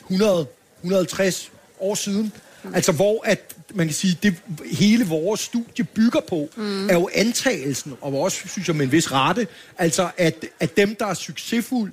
100, 0.01 0.47
150 0.83 1.51
år 1.81 1.95
siden. 1.95 2.33
Mm. 2.63 2.75
Altså 2.75 2.93
hvor 2.93 3.27
at, 3.27 3.55
man 3.75 3.87
kan 3.87 3.95
sige, 3.95 4.19
det 4.23 4.35
hele 4.73 5.07
vores 5.07 5.41
studie 5.41 5.85
bygger 5.85 6.21
på, 6.21 6.49
mm. 6.57 6.91
er 6.91 6.95
jo 6.95 7.09
antagelsen, 7.15 7.95
og 8.01 8.21
også, 8.21 8.49
synes 8.49 8.69
jeg, 8.69 8.77
med 8.77 8.87
en 8.87 8.93
vis 8.93 9.13
rette, 9.13 9.47
altså 9.79 10.09
at, 10.17 10.45
at 10.61 10.77
dem, 10.77 10.97
der 10.97 11.07
er 11.07 11.15
succesfulde, 11.15 11.93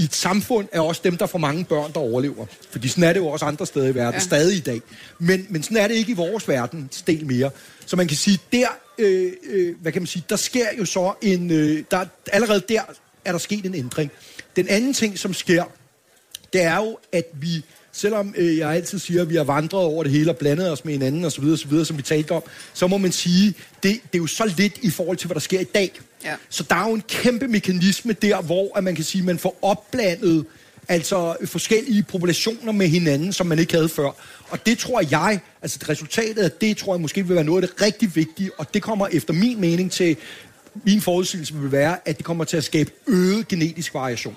i 0.00 0.04
et 0.04 0.14
samfund 0.14 0.68
er 0.72 0.80
også 0.80 1.00
dem, 1.04 1.16
der 1.16 1.26
får 1.26 1.38
mange 1.38 1.64
børn, 1.64 1.92
der 1.92 2.00
overlever. 2.00 2.46
Fordi 2.70 2.88
sådan 2.88 3.04
er 3.04 3.12
det 3.12 3.20
jo 3.20 3.28
også 3.28 3.44
andre 3.44 3.66
steder 3.66 3.86
i 3.86 3.94
verden, 3.94 4.14
ja. 4.14 4.18
stadig 4.18 4.56
i 4.56 4.60
dag. 4.60 4.80
Men, 5.18 5.46
men 5.48 5.62
sådan 5.62 5.76
er 5.76 5.88
det 5.88 5.94
ikke 5.94 6.12
i 6.12 6.14
vores 6.14 6.48
verden, 6.48 6.90
del 7.06 7.26
mere. 7.26 7.50
Så 7.86 7.96
man 7.96 8.08
kan 8.08 8.16
sige, 8.16 8.38
der, 8.52 8.66
øh, 8.98 9.32
øh, 9.42 9.74
hvad 9.80 9.92
kan 9.92 10.02
man 10.02 10.06
sige, 10.06 10.24
der 10.30 10.36
sker 10.36 10.66
jo 10.78 10.84
så 10.84 11.12
en, 11.22 11.50
øh, 11.50 11.84
der, 11.90 12.04
allerede 12.32 12.62
der 12.68 12.82
er 13.24 13.32
der 13.32 13.38
sket 13.38 13.66
en 13.66 13.74
ændring. 13.74 14.10
Den 14.56 14.68
anden 14.68 14.94
ting, 14.94 15.18
som 15.18 15.34
sker, 15.34 15.64
det 16.52 16.62
er 16.62 16.76
jo, 16.76 16.98
at 17.12 17.24
vi 17.32 17.64
selvom 17.92 18.34
øh, 18.36 18.58
jeg 18.58 18.70
altid 18.70 18.98
siger, 18.98 19.22
at 19.22 19.30
vi 19.30 19.36
har 19.36 19.44
vandret 19.44 19.82
over 19.82 20.02
det 20.02 20.12
hele 20.12 20.30
og 20.30 20.36
blandet 20.36 20.72
os 20.72 20.84
med 20.84 20.92
hinanden 20.92 21.24
osv., 21.24 21.44
osv., 21.44 21.84
som 21.84 21.96
vi 21.96 22.02
talte 22.02 22.32
om, 22.32 22.42
så 22.74 22.86
må 22.86 22.98
man 22.98 23.12
sige, 23.12 23.54
det, 23.82 23.82
det 23.82 24.14
er 24.14 24.18
jo 24.18 24.26
så 24.26 24.52
lidt 24.56 24.78
i 24.82 24.90
forhold 24.90 25.16
til, 25.16 25.26
hvad 25.26 25.34
der 25.34 25.40
sker 25.40 25.60
i 25.60 25.64
dag. 25.64 26.00
Ja. 26.24 26.34
Så 26.48 26.62
der 26.62 26.76
er 26.76 26.88
jo 26.88 26.94
en 26.94 27.02
kæmpe 27.08 27.48
mekanisme 27.48 28.12
der, 28.12 28.42
hvor 28.42 28.78
at 28.78 28.84
man 28.84 28.94
kan 28.94 29.04
sige, 29.04 29.20
at 29.22 29.26
man 29.26 29.38
får 29.38 29.58
opblandet 29.62 30.46
altså 30.88 31.36
forskellige 31.44 32.02
populationer 32.02 32.72
med 32.72 32.88
hinanden, 32.88 33.32
som 33.32 33.46
man 33.46 33.58
ikke 33.58 33.74
havde 33.74 33.88
før. 33.88 34.10
Og 34.48 34.66
det 34.66 34.78
tror 34.78 35.02
jeg, 35.10 35.40
altså 35.62 35.78
resultatet 35.88 36.42
af 36.42 36.50
det, 36.50 36.76
tror 36.76 36.94
jeg 36.94 37.00
måske 37.00 37.26
vil 37.26 37.34
være 37.36 37.44
noget 37.44 37.62
af 37.62 37.68
det 37.68 37.82
rigtig 37.82 38.16
vigtige, 38.16 38.50
og 38.58 38.74
det 38.74 38.82
kommer 38.82 39.06
efter 39.06 39.32
min 39.32 39.60
mening 39.60 39.92
til, 39.92 40.16
min 40.84 41.00
forudsigelse 41.00 41.54
vil 41.54 41.72
være, 41.72 41.96
at 42.04 42.16
det 42.16 42.24
kommer 42.24 42.44
til 42.44 42.56
at 42.56 42.64
skabe 42.64 42.90
øget 43.06 43.48
genetisk 43.48 43.94
variation. 43.94 44.36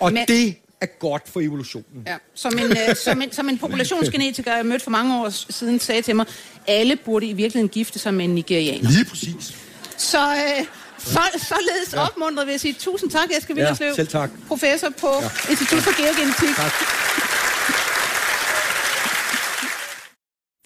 Og 0.00 0.12
Men... 0.12 0.24
det 0.28 0.54
er 0.88 0.98
godt 0.98 1.28
for 1.28 1.40
evolutionen. 1.40 2.02
Ja. 2.06 2.16
Som, 2.34 2.58
en, 2.58 2.64
uh, 2.64 2.96
som, 3.04 3.22
en, 3.22 3.32
som 3.32 3.48
en 3.48 3.58
populationsgenetiker, 3.58 4.56
jeg 4.56 4.66
mødte 4.66 4.84
for 4.84 4.90
mange 4.90 5.20
år 5.20 5.28
siden, 5.28 5.80
sagde 5.80 6.02
til 6.02 6.16
mig, 6.16 6.26
alle 6.66 6.96
burde 6.96 7.26
i 7.26 7.32
virkeligheden 7.32 7.68
gifte 7.68 7.98
sig 7.98 8.14
med 8.14 8.24
en 8.24 8.34
nigerianer. 8.34 8.90
Lige 8.90 9.04
præcis. 9.04 9.56
Så, 9.96 10.18
uh, 10.18 10.66
så, 10.98 11.20
således 11.34 11.92
ja. 11.92 12.06
opmuntret 12.06 12.46
vil 12.46 12.52
jeg 12.52 12.60
sige 12.60 12.74
tusind 12.78 13.10
tak, 13.10 13.28
Eske 13.38 13.54
Villerslev. 13.54 13.88
Ja, 13.88 13.94
selv 13.94 14.08
tak. 14.08 14.30
Professor 14.48 14.88
på 15.00 15.08
ja. 15.22 15.50
Institut 15.50 15.82
for 15.82 16.02
Geogenetik. 16.02 16.56
Tak. 16.56 16.72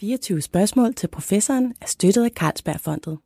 24 0.01 0.43
spørgsmål 0.43 0.95
til 0.95 1.09
professoren 1.09 1.75
er 1.81 1.87
støttet 1.87 2.25
af 2.25 2.31
Carlsbergfondet. 2.37 3.19